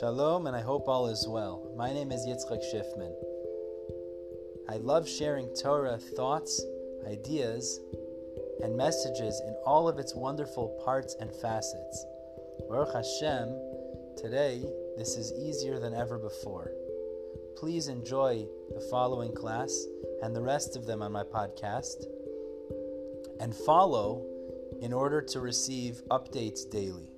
Shalom, 0.00 0.48
and 0.48 0.56
I 0.56 0.60
hope 0.60 0.88
all 0.88 1.06
is 1.06 1.28
well. 1.28 1.70
My 1.76 1.92
name 1.92 2.10
is 2.10 2.26
Yitzchak 2.26 2.62
Schiffman. 2.64 3.14
I 4.68 4.78
love 4.78 5.08
sharing 5.08 5.54
Torah 5.54 5.98
thoughts, 6.16 6.64
ideas, 7.06 7.78
and 8.60 8.76
messages 8.76 9.40
in 9.46 9.54
all 9.64 9.86
of 9.86 10.00
its 10.00 10.12
wonderful 10.12 10.80
parts 10.84 11.14
and 11.20 11.30
facets. 11.30 12.06
Baruch 12.68 12.92
Hashem, 12.92 13.56
today 14.16 14.64
this 14.96 15.16
is 15.16 15.32
easier 15.38 15.78
than 15.78 15.94
ever 15.94 16.18
before. 16.18 16.72
Please 17.56 17.86
enjoy 17.86 18.48
the 18.74 18.86
following 18.90 19.32
class 19.32 19.86
and 20.24 20.34
the 20.34 20.42
rest 20.42 20.74
of 20.74 20.86
them 20.86 21.02
on 21.02 21.12
my 21.12 21.22
podcast, 21.22 22.06
and 23.38 23.54
follow 23.54 24.26
in 24.82 24.92
order 24.92 25.22
to 25.22 25.38
receive 25.38 26.02
updates 26.10 26.68
daily. 26.68 27.10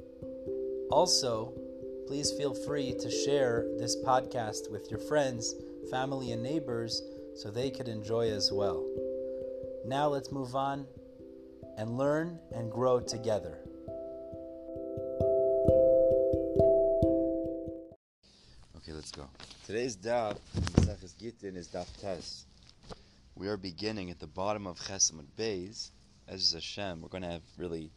Also, 0.90 1.54
please 2.06 2.30
feel 2.32 2.54
free 2.54 2.94
to 3.00 3.10
share 3.10 3.66
this 3.78 3.96
podcast 3.96 4.70
with 4.70 4.90
your 4.90 5.00
friends, 5.00 5.54
family, 5.90 6.30
and 6.32 6.42
neighbors 6.42 7.02
so 7.34 7.50
they 7.50 7.70
could 7.70 7.88
enjoy 7.88 8.30
as 8.30 8.50
well. 8.52 8.86
Now 9.84 10.08
let's 10.08 10.30
move 10.30 10.54
on 10.54 10.86
and 11.76 11.98
learn 11.98 12.38
and 12.54 12.70
grow 12.70 13.00
together. 13.00 13.58
Okay, 18.76 18.92
let's 18.92 19.10
go. 19.10 19.28
Today's 19.66 19.96
daf, 19.96 20.36
Maseches 20.76 21.18
Gittin, 21.18 21.56
is 21.56 21.66
daf 21.68 21.88
tes. 22.00 22.44
We 23.34 23.48
are 23.48 23.56
beginning 23.56 24.10
at 24.10 24.20
the 24.20 24.28
bottom 24.28 24.66
of 24.66 24.78
Chesamot 24.78 25.26
Beis. 25.36 25.90
As 26.28 26.40
is 26.42 26.52
Hashem, 26.52 27.00
we're 27.00 27.08
going 27.08 27.22
to 27.22 27.30
have 27.30 27.42
really 27.58 27.90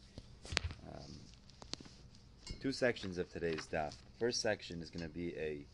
two 2.60 2.72
sections 2.72 3.16
of 3.16 3.26
today's 3.32 3.66
daf. 3.72 3.94
First 4.18 4.42
section 4.42 4.82
is 4.82 4.90
going 4.90 5.02
to 5.02 5.08
be 5.08 5.34
a 5.38 5.64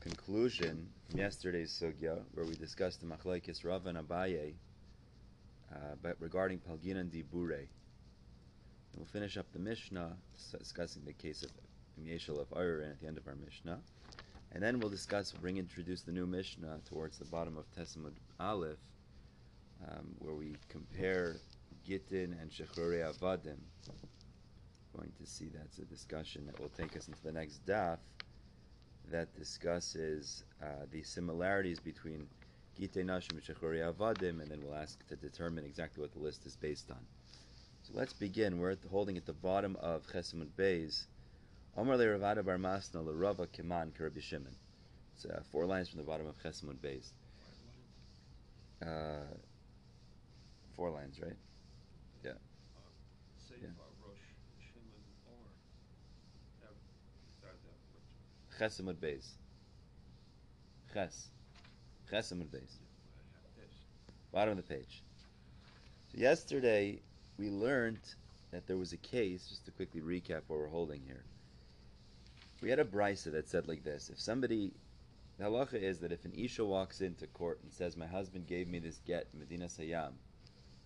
conclusion 0.00 0.88
from 1.08 1.20
yesterday's 1.20 1.70
sugya, 1.70 2.18
where 2.34 2.44
we 2.44 2.56
discussed 2.56 3.00
the 3.00 3.06
machlekes 3.06 3.64
Rav 3.64 3.86
and 3.86 3.96
Abaye, 3.96 4.54
uh, 5.72 5.76
but 6.02 6.16
regarding 6.18 6.58
Palginan 6.58 7.08
Dibure. 7.08 7.58
And 7.58 7.68
we'll 8.96 9.06
finish 9.06 9.36
up 9.36 9.46
the 9.52 9.60
Mishnah, 9.60 10.16
discussing 10.58 11.04
the 11.04 11.12
case 11.12 11.44
of 11.44 11.50
Yeshel 12.04 12.40
of 12.40 12.48
Aaron 12.56 12.90
at 12.90 13.00
the 13.00 13.06
end 13.06 13.16
of 13.16 13.28
our 13.28 13.36
Mishnah. 13.36 13.78
And 14.50 14.60
then 14.60 14.80
we'll 14.80 14.90
discuss, 14.90 15.30
bring 15.30 15.56
introduce 15.56 16.02
the 16.02 16.12
new 16.12 16.26
Mishnah 16.26 16.80
towards 16.84 17.16
the 17.16 17.26
bottom 17.26 17.56
of 17.56 17.64
Tesamud 17.78 18.14
Aleph, 18.40 18.76
um, 19.88 20.08
where 20.18 20.34
we 20.34 20.56
compare 20.68 21.36
Gittin 21.86 22.36
and 22.40 22.50
Shechrore 22.50 23.14
Avadim. 23.14 23.58
Going 24.96 25.12
to 25.18 25.26
see 25.26 25.48
that's 25.54 25.78
a 25.78 25.84
discussion 25.84 26.46
that 26.46 26.60
will 26.60 26.68
take 26.68 26.96
us 26.96 27.08
into 27.08 27.22
the 27.22 27.32
next 27.32 27.64
daf 27.66 27.98
that 29.10 29.34
discusses 29.36 30.44
uh, 30.62 30.66
the 30.90 31.02
similarities 31.02 31.80
between 31.80 32.26
Gittin 32.78 33.06
Nashim 33.06 33.30
and 33.30 33.42
Shechrore 33.42 33.92
Avadim, 33.92 34.40
and 34.40 34.48
then 34.48 34.60
we'll 34.62 34.74
ask 34.74 35.06
to 35.08 35.16
determine 35.16 35.64
exactly 35.64 36.00
what 36.00 36.12
the 36.12 36.18
list 36.18 36.46
is 36.46 36.56
based 36.56 36.90
on. 36.90 36.98
So 37.82 37.92
let's 37.94 38.12
begin. 38.12 38.58
We're 38.58 38.70
at 38.72 38.82
the, 38.82 38.88
holding 38.88 39.16
at 39.16 39.26
the 39.26 39.32
bottom 39.32 39.76
of 39.80 40.06
Chesamud 40.06 40.50
Beis. 40.56 41.04
Omar 41.76 41.96
le 41.96 42.04
Ravada 42.04 42.44
Bar 42.44 42.58
Masna 42.58 43.04
le 43.04 43.12
Rava 43.12 43.46
Keman 43.46 43.90
Karabi 43.92 44.22
Shimon. 44.22 44.54
It's 45.14 45.24
uh, 45.24 45.40
four 45.50 45.66
lines 45.66 45.88
from 45.88 45.98
the 45.98 46.04
bottom 46.04 46.26
of 46.26 46.36
Chesamud 46.42 46.76
Beis. 46.76 47.12
Uh, 48.80 49.24
four 50.76 50.90
lines, 50.90 51.18
right? 51.20 51.36
Yeah. 52.24 52.32
Yeah. 53.62 53.68
Chesamud 58.62 58.94
Beis. 58.94 59.32
Ches. 60.94 61.30
Chesamud 62.08 62.46
Beis. 62.46 62.76
Bottom 64.30 64.56
of 64.56 64.56
the 64.56 64.74
page. 64.74 65.02
So 66.12 66.20
yesterday 66.20 67.00
we 67.38 67.50
learned 67.50 67.98
that 68.52 68.68
there 68.68 68.76
was 68.76 68.92
a 68.92 68.98
case, 68.98 69.48
just 69.48 69.64
to 69.64 69.72
quickly 69.72 70.00
recap 70.00 70.42
what 70.46 70.60
we're 70.60 70.68
holding 70.68 71.02
here. 71.04 71.24
We 72.62 72.70
had 72.70 72.78
a 72.78 72.84
brisa 72.84 73.32
that 73.32 73.48
said 73.48 73.66
like 73.66 73.82
this: 73.82 74.08
If 74.10 74.20
somebody, 74.20 74.70
the 75.38 75.46
halacha 75.46 75.82
is 75.82 75.98
that 75.98 76.12
if 76.12 76.24
an 76.24 76.32
isha 76.32 76.64
walks 76.64 77.00
into 77.00 77.26
court 77.26 77.58
and 77.64 77.72
says, 77.72 77.96
"My 77.96 78.06
husband 78.06 78.46
gave 78.46 78.68
me 78.68 78.78
this 78.78 79.00
get, 79.04 79.26
Medina 79.34 79.64
Sayyam," 79.64 80.12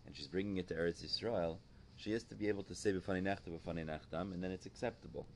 and 0.06 0.16
she's 0.16 0.28
bringing 0.28 0.56
it 0.56 0.68
to 0.68 0.74
Eretz 0.74 1.04
Yisrael, 1.04 1.58
she 1.98 2.12
has 2.12 2.22
to 2.24 2.34
be 2.34 2.48
able 2.48 2.62
to 2.62 2.74
say 2.74 2.94
"B'fani 2.94 3.22
nechta, 3.22 3.50
b'fani 3.50 3.84
nechtam," 3.84 4.32
and 4.32 4.42
then 4.42 4.50
it's 4.50 4.64
acceptable. 4.64 5.26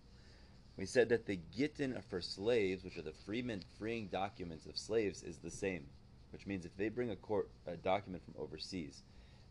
We 0.80 0.86
said 0.86 1.10
that 1.10 1.26
the 1.26 1.38
gittin 1.54 2.00
for 2.08 2.22
slaves, 2.22 2.82
which 2.82 2.96
are 2.96 3.02
the 3.02 3.12
freeman 3.12 3.62
freeing 3.78 4.06
documents 4.06 4.64
of 4.64 4.78
slaves, 4.78 5.22
is 5.22 5.36
the 5.36 5.50
same, 5.50 5.84
which 6.32 6.46
means 6.46 6.64
if 6.64 6.74
they 6.78 6.88
bring 6.88 7.10
a 7.10 7.16
court 7.16 7.50
a 7.66 7.76
document 7.76 8.24
from 8.24 8.42
overseas, 8.42 9.02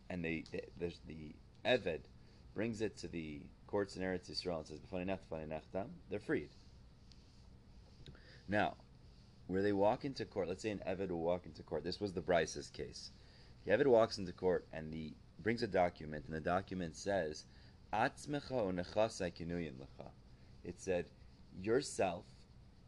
and 0.09 0.25
they, 0.25 0.44
eh, 0.56 0.62
they 0.79 0.88
the, 0.88 0.95
the 1.06 1.35
eved 1.69 2.00
brings 2.56 2.81
it 2.81 2.97
to 2.97 3.07
the 3.07 3.41
courts 3.68 3.95
in 3.95 4.01
Eretz 4.01 4.28
Yisrael 4.28 4.57
and 4.57 4.66
says 4.66 4.79
they're 6.09 6.19
freed. 6.19 6.50
Now, 8.47 8.73
where 9.45 9.62
they 9.62 9.72
walk 9.72 10.06
into 10.06 10.25
court, 10.25 10.47
let's 10.47 10.63
say 10.63 10.72
an 10.72 10.81
Eved 10.88 11.09
will 11.09 11.22
walk 11.22 11.45
into 11.45 11.62
court. 11.62 11.84
This 11.84 12.00
was 12.00 12.12
the 12.12 12.22
Brisa's 12.22 12.72
case. 12.72 13.12
The 13.66 13.73
Eved 13.73 13.85
walks 13.85 14.18
into 14.18 14.34
court 14.34 14.66
and 14.73 14.91
the 14.91 15.13
brings 15.44 15.62
a 15.62 15.68
document, 15.68 16.25
and 16.25 16.34
the 16.34 16.39
document 16.39 16.95
says. 16.95 17.45
It 20.62 20.81
said, 20.81 21.06
yourself 21.66 22.25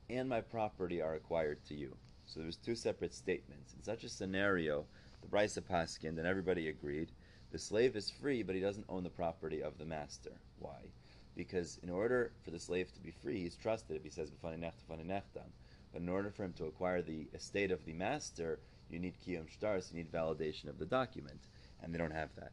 and 0.09 0.27
my 0.27 0.41
property 0.41 1.01
are 1.01 1.15
acquired 1.15 1.63
to 1.65 1.75
you. 1.75 1.95
So 2.25 2.39
there 2.39 2.47
was 2.47 2.57
two 2.57 2.75
separate 2.75 3.13
statements. 3.13 3.73
In 3.73 3.83
such 3.83 4.03
a 4.03 4.09
scenario, 4.09 4.85
the 5.21 5.27
Brisa 5.27 5.61
Paskin 5.61 6.17
and 6.17 6.27
everybody 6.27 6.69
agreed, 6.69 7.11
the 7.51 7.59
slave 7.59 7.95
is 7.95 8.09
free, 8.09 8.43
but 8.43 8.55
he 8.55 8.61
doesn't 8.61 8.85
own 8.89 9.03
the 9.03 9.09
property 9.09 9.61
of 9.61 9.77
the 9.77 9.85
master. 9.85 10.31
Why? 10.59 10.91
because 11.35 11.79
in 11.83 11.89
order 11.89 12.31
for 12.43 12.51
the 12.51 12.59
slave 12.59 12.93
to 12.93 12.99
be 12.99 13.11
free, 13.11 13.41
he's 13.41 13.55
trusted 13.55 13.95
if 13.95 14.03
he 14.03 14.09
says. 14.09 14.31
But 14.41 14.53
in 14.53 16.09
order 16.09 16.29
for 16.31 16.43
him 16.43 16.53
to 16.53 16.65
acquire 16.65 17.01
the 17.01 17.27
estate 17.33 17.71
of 17.71 17.85
the 17.85 17.93
master, 17.93 18.59
you 18.89 18.99
need 18.99 19.15
kiyum 19.25 19.45
shtars, 19.47 19.91
you 19.91 19.97
need 19.97 20.11
validation 20.11 20.67
of 20.67 20.77
the 20.77 20.85
document, 20.85 21.39
and 21.81 21.93
they 21.93 21.97
don't 21.97 22.11
have 22.11 22.29
that. 22.35 22.51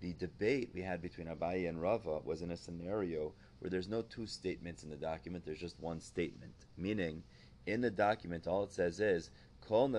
The 0.00 0.14
debate 0.14 0.70
we 0.74 0.82
had 0.82 1.02
between 1.02 1.26
Abaye 1.26 1.68
and 1.68 1.80
Rava 1.82 2.20
was 2.24 2.42
in 2.42 2.50
a 2.52 2.56
scenario 2.56 3.32
where 3.58 3.70
there's 3.70 3.88
no 3.88 4.02
two 4.02 4.26
statements 4.26 4.82
in 4.82 4.90
the 4.90 4.96
document, 4.96 5.44
there's 5.44 5.60
just 5.60 5.80
one 5.80 6.00
statement. 6.00 6.54
Meaning, 6.76 7.22
in 7.66 7.80
the 7.80 7.90
document, 7.90 8.46
all 8.46 8.64
it 8.64 8.72
says 8.72 9.00
is, 9.00 9.30
Kol. 9.66 9.92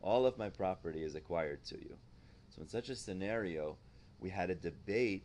All 0.00 0.26
of 0.26 0.38
my 0.38 0.48
property 0.48 1.02
is 1.02 1.14
acquired 1.14 1.64
to 1.66 1.76
you. 1.76 1.96
So 2.50 2.62
in 2.62 2.68
such 2.68 2.88
a 2.88 2.96
scenario, 2.96 3.76
we 4.20 4.30
had 4.30 4.50
a 4.50 4.54
debate 4.54 5.24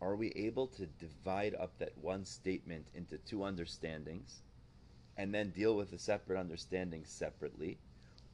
are 0.00 0.14
we 0.14 0.30
able 0.32 0.66
to 0.66 0.86
divide 0.86 1.54
up 1.54 1.78
that 1.78 1.96
one 1.98 2.24
statement 2.24 2.86
into 2.94 3.16
two 3.18 3.44
understandings 3.44 4.42
and 5.16 5.34
then 5.34 5.50
deal 5.50 5.74
with 5.74 5.90
the 5.90 5.98
separate 5.98 6.38
understandings 6.38 7.08
separately? 7.08 7.78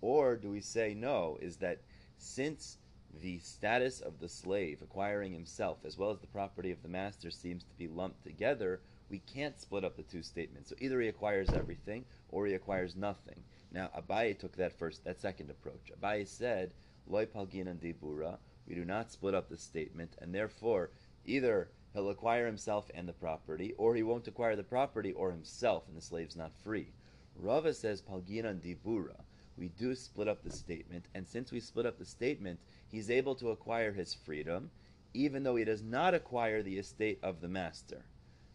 Or 0.00 0.37
do 0.37 0.50
we 0.50 0.60
say 0.60 0.94
no, 0.94 1.38
is 1.41 1.56
that 1.59 1.78
since 2.19 2.78
the 3.21 3.39
status 3.41 4.00
of 4.00 4.19
the 4.21 4.28
slave 4.28 4.81
acquiring 4.83 5.33
himself 5.33 5.78
as 5.84 5.99
well 5.99 6.11
as 6.11 6.19
the 6.21 6.27
property 6.27 6.71
of 6.71 6.83
the 6.83 6.89
master 6.89 7.31
seems 7.31 7.65
to 7.65 7.75
be 7.77 7.89
lumped 7.89 8.25
together, 8.25 8.81
we 9.11 9.19
can't 9.19 9.61
split 9.61 9.84
up 9.84 9.97
the 9.97 10.03
two 10.03 10.23
statements. 10.23 10.71
So 10.71 10.77
either 10.81 11.00
he 11.00 11.09
acquires 11.09 11.50
everything 11.50 12.05
or 12.31 12.47
he 12.47 12.55
acquires 12.55 12.97
nothing. 12.97 13.43
Now 13.71 13.91
Abaye 13.97 14.39
took 14.39 14.56
that 14.56 14.73
first, 14.78 15.05
that 15.05 15.21
second 15.21 15.50
approach. 15.50 15.93
Abaye 16.00 16.27
said, 16.27 16.73
Loy 17.06 17.27
palginan 17.27 17.78
dibura, 17.78 18.39
we 18.67 18.75
do 18.75 18.84
not 18.84 19.11
split 19.11 19.34
up 19.34 19.49
the 19.49 19.59
statement, 19.59 20.17
and 20.21 20.34
therefore 20.34 20.91
either 21.27 21.69
he'll 21.93 22.11
acquire 22.11 22.47
himself 22.47 22.91
and 22.94 23.09
the 23.09 23.12
property, 23.12 23.75
or 23.76 23.94
he 23.94 24.03
won't 24.03 24.29
acquire 24.29 24.56
the 24.56 24.62
property 24.62 25.12
or 25.12 25.31
himself, 25.31 25.88
and 25.88 25.97
the 25.97 26.00
slave's 26.00 26.37
not 26.37 26.55
free. 26.55 26.93
Rava 27.37 27.75
says 27.75 28.00
palginan 28.00 28.61
dibura. 28.61 29.20
We 29.56 29.69
do 29.69 29.94
split 29.94 30.29
up 30.29 30.43
the 30.43 30.50
statement, 30.50 31.06
and 31.15 31.26
since 31.26 31.53
we 31.53 31.61
split 31.61 31.85
up 31.87 31.99
the 31.99 32.05
statement, 32.05 32.61
he's 32.93 33.11
able 33.11 33.35
to 33.35 33.50
acquire 33.50 33.93
his 33.93 34.15
freedom, 34.15 34.71
even 35.15 35.43
though 35.43 35.56
he 35.56 35.65
does 35.65 35.83
not 35.83 36.15
acquire 36.15 36.62
the 36.62 36.79
estate 36.79 37.19
of 37.23 37.41
the 37.41 37.49
master. 37.49 38.05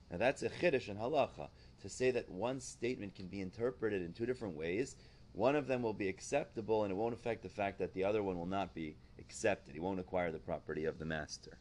Now 0.10 0.18
that's 0.18 0.44
a 0.44 0.50
chiddush 0.50 0.88
in 0.88 0.95
halacha 0.95 1.50
to 1.81 1.89
say 1.89 2.12
that 2.12 2.30
one 2.30 2.62
statement 2.62 3.16
can 3.16 3.28
be 3.28 3.42
interpreted 3.42 4.01
in 4.01 4.13
two 4.13 4.25
different 4.25 4.56
ways. 4.56 4.95
One 5.34 5.56
of 5.56 5.68
them 5.68 5.81
will 5.81 5.94
be 5.94 6.07
acceptable, 6.07 6.84
and 6.84 6.92
it 6.92 6.95
won't 6.95 7.13
affect 7.13 7.44
the 7.44 7.50
fact 7.50 7.80
that 7.80 7.94
the 7.94 8.06
other 8.06 8.24
one 8.24 8.38
will 8.38 8.45
not 8.45 8.74
be 8.74 8.95
accepted. 9.19 9.74
He 9.74 9.80
won't 9.80 10.00
acquire 10.00 10.31
the 10.31 10.39
property 10.39 10.86
of 10.86 10.98
the 10.98 11.06
master. 11.06 11.57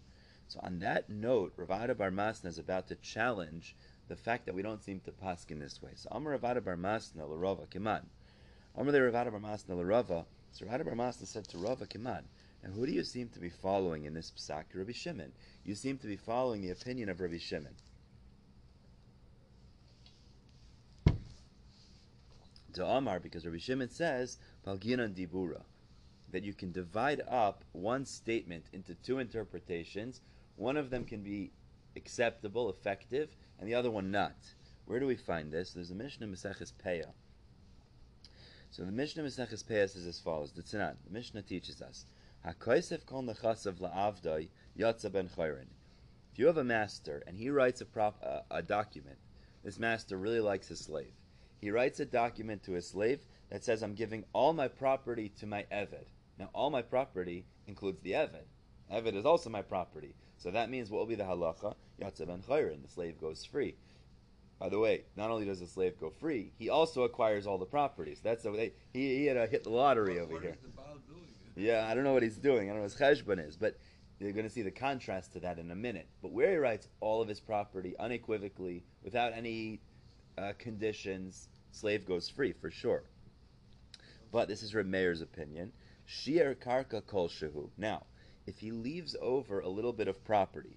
So 0.49 0.61
on 0.63 0.79
that 0.79 1.11
note, 1.11 1.57
Ravada 1.57 1.97
Bar 1.97 2.11
Masna 2.11 2.47
is 2.47 2.59
about 2.59 2.87
to 2.89 2.95
challenge 2.97 3.75
the 4.09 4.17
fact 4.17 4.47
that 4.47 4.55
we 4.55 4.63
don't 4.63 4.83
seem 4.83 5.01
to 5.01 5.11
pask 5.11 5.51
in 5.51 5.59
this 5.59 5.83
way. 5.83 5.91
So 5.95 6.09
Amar 6.13 6.39
Ravada 6.39 6.65
Bar 6.65 6.77
Masna 6.77 7.29
l'Rava 7.29 7.67
Kiman. 7.67 8.05
Amar 8.77 8.93
Ravada 8.93 9.33
Bar 9.33 9.41
Masna 9.41 9.77
l'Rava. 9.77 10.25
So 10.53 10.65
Ravada 10.65 10.85
Bar 10.85 10.95
Masna 10.95 11.27
said 11.27 11.49
to 11.49 11.59
Rava 11.59 11.87
Kiman. 11.87 12.23
Who 12.75 12.87
do 12.87 12.93
you 12.93 13.05
seem 13.05 13.29
to 13.31 13.41
be 13.41 13.51
following 13.51 14.05
in 14.05 14.15
this 14.15 14.33
psak? 14.37 14.65
Rabbi 14.75 14.93
Shimon. 14.93 15.33
You 15.65 15.75
seem 15.75 15.99
to 15.99 16.07
be 16.07 16.17
following 16.17 16.63
the 16.63 16.71
opinion 16.71 17.09
of 17.09 17.21
Rabbi 17.21 17.39
Shimon. 17.39 17.75
Da'amar, 22.73 23.23
because 23.23 23.47
Rabbi 23.47 23.59
Shimon 23.59 23.91
says, 23.91 24.39
Palginan 24.67 25.15
Dibura, 25.15 25.63
that 26.31 26.45
you 26.45 26.53
can 26.53 26.73
divide 26.73 27.23
up 27.29 27.65
one 27.73 28.05
statement 28.05 28.65
into 28.73 28.95
two 28.95 29.19
interpretations. 29.19 30.21
One 30.57 30.77
of 30.77 30.91
them 30.91 31.05
can 31.05 31.23
be 31.23 31.53
acceptable, 31.97 32.69
effective, 32.69 33.31
and 33.59 33.69
the 33.69 33.75
other 33.75 33.91
one 33.91 34.11
not. 34.11 34.37
Where 34.85 35.01
do 35.01 35.07
we 35.07 35.17
find 35.17 35.51
this? 35.51 35.73
There's 35.73 35.91
a 35.91 35.95
Mishnah 35.95 36.27
Maseches 36.27 36.73
Peah. 36.85 37.13
So 38.71 38.85
the 38.85 38.93
Mishnah 38.93 39.23
Maseches 39.23 39.65
Peah 39.65 39.89
says 39.89 40.07
as 40.07 40.21
follows: 40.21 40.53
The 40.53 40.63
Tznan, 40.63 40.97
the 41.07 41.13
Mishnah 41.13 41.43
teaches 41.43 41.81
us, 41.81 42.05
Hakoisef 42.45 43.07
kol 43.07 43.23
nechasav 43.23 43.81
la'avdai 43.81 44.49
yatza 44.79 45.11
ben 45.11 45.29
chayrin. 45.29 45.69
If 46.33 46.39
you 46.39 46.47
have 46.47 46.59
a 46.59 46.65
master 46.65 47.23
and 47.27 47.37
he 47.39 47.51
writes 47.51 47.81
a, 47.81 47.87
prop, 47.87 48.23
a 48.51 48.63
document, 48.63 49.19
this 49.65 49.79
master 49.79 50.17
really 50.17 50.41
likes 50.41 50.69
his 50.69 50.81
slave. 50.81 51.13
He 51.61 51.71
writes 51.71 51.99
a 52.01 52.05
document 52.05 52.63
to 52.65 52.73
his 52.73 52.87
slave 52.87 53.25
that 53.51 53.65
says, 53.65 53.83
"I'm 53.83 53.95
giving 53.95 54.25
all 54.33 54.53
my 54.53 54.69
property 54.69 55.31
to 55.41 55.47
my 55.47 55.65
eved." 55.73 56.07
Now, 56.39 56.51
all 56.53 56.71
my 56.71 56.83
property 56.83 57.47
includes 57.67 58.03
the 58.03 58.13
eved. 58.13 58.45
Eved 58.93 59.15
is 59.15 59.25
also 59.25 59.51
my 59.51 59.63
property. 59.63 60.15
So 60.37 60.51
that 60.51 60.69
means 60.71 60.91
what 60.91 60.99
will 60.99 61.07
be 61.07 61.15
the 61.15 61.25
halacha? 61.25 61.75
Yatza 62.01 62.27
ben 62.27 62.43
chayrin. 62.43 62.83
The 62.83 62.89
slave 62.89 63.19
goes 63.19 63.45
free. 63.45 63.77
By 64.59 64.69
the 64.69 64.79
way, 64.79 65.05
not 65.17 65.31
only 65.31 65.45
does 65.47 65.61
the 65.61 65.67
slave 65.67 65.99
go 65.99 66.11
free, 66.11 66.53
he 66.59 66.69
also 66.71 67.03
acquires 67.03 67.47
all 67.47 67.59
the 67.59 67.67
properties. 67.67 68.21
That's 68.23 68.43
the 68.45 68.53
way 68.53 68.73
he, 68.93 69.17
he 69.19 69.27
had 69.27 69.35
to 69.35 69.47
hit 69.47 69.65
the 69.65 69.71
lottery 69.71 70.19
over 70.19 70.41
here. 70.41 70.57
Yeah, 71.57 71.87
I 71.89 71.95
don't 71.95 72.05
know 72.05 72.13
what 72.13 72.23
he's 72.23 72.37
doing. 72.37 72.69
I 72.69 72.75
don't 72.75 72.77
know 72.77 72.83
what 72.83 72.93
his 72.93 73.01
cheshbon 73.01 73.45
is, 73.45 73.57
but 73.57 73.79
you're 74.21 74.33
going 74.33 74.47
to 74.47 74.53
see 74.53 74.63
the 74.63 74.71
contrast 74.71 75.33
to 75.33 75.41
that 75.41 75.59
in 75.59 75.71
a 75.71 75.75
minute. 75.75 76.07
But 76.21 76.33
where 76.33 76.51
he 76.53 76.57
writes 76.57 76.89
all 77.01 77.23
of 77.23 77.29
his 77.29 77.41
property 77.41 77.95
unequivocally, 77.99 78.85
without 79.03 79.33
any 79.33 79.81
uh, 80.37 80.53
conditions, 80.59 81.49
slave 81.71 82.07
goes 82.07 82.29
free 82.29 82.53
for 82.53 82.71
sure. 82.71 83.05
But 84.31 84.49
this 84.49 84.63
is 84.63 84.75
Remeir's 84.75 85.23
opinion. 85.23 85.73
Shier 86.05 86.55
karka 86.55 87.05
kol 87.07 87.29
shehu. 87.29 87.71
Now, 87.79 88.05
if 88.47 88.59
he 88.59 88.71
leaves 88.71 89.17
over 89.21 89.61
a 89.61 89.69
little 89.69 89.93
bit 89.93 90.09
of 90.09 90.23
property, 90.25 90.77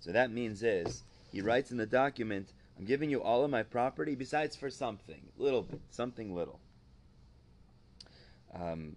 so 0.00 0.12
that 0.12 0.32
means 0.32 0.62
is 0.62 1.04
he 1.30 1.40
writes 1.40 1.70
in 1.70 1.76
the 1.76 1.86
document, 1.86 2.52
"I'm 2.76 2.84
giving 2.84 3.10
you 3.10 3.22
all 3.22 3.44
of 3.44 3.50
my 3.50 3.62
property, 3.62 4.14
besides 4.14 4.56
for 4.56 4.70
something, 4.70 5.22
little 5.38 5.62
bit, 5.62 5.80
something 5.90 6.34
little." 6.34 6.60
Um, 8.52 8.96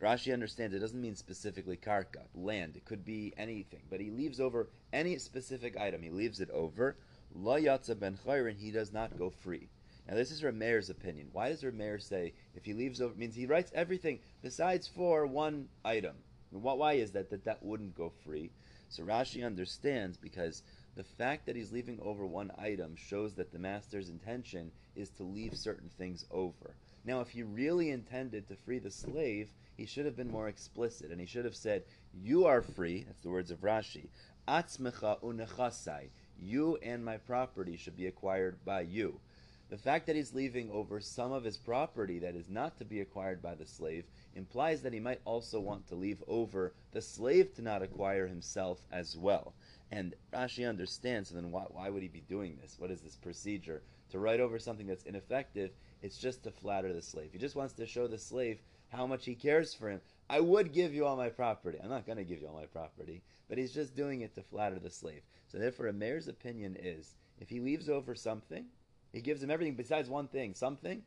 Rashi 0.00 0.32
understands 0.32 0.74
it 0.74 0.78
doesn't 0.78 1.00
mean 1.00 1.16
specifically 1.16 1.76
karka, 1.76 2.22
land. 2.34 2.76
It 2.76 2.84
could 2.84 3.04
be 3.04 3.34
anything, 3.36 3.82
but 3.90 4.00
he 4.00 4.10
leaves 4.10 4.38
over 4.38 4.68
any 4.92 5.18
specific 5.18 5.76
item. 5.76 6.02
He 6.02 6.10
leaves 6.10 6.40
it 6.40 6.50
over. 6.50 6.96
La 7.34 7.56
yatza 7.56 7.98
ben 7.98 8.16
chayrin, 8.24 8.56
he 8.56 8.70
does 8.70 8.92
not 8.92 9.18
go 9.18 9.28
free. 9.28 9.68
Now 10.08 10.14
this 10.14 10.30
is 10.30 10.42
Rameir's 10.42 10.88
opinion. 10.88 11.28
Why 11.32 11.48
does 11.48 11.62
Rameir 11.62 12.00
say 12.00 12.32
if 12.54 12.64
he 12.64 12.74
leaves 12.74 13.00
over 13.00 13.14
means 13.14 13.34
he 13.34 13.46
writes 13.46 13.72
everything 13.74 14.20
besides 14.40 14.86
for 14.86 15.26
one 15.26 15.68
item? 15.84 16.16
Why 16.50 16.94
is 16.94 17.10
that 17.12 17.28
that 17.30 17.44
that 17.44 17.62
wouldn't 17.62 17.94
go 17.94 18.08
free? 18.24 18.52
So 18.88 19.02
Rashi 19.02 19.44
understands 19.44 20.16
because 20.16 20.62
the 20.94 21.04
fact 21.04 21.44
that 21.46 21.56
he's 21.56 21.72
leaving 21.72 22.00
over 22.00 22.24
one 22.24 22.50
item 22.56 22.96
shows 22.96 23.34
that 23.34 23.52
the 23.52 23.58
master's 23.58 24.08
intention 24.08 24.72
is 24.96 25.10
to 25.10 25.24
leave 25.24 25.56
certain 25.56 25.90
things 25.90 26.24
over. 26.30 26.74
Now, 27.04 27.20
if 27.20 27.28
he 27.28 27.42
really 27.42 27.90
intended 27.90 28.48
to 28.48 28.56
free 28.56 28.78
the 28.78 28.90
slave, 28.90 29.52
he 29.78 29.86
should 29.86 30.04
have 30.04 30.16
been 30.16 30.30
more 30.30 30.48
explicit, 30.48 31.12
and 31.12 31.20
he 31.20 31.26
should 31.26 31.44
have 31.44 31.54
said, 31.54 31.84
"You 32.12 32.46
are 32.46 32.62
free." 32.62 33.04
That's 33.04 33.22
the 33.22 33.30
words 33.30 33.52
of 33.52 33.60
Rashi. 33.60 34.08
Atzmecha 34.48 35.20
unechasai. 35.22 36.10
You 36.36 36.76
and 36.78 37.04
my 37.04 37.16
property 37.16 37.76
should 37.76 37.96
be 37.96 38.08
acquired 38.08 38.64
by 38.64 38.80
you. 38.80 39.20
The 39.68 39.78
fact 39.78 40.06
that 40.06 40.16
he's 40.16 40.34
leaving 40.34 40.70
over 40.72 40.98
some 40.98 41.30
of 41.30 41.44
his 41.44 41.58
property 41.58 42.18
that 42.18 42.34
is 42.34 42.48
not 42.48 42.76
to 42.78 42.84
be 42.84 43.00
acquired 43.00 43.40
by 43.40 43.54
the 43.54 43.66
slave 43.66 44.04
implies 44.34 44.82
that 44.82 44.92
he 44.92 44.98
might 44.98 45.20
also 45.24 45.60
want 45.60 45.86
to 45.88 45.94
leave 45.94 46.24
over 46.26 46.72
the 46.90 47.02
slave 47.02 47.54
to 47.54 47.62
not 47.62 47.82
acquire 47.82 48.26
himself 48.26 48.84
as 48.90 49.16
well. 49.16 49.54
And 49.92 50.14
Rashi 50.32 50.68
understands, 50.68 51.28
so 51.28 51.36
then 51.36 51.52
why, 51.52 51.66
why 51.68 51.88
would 51.88 52.02
he 52.02 52.08
be 52.08 52.22
doing 52.22 52.56
this? 52.60 52.80
What 52.80 52.90
is 52.90 53.02
this 53.02 53.16
procedure? 53.16 53.82
To 54.10 54.18
write 54.18 54.40
over 54.40 54.58
something 54.58 54.86
that's 54.86 55.04
ineffective, 55.04 55.70
it's 56.02 56.18
just 56.18 56.42
to 56.44 56.50
flatter 56.50 56.92
the 56.92 57.02
slave. 57.02 57.30
He 57.32 57.38
just 57.38 57.54
wants 57.54 57.74
to 57.74 57.86
show 57.86 58.06
the 58.06 58.18
slave 58.18 58.60
how 58.90 59.06
much 59.06 59.24
he 59.24 59.34
cares 59.34 59.74
for 59.74 59.90
him. 59.90 60.00
I 60.30 60.40
would 60.40 60.72
give 60.72 60.94
you 60.94 61.06
all 61.06 61.16
my 61.16 61.28
property. 61.28 61.78
I'm 61.82 61.90
not 61.90 62.06
going 62.06 62.18
to 62.18 62.24
give 62.24 62.40
you 62.40 62.48
all 62.48 62.54
my 62.54 62.66
property, 62.66 63.22
but 63.48 63.58
he's 63.58 63.72
just 63.72 63.96
doing 63.96 64.20
it 64.20 64.34
to 64.34 64.42
flatter 64.42 64.78
the 64.78 64.90
slave. 64.90 65.22
So 65.50 65.58
therefore, 65.58 65.86
a 65.86 65.92
mayor's 65.92 66.28
opinion 66.28 66.76
is 66.78 67.14
if 67.40 67.48
he 67.48 67.60
leaves 67.60 67.88
over 67.88 68.14
something, 68.14 68.66
he 69.12 69.20
gives 69.20 69.42
him 69.42 69.50
everything 69.50 69.74
besides 69.74 70.10
one 70.10 70.28
thing, 70.28 70.54
something. 70.54 71.02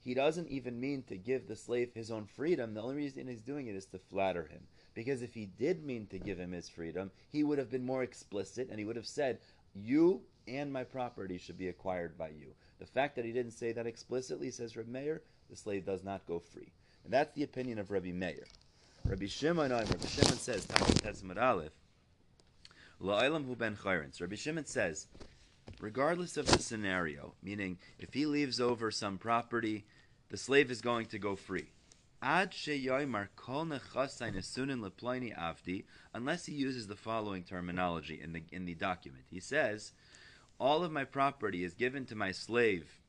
He 0.00 0.12
doesn't 0.12 0.48
even 0.48 0.80
mean 0.80 1.02
to 1.04 1.16
give 1.16 1.48
the 1.48 1.56
slave 1.56 1.92
his 1.94 2.10
own 2.10 2.26
freedom. 2.26 2.74
The 2.74 2.82
only 2.82 2.96
reason 2.96 3.26
he's 3.26 3.40
doing 3.40 3.68
it 3.68 3.76
is 3.76 3.86
to 3.86 3.98
flatter 3.98 4.46
him. 4.46 4.66
Because 4.92 5.22
if 5.22 5.34
he 5.34 5.46
did 5.46 5.84
mean 5.84 6.06
to 6.08 6.18
give 6.18 6.38
him 6.38 6.52
his 6.52 6.68
freedom, 6.68 7.10
he 7.30 7.42
would 7.42 7.58
have 7.58 7.70
been 7.70 7.86
more 7.86 8.02
explicit 8.02 8.68
and 8.68 8.78
he 8.78 8.84
would 8.84 8.96
have 8.96 9.06
said, 9.06 9.38
You 9.74 10.20
and 10.46 10.72
my 10.72 10.84
property 10.84 11.38
should 11.38 11.56
be 11.56 11.68
acquired 11.68 12.18
by 12.18 12.28
you. 12.28 12.54
The 12.78 12.86
fact 12.86 13.16
that 13.16 13.24
he 13.24 13.32
didn't 13.32 13.52
say 13.52 13.72
that 13.72 13.86
explicitly, 13.86 14.50
says 14.50 14.76
Rabbi 14.76 14.90
Meir, 14.90 15.22
the 15.48 15.56
slave 15.56 15.86
does 15.86 16.04
not 16.04 16.26
go 16.26 16.38
free. 16.38 16.72
And 17.04 17.12
that's 17.12 17.34
the 17.34 17.42
opinion 17.42 17.78
of 17.78 17.90
Rabbi 17.90 18.12
Meir. 18.12 18.46
Rabbi 19.04 19.26
Shimon, 19.26 19.70
Rabbi 19.70 20.06
Shimon 20.06 20.38
says, 20.38 20.66
Aleph, 21.38 21.72
hu 22.98 23.56
ben. 23.56 23.76
Rabbi 23.84 24.36
Shimon 24.36 24.64
says, 24.64 25.06
regardless 25.80 26.36
of 26.36 26.46
the 26.46 26.58
scenario, 26.58 27.34
meaning 27.42 27.78
if 27.98 28.14
he 28.14 28.24
leaves 28.26 28.60
over 28.60 28.90
some 28.90 29.18
property, 29.18 29.84
the 30.30 30.36
slave 30.36 30.70
is 30.70 30.80
going 30.80 31.06
to 31.06 31.18
go 31.18 31.36
free. 31.36 31.68
Unless 32.22 32.54
he 36.46 36.54
uses 36.54 36.86
the 36.86 36.96
following 36.96 37.42
terminology 37.42 38.20
in 38.22 38.32
the 38.32 38.42
in 38.50 38.64
the 38.64 38.74
document. 38.74 39.24
He 39.30 39.40
says, 39.40 39.92
all 40.58 40.82
of 40.82 40.90
my 40.90 41.04
property 41.04 41.64
is 41.64 41.74
given 41.74 42.06
to 42.06 42.14
my 42.14 42.32
slave, 42.32 43.00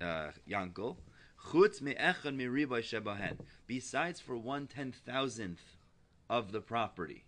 uh, 0.00 0.28
Yankel, 0.48 0.96
chutz 1.46 1.80
miriboy 1.80 2.82
shebahen, 2.82 3.38
besides 3.66 4.20
for 4.20 4.36
one 4.36 4.66
ten 4.66 4.92
thousandth 4.92 5.76
of 6.28 6.52
the 6.52 6.60
property. 6.60 7.24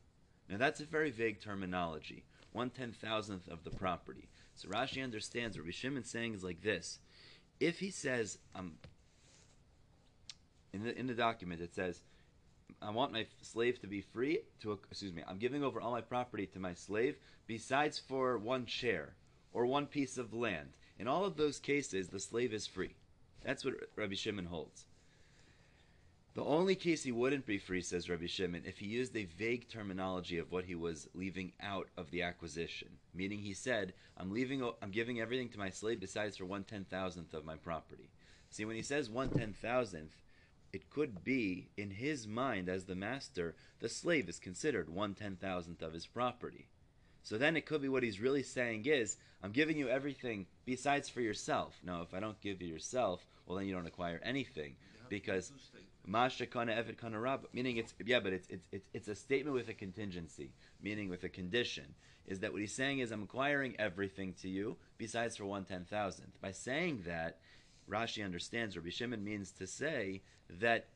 Now 0.48 0.58
that's 0.58 0.80
a 0.80 0.84
very 0.84 1.10
vague 1.10 1.40
terminology. 1.40 2.24
One 2.52 2.70
ten 2.70 2.92
thousandth 2.92 3.48
of 3.48 3.64
the 3.64 3.70
property. 3.70 4.28
So 4.54 4.68
Rashi 4.68 5.02
understands 5.02 5.56
what 5.56 5.66
Rishimon 5.66 6.06
saying 6.06 6.34
is 6.34 6.44
like 6.44 6.62
this. 6.62 6.98
If 7.58 7.78
he 7.78 7.90
says, 7.90 8.38
um, 8.54 8.74
in 10.72 10.84
the 10.84 10.98
in 10.98 11.06
the 11.06 11.14
document 11.14 11.60
it 11.60 11.74
says, 11.74 12.02
I 12.80 12.90
want 12.90 13.12
my 13.12 13.26
slave 13.40 13.80
to 13.80 13.86
be 13.86 14.00
free 14.00 14.40
to 14.60 14.72
excuse 14.72 15.12
me, 15.12 15.22
I'm 15.26 15.38
giving 15.38 15.64
over 15.64 15.80
all 15.80 15.92
my 15.92 16.00
property 16.00 16.46
to 16.48 16.58
my 16.58 16.74
slave 16.74 17.16
besides 17.46 17.98
for 17.98 18.38
one 18.38 18.66
share 18.66 19.14
or 19.52 19.66
one 19.66 19.86
piece 19.86 20.18
of 20.18 20.34
land. 20.34 20.70
In 20.98 21.08
all 21.08 21.24
of 21.24 21.36
those 21.36 21.58
cases, 21.58 22.08
the 22.08 22.20
slave 22.20 22.52
is 22.52 22.66
free. 22.66 22.94
That's 23.44 23.64
what 23.64 23.74
Rabbi 23.96 24.14
Shimon 24.14 24.46
holds. 24.46 24.86
The 26.34 26.44
only 26.44 26.74
case 26.74 27.02
he 27.02 27.12
wouldn't 27.12 27.44
be 27.44 27.58
free, 27.58 27.82
says 27.82 28.08
Rabbi 28.08 28.26
Shimon, 28.26 28.62
if 28.64 28.78
he 28.78 28.86
used 28.86 29.14
a 29.14 29.26
vague 29.26 29.68
terminology 29.68 30.38
of 30.38 30.50
what 30.50 30.64
he 30.64 30.74
was 30.74 31.08
leaving 31.14 31.52
out 31.60 31.88
of 31.96 32.10
the 32.10 32.22
acquisition. 32.22 32.88
Meaning 33.14 33.40
he 33.40 33.52
said, 33.52 33.92
I'm 34.16 34.32
leaving 34.32 34.62
I'm 34.80 34.90
giving 34.90 35.20
everything 35.20 35.50
to 35.50 35.58
my 35.58 35.68
slave 35.68 36.00
besides 36.00 36.38
for 36.38 36.46
one 36.46 36.64
ten 36.64 36.84
thousandth 36.84 37.34
of 37.34 37.44
my 37.44 37.56
property. 37.56 38.08
See, 38.48 38.64
when 38.64 38.76
he 38.76 38.82
says 38.82 39.10
one 39.10 39.28
ten 39.28 39.52
thousandth, 39.52 40.16
it 40.72 40.88
could 40.88 41.22
be 41.22 41.68
in 41.76 41.90
his 41.90 42.26
mind 42.26 42.70
as 42.70 42.86
the 42.86 42.94
master, 42.94 43.54
the 43.80 43.90
slave 43.90 44.26
is 44.28 44.38
considered 44.38 44.88
one 44.88 45.14
ten 45.14 45.36
thousandth 45.36 45.82
of 45.82 45.92
his 45.92 46.06
property. 46.06 46.66
So 47.22 47.38
then 47.38 47.56
it 47.56 47.66
could 47.66 47.82
be 47.82 47.88
what 47.88 48.02
he's 48.02 48.20
really 48.20 48.42
saying 48.42 48.86
is, 48.86 49.16
I'm 49.42 49.52
giving 49.52 49.76
you 49.76 49.88
everything 49.88 50.46
besides 50.64 51.08
for 51.08 51.20
yourself. 51.20 51.74
Now, 51.84 52.02
if 52.02 52.14
I 52.14 52.20
don't 52.20 52.40
give 52.40 52.62
you 52.62 52.68
yourself, 52.68 53.24
well, 53.46 53.58
then 53.58 53.66
you 53.66 53.74
don't 53.74 53.86
acquire 53.86 54.20
anything 54.22 54.76
because 55.08 55.52
Masha 56.06 56.46
kana 56.46 56.72
evet 56.72 56.96
kana 56.96 57.18
rab. 57.18 57.46
Meaning 57.52 57.76
it's 57.76 57.94
yeah, 58.04 58.20
but 58.20 58.32
it's 58.32 58.48
it's 58.48 58.66
it's 58.72 58.88
it's 58.94 59.08
a 59.08 59.14
statement 59.14 59.54
with 59.54 59.68
a 59.68 59.74
contingency, 59.74 60.52
meaning 60.80 61.08
with 61.08 61.24
a 61.24 61.28
condition. 61.28 61.94
Is 62.26 62.40
that 62.40 62.52
what 62.52 62.60
he's 62.60 62.74
saying? 62.74 63.00
Is 63.00 63.10
I'm 63.10 63.24
acquiring 63.24 63.74
everything 63.78 64.34
to 64.42 64.48
you 64.48 64.76
besides 64.96 65.36
for 65.36 65.44
one 65.44 65.64
ten 65.64 65.84
thousandth. 65.84 66.40
By 66.40 66.52
saying 66.52 67.02
that, 67.06 67.38
Rashi 67.90 68.24
understands. 68.24 68.76
Rabbi 68.76 68.90
Shimon 68.90 69.24
means 69.24 69.50
to 69.52 69.66
say 69.66 70.22
that 70.60 70.86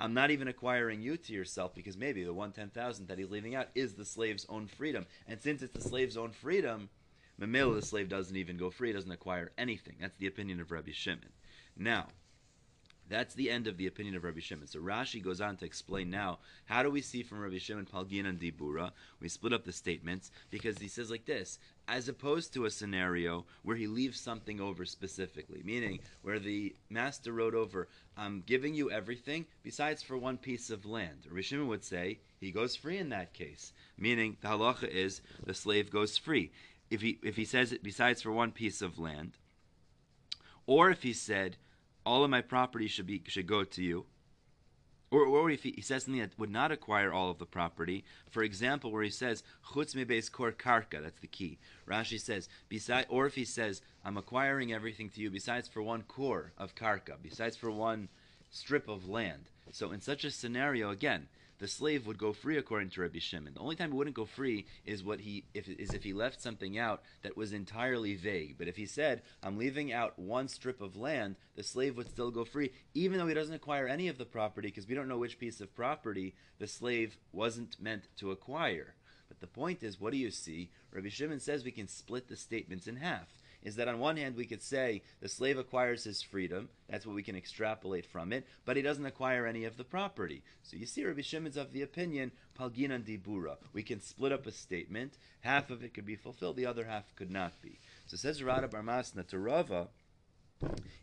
I'm 0.00 0.14
not 0.14 0.30
even 0.30 0.48
acquiring 0.48 1.00
you 1.02 1.16
to 1.16 1.32
yourself 1.32 1.74
because 1.74 1.96
maybe 1.96 2.24
the 2.24 2.34
one 2.34 2.52
ten 2.52 2.70
thousand 2.70 3.08
that 3.08 3.18
he's 3.18 3.30
leaving 3.30 3.54
out 3.54 3.68
is 3.74 3.94
the 3.94 4.04
slave's 4.04 4.46
own 4.48 4.66
freedom, 4.66 5.06
and 5.26 5.40
since 5.40 5.62
it's 5.62 5.74
the 5.74 5.80
slave's 5.80 6.16
own 6.16 6.32
freedom, 6.32 6.88
Mamela, 7.40 7.74
the 7.74 7.82
slave 7.82 8.08
doesn't 8.08 8.36
even 8.36 8.56
go 8.56 8.70
free; 8.70 8.88
he 8.88 8.94
doesn't 8.94 9.10
acquire 9.10 9.52
anything. 9.58 9.96
That's 10.00 10.18
the 10.18 10.26
opinion 10.26 10.60
of 10.60 10.70
Rabbi 10.70 10.92
Shimon. 10.92 11.32
Now, 11.76 12.08
That's 13.14 13.34
the 13.34 13.48
end 13.48 13.68
of 13.68 13.76
the 13.76 13.86
opinion 13.86 14.16
of 14.16 14.24
Rabbi 14.24 14.40
Shimon. 14.40 14.66
So 14.66 14.80
Rashi 14.80 15.22
goes 15.22 15.40
on 15.40 15.56
to 15.58 15.64
explain 15.64 16.10
now 16.10 16.40
how 16.64 16.82
do 16.82 16.90
we 16.90 17.00
see 17.00 17.22
from 17.22 17.38
Rabbi 17.38 17.58
Shimon 17.58 17.86
Palgin 17.86 18.26
and 18.26 18.40
Dibura? 18.40 18.90
We 19.20 19.28
split 19.28 19.52
up 19.52 19.64
the 19.64 19.72
statements 19.72 20.32
because 20.50 20.78
he 20.78 20.88
says 20.88 21.12
like 21.12 21.24
this, 21.24 21.60
as 21.86 22.08
opposed 22.08 22.52
to 22.52 22.64
a 22.64 22.72
scenario 22.72 23.46
where 23.62 23.76
he 23.76 23.86
leaves 23.86 24.18
something 24.18 24.60
over 24.60 24.84
specifically, 24.84 25.62
meaning 25.64 26.00
where 26.22 26.40
the 26.40 26.74
master 26.90 27.32
wrote 27.32 27.54
over, 27.54 27.86
"I'm 28.16 28.42
giving 28.44 28.74
you 28.74 28.90
everything 28.90 29.46
besides 29.62 30.02
for 30.02 30.18
one 30.18 30.36
piece 30.36 30.68
of 30.68 30.84
land." 30.84 31.24
Rabbi 31.28 31.42
Shimon 31.42 31.68
would 31.68 31.84
say 31.84 32.18
he 32.40 32.50
goes 32.50 32.74
free 32.74 32.98
in 32.98 33.10
that 33.10 33.32
case, 33.32 33.72
meaning 33.96 34.38
the 34.40 34.48
halacha 34.48 34.88
is 34.88 35.20
the 35.46 35.54
slave 35.54 35.88
goes 35.88 36.18
free. 36.18 36.50
If 36.90 37.00
he 37.00 37.20
if 37.22 37.36
he 37.36 37.44
says 37.44 37.70
it 37.70 37.84
besides 37.84 38.22
for 38.22 38.32
one 38.32 38.50
piece 38.50 38.82
of 38.82 38.98
land, 38.98 39.38
or 40.66 40.90
if 40.90 41.04
he 41.04 41.12
said 41.12 41.58
all 42.04 42.24
of 42.24 42.30
my 42.30 42.40
property 42.40 42.86
should 42.86 43.06
be 43.06 43.22
should 43.26 43.46
go 43.46 43.64
to 43.64 43.82
you. 43.82 44.06
Or, 45.10 45.26
or 45.26 45.48
if 45.48 45.62
he, 45.62 45.72
he, 45.76 45.80
says 45.80 46.04
something 46.04 46.20
that 46.20 46.36
would 46.38 46.50
not 46.50 46.72
acquire 46.72 47.12
all 47.12 47.30
of 47.30 47.38
the 47.38 47.46
property, 47.46 48.04
for 48.28 48.42
example, 48.42 48.90
where 48.90 49.04
he 49.04 49.10
says 49.10 49.44
chutz 49.72 49.94
mebeis 49.94 50.30
kor 50.30 50.50
karka, 50.50 51.00
that's 51.00 51.20
the 51.20 51.28
key. 51.28 51.58
Rashi 51.88 52.20
says 52.20 52.48
beside, 52.68 53.06
or 53.08 53.26
if 53.26 53.36
he 53.36 53.44
says 53.44 53.80
I'm 54.04 54.16
acquiring 54.16 54.72
everything 54.72 55.10
to 55.10 55.20
you 55.20 55.30
besides 55.30 55.68
for 55.68 55.82
one 55.82 56.02
core 56.02 56.52
of 56.58 56.74
karka, 56.74 57.14
besides 57.22 57.56
for 57.56 57.70
one 57.70 58.08
strip 58.50 58.88
of 58.88 59.08
land. 59.08 59.50
So 59.70 59.92
in 59.92 60.00
such 60.00 60.24
a 60.24 60.30
scenario, 60.30 60.90
again, 60.90 61.28
the 61.64 61.68
slave 61.68 62.06
would 62.06 62.18
go 62.18 62.34
free 62.34 62.58
according 62.58 62.90
to 62.90 63.00
Rabbi 63.00 63.20
Shimon. 63.20 63.54
The 63.54 63.60
only 63.60 63.74
time 63.74 63.90
he 63.90 63.96
wouldn't 63.96 64.14
go 64.14 64.26
free 64.26 64.66
is 64.84 65.02
what 65.02 65.20
he 65.20 65.44
if 65.54 65.66
is 65.66 65.94
if 65.94 66.04
he 66.04 66.12
left 66.12 66.42
something 66.42 66.76
out 66.76 67.00
that 67.22 67.38
was 67.38 67.54
entirely 67.54 68.16
vague. 68.16 68.56
But 68.58 68.68
if 68.68 68.76
he 68.76 68.84
said, 68.84 69.22
"I'm 69.42 69.56
leaving 69.56 69.90
out 69.90 70.18
one 70.18 70.48
strip 70.48 70.82
of 70.82 70.94
land," 70.94 71.36
the 71.56 71.62
slave 71.62 71.96
would 71.96 72.10
still 72.10 72.30
go 72.30 72.44
free, 72.44 72.70
even 72.92 73.16
though 73.16 73.28
he 73.28 73.32
doesn't 73.32 73.54
acquire 73.54 73.86
any 73.86 74.08
of 74.08 74.18
the 74.18 74.26
property, 74.26 74.68
because 74.68 74.86
we 74.86 74.94
don't 74.94 75.08
know 75.08 75.16
which 75.16 75.38
piece 75.38 75.62
of 75.62 75.74
property 75.74 76.34
the 76.58 76.66
slave 76.66 77.16
wasn't 77.32 77.80
meant 77.80 78.08
to 78.18 78.30
acquire. 78.30 78.94
But 79.28 79.40
the 79.40 79.46
point 79.46 79.82
is, 79.82 79.98
what 79.98 80.12
do 80.12 80.18
you 80.18 80.30
see? 80.30 80.70
Rabbi 80.92 81.08
Shimon 81.08 81.40
says 81.40 81.64
we 81.64 81.70
can 81.70 81.88
split 81.88 82.28
the 82.28 82.36
statements 82.36 82.86
in 82.86 82.96
half 82.96 83.38
is 83.64 83.76
that 83.76 83.88
on 83.88 83.98
one 83.98 84.16
hand 84.16 84.36
we 84.36 84.44
could 84.44 84.62
say 84.62 85.02
the 85.20 85.28
slave 85.28 85.58
acquires 85.58 86.04
his 86.04 86.22
freedom, 86.22 86.68
that's 86.88 87.06
what 87.06 87.16
we 87.16 87.22
can 87.22 87.36
extrapolate 87.36 88.06
from 88.06 88.32
it, 88.32 88.46
but 88.64 88.76
he 88.76 88.82
doesn't 88.82 89.06
acquire 89.06 89.46
any 89.46 89.64
of 89.64 89.76
the 89.76 89.84
property. 89.84 90.42
So 90.62 90.76
you 90.76 90.86
see 90.86 91.04
Rabbi 91.04 91.22
Shimon's 91.22 91.56
of 91.56 91.72
the 91.72 91.82
opinion, 91.82 92.30
Palginan 92.58 93.04
Dibura. 93.04 93.56
We 93.72 93.82
can 93.82 94.00
split 94.00 94.32
up 94.32 94.46
a 94.46 94.52
statement, 94.52 95.18
half 95.40 95.70
of 95.70 95.82
it 95.82 95.94
could 95.94 96.06
be 96.06 96.16
fulfilled, 96.16 96.56
the 96.56 96.66
other 96.66 96.84
half 96.84 97.14
could 97.16 97.30
not 97.30 97.60
be. 97.62 97.80
So 98.06 98.16
says 98.16 98.42
Rada 98.42 98.68
Barmasna 98.68 99.26
to 99.28 99.38
Rava, 99.38 99.88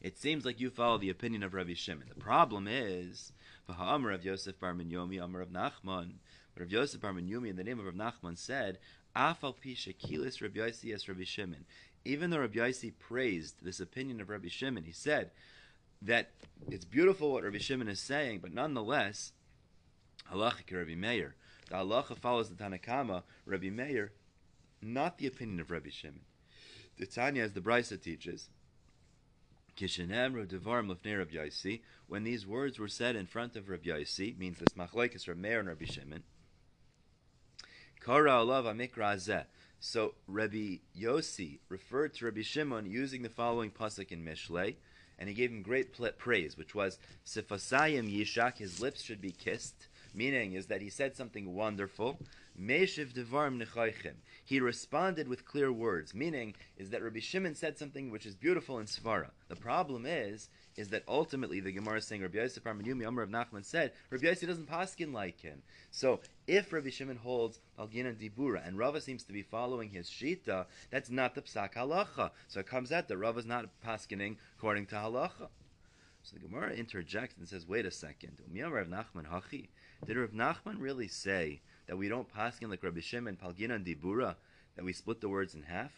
it 0.02 0.18
seems 0.18 0.46
like 0.46 0.60
you 0.60 0.70
follow 0.70 0.98
the 0.98 1.10
opinion 1.10 1.44
of 1.44 1.54
Rabbi 1.54 1.74
Shimon. 1.74 2.08
The 2.08 2.16
problem 2.16 2.68
is, 2.68 3.32
Amar 3.70 4.12
Rav 4.12 4.26
Yosef 4.26 4.60
Bar 4.60 4.74
Minyomi, 4.74 5.22
Amar 5.22 5.42
Rav 5.42 5.50
Nachman. 5.50 6.14
But 6.54 6.62
Rav 6.62 6.72
Yosef 6.72 7.02
Bar 7.02 7.14
Minyomi, 7.14 7.50
in 7.50 7.56
the 7.56 7.64
name 7.64 7.80
of 7.80 7.86
Rav 7.86 7.94
Nachman, 7.94 8.38
said, 8.38 8.80
Afal 9.16 9.56
Pisha 9.56 9.96
Kilis 9.96 10.42
Rabbi 10.42 10.62
as 10.62 11.08
Rabbi 11.08 11.24
Shimon 11.24 11.66
even 12.04 12.30
though 12.30 12.40
Rabbi 12.40 12.60
Yossi 12.60 12.92
praised 12.98 13.64
this 13.64 13.80
opinion 13.80 14.20
of 14.22 14.30
Rabbi 14.30 14.48
Shimon, 14.48 14.84
he 14.84 14.92
said 14.92 15.32
that 16.02 16.32
it's 16.70 16.86
beautiful 16.86 17.32
what 17.32 17.44
Rabbi 17.44 17.60
Shimon 17.60 17.88
is 17.88 18.00
saying, 18.00 18.40
but 18.40 18.54
nonetheless, 18.54 19.34
halachic 20.32 20.72
Rabbi 20.72 20.96
Meir, 20.96 21.36
the 21.70 21.76
halacha 21.76 22.18
follows 22.18 22.50
the 22.50 22.56
Tanna 22.56 22.80
Kamma, 22.80 23.24
Rabbi 23.46 23.70
Meir, 23.70 24.12
not 24.82 25.18
the 25.18 25.28
opinion 25.28 25.60
of 25.60 25.70
Rabbi 25.70 25.90
Shimon. 25.90 26.22
The 26.98 27.06
Tanya, 27.06 27.44
as 27.44 27.54
the 27.54 27.62
Brisa 27.62 28.02
teaches, 28.02 28.50
when 32.08 32.24
these 32.24 32.46
words 32.46 32.78
were 32.78 32.88
said 32.88 33.16
in 33.16 33.26
front 33.26 33.56
of 33.56 33.70
Rabbi 33.70 33.90
Yossi, 33.90 34.38
means 34.38 34.60
this 34.60 34.76
machlekes 34.78 35.28
Rabbi 35.28 35.40
Meir 35.40 35.60
and 35.60 35.70
Rabbi 35.70 35.86
Shimon, 35.86 36.24
Kara 38.04 38.32
alav 38.32 38.66
amikra 38.66 39.16
so 39.82 40.14
Rabbi 40.28 40.78
Yossi 40.98 41.58
referred 41.68 42.14
to 42.14 42.26
Rabbi 42.26 42.44
Shimon 42.44 42.86
using 42.86 43.24
the 43.24 43.30
following 43.30 43.72
pasuk 43.72 44.12
in 44.12 44.24
Mishlei, 44.24 44.76
and 45.18 45.28
he 45.28 45.34
gave 45.34 45.50
him 45.50 45.64
great 45.64 45.92
praise, 46.18 46.56
which 46.56 46.76
was 46.76 47.00
Sifasayim 47.26 48.08
Yishak, 48.08 48.60
his 48.60 48.80
lips 48.80 49.02
should 49.02 49.20
be 49.20 49.32
kissed, 49.32 49.88
meaning 50.14 50.54
is 50.54 50.68
that 50.68 50.82
he 50.82 50.90
said 50.90 51.16
something 51.16 51.54
wonderful. 51.54 52.20
Devarim 52.58 53.64
Nechoichem. 53.64 54.16
He 54.44 54.60
responded 54.60 55.28
with 55.28 55.46
clear 55.46 55.72
words, 55.72 56.14
meaning 56.14 56.56
is 56.78 56.90
that 56.90 57.02
Rabbi 57.02 57.20
Shimon 57.20 57.56
said 57.56 57.78
something 57.78 58.12
which 58.12 58.26
is 58.26 58.36
beautiful 58.36 58.80
in 58.80 58.86
Svara. 58.86 59.32
The 59.48 59.56
problem 59.56 60.06
is, 60.06 60.50
is 60.76 60.90
that 60.90 61.04
ultimately 61.08 61.60
the 61.60 61.72
Gemara 61.72 61.98
is 61.98 62.08
saying 62.08 62.22
Rabbi 62.22 62.38
Yosef 62.38 62.64
Armanumi 62.64 63.08
Amar 63.08 63.26
Rav 63.26 63.30
Nachman 63.30 63.66
said 63.66 63.92
Rabbi 64.10 64.28
Yosef 64.28 64.50
doesn't 64.50 64.70
paskin 64.70 65.14
like 65.14 65.40
him. 65.40 65.62
So 65.92 66.20
if 66.48 66.72
Rabbi 66.72 66.90
Shimon 66.90 67.18
holds 67.18 67.60
Balgin 67.78 68.16
Dibura 68.16 68.66
and 68.66 68.78
Rava 68.78 69.02
seems 69.02 69.24
to 69.24 69.34
be 69.34 69.42
following 69.42 69.90
his 69.90 70.10
shita, 70.10 70.66
that's 70.90 71.10
not 71.10 71.36
the 71.36 71.42
psak 71.42 71.74
halacha. 71.74 72.32
So 72.48 72.60
it 72.60 72.68
comes 72.68 72.92
out 72.92 73.08
that 73.08 73.18
Rava's 73.18 73.46
not 73.46 73.70
paskining 73.86 74.38
according 74.58 74.88
to 74.88 74.96
halacha. 74.96 75.50
So 76.24 76.36
the 76.36 76.48
Gemara 76.48 76.74
interjects 76.74 77.38
and 77.38 77.48
says, 77.48 77.68
wait 77.68 77.86
a 77.86 77.92
second. 77.92 78.42
Nachman 78.54 79.28
Hachi. 79.28 79.70
Did 80.06 80.18
Rav 80.18 80.32
Nachman 80.32 80.78
really 80.80 81.08
say 81.08 81.62
that 81.88 81.98
we 81.98 82.10
don't 82.10 82.34
paskin 82.34 82.70
like 82.70 82.84
Rabbi 82.84 83.02
Shimon 83.02 83.38
Palgin 83.38 83.72
and 83.72 83.86
Dibura, 83.86 84.36
that 84.76 84.84
we 84.84 84.94
split 84.94 85.22
the 85.22 85.30
words 85.30 85.54
in 85.54 85.64
half? 85.64 85.92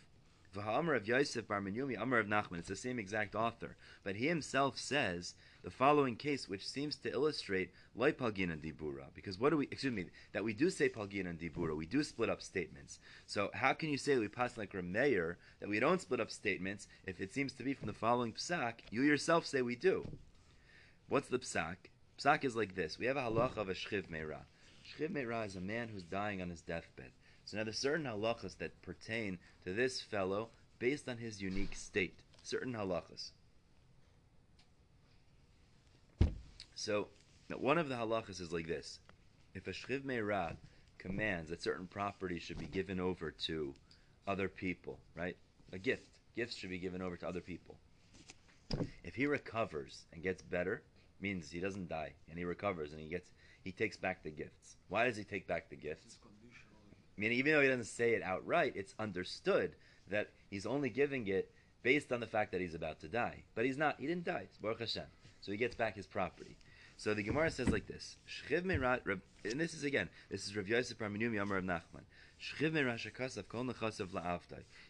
V'ha'amar 0.53 0.95
of 0.97 1.07
Yosef 1.07 1.47
Bar 1.47 1.61
Minyomi, 1.61 1.99
Amar 1.99 2.19
Rav 2.19 2.27
Nachman. 2.27 2.59
It's 2.59 2.67
the 2.67 2.75
same 2.75 2.99
exact 2.99 3.33
author, 3.33 3.75
but 4.03 4.17
he 4.17 4.27
himself 4.27 4.77
says 4.77 5.35
the 5.63 5.71
following 5.71 6.17
case, 6.17 6.49
which 6.49 6.67
seems 6.67 6.97
to 6.97 7.11
illustrate 7.11 7.71
like 7.95 8.17
Palgin 8.17 8.51
and 8.51 8.61
Dibura. 8.61 9.05
Because 9.15 9.39
what 9.39 9.51
do 9.51 9.57
we? 9.57 9.67
Excuse 9.71 9.93
me, 9.93 10.05
that 10.33 10.43
we 10.43 10.53
do 10.53 10.69
say 10.69 10.89
Palgin 10.89 11.27
and 11.27 11.39
Dibura. 11.39 11.75
We 11.75 11.85
do 11.85 12.03
split 12.03 12.29
up 12.29 12.41
statements. 12.41 12.99
So 13.25 13.49
how 13.53 13.73
can 13.73 13.89
you 13.89 13.97
say 13.97 14.15
that 14.15 14.21
we 14.21 14.27
pass 14.27 14.57
like 14.57 14.73
Rameyer 14.73 15.37
that 15.61 15.69
we 15.69 15.79
don't 15.79 16.01
split 16.01 16.19
up 16.19 16.29
statements 16.29 16.87
if 17.07 17.21
it 17.21 17.33
seems 17.33 17.53
to 17.53 17.63
be 17.63 17.73
from 17.73 17.87
the 17.87 17.93
following 17.93 18.33
psak? 18.33 18.73
You 18.91 19.01
yourself 19.01 19.45
say 19.45 19.61
we 19.61 19.77
do. 19.77 20.05
What's 21.07 21.29
the 21.29 21.39
psak? 21.39 21.77
Psak 22.19 22.43
is 22.43 22.55
like 22.55 22.75
this. 22.75 22.99
We 22.99 23.05
have 23.07 23.17
a 23.17 23.21
halach 23.21 23.57
of 23.57 23.69
a 23.69 23.73
shchiv 23.73 24.09
meira. 24.09 24.39
Shchiv 24.85 25.11
meira 25.11 25.45
is 25.45 25.55
a 25.55 25.61
man 25.61 25.89
who's 25.89 26.03
dying 26.03 26.41
on 26.41 26.49
his 26.49 26.61
deathbed. 26.61 27.11
So 27.45 27.57
now 27.57 27.63
there's 27.63 27.79
certain 27.79 28.05
halachas 28.05 28.57
that 28.59 28.81
pertain 28.81 29.39
to 29.65 29.73
this 29.73 30.01
fellow 30.01 30.49
based 30.79 31.09
on 31.09 31.17
his 31.17 31.41
unique 31.41 31.75
state. 31.75 32.19
Certain 32.43 32.73
halachas. 32.73 33.31
So 36.75 37.07
one 37.57 37.77
of 37.77 37.89
the 37.89 37.95
halachas 37.95 38.41
is 38.41 38.51
like 38.51 38.67
this: 38.67 38.99
if 39.53 39.67
a 39.67 39.71
shchiv 39.71 40.03
meirah 40.03 40.55
commands 40.97 41.49
that 41.49 41.61
certain 41.61 41.87
property 41.87 42.39
should 42.39 42.57
be 42.57 42.65
given 42.65 42.99
over 42.99 43.31
to 43.31 43.73
other 44.27 44.47
people, 44.47 44.99
right? 45.15 45.35
A 45.73 45.77
gift, 45.77 46.19
gifts 46.35 46.55
should 46.55 46.69
be 46.69 46.77
given 46.77 47.01
over 47.01 47.17
to 47.17 47.27
other 47.27 47.41
people. 47.41 47.75
If 49.03 49.15
he 49.15 49.27
recovers 49.27 50.05
and 50.13 50.23
gets 50.23 50.41
better, 50.41 50.81
means 51.23 51.49
he 51.49 51.59
doesn't 51.59 51.89
die 51.89 52.11
and 52.29 52.37
he 52.37 52.43
recovers 52.43 52.91
and 52.91 53.01
he 53.01 53.07
gets 53.07 53.29
he 53.63 53.71
takes 53.71 53.97
back 53.97 54.21
the 54.23 54.29
gifts. 54.29 54.75
Why 54.89 55.05
does 55.05 55.17
he 55.17 55.23
take 55.23 55.47
back 55.47 55.69
the 55.69 55.77
gifts? 55.77 56.19
I 57.17 57.21
mean, 57.21 57.31
even 57.31 57.53
though 57.53 57.61
he 57.61 57.67
doesn't 57.69 57.85
say 57.85 58.11
it 58.11 58.21
outright, 58.21 58.73
it's 58.75 58.93
understood 58.99 59.75
that 60.09 60.31
he's 60.49 60.65
only 60.65 60.89
giving 60.89 61.27
it 61.27 61.49
based 61.81 62.11
on 62.11 62.19
the 62.19 62.27
fact 62.27 62.51
that 62.51 62.61
he's 62.61 62.75
about 62.75 62.99
to 63.01 63.07
die. 63.07 63.43
But 63.55 63.65
he's 63.65 63.77
not. 63.77 63.95
He 63.99 64.07
didn't 64.07 64.25
die. 64.25 64.41
It's 64.43 64.57
Baruch 64.57 64.79
Hashem. 64.79 65.05
So 65.41 65.51
he 65.51 65.57
gets 65.57 65.75
back 65.75 65.95
his 65.95 66.07
property. 66.07 66.57
So 66.97 67.13
the 67.13 67.23
Gemara 67.23 67.51
says 67.51 67.69
like 67.69 67.87
this: 67.87 68.17
and 68.49 69.59
this 69.59 69.73
is 69.73 69.83
again, 69.83 70.09
this 70.29 70.45
is 70.45 70.55
Rav 70.55 70.67
Yosef 70.67 70.97
Raminumi 70.97 71.41
Amar 71.41 71.59
Rav 71.59 71.63
Nachman. 71.65 72.03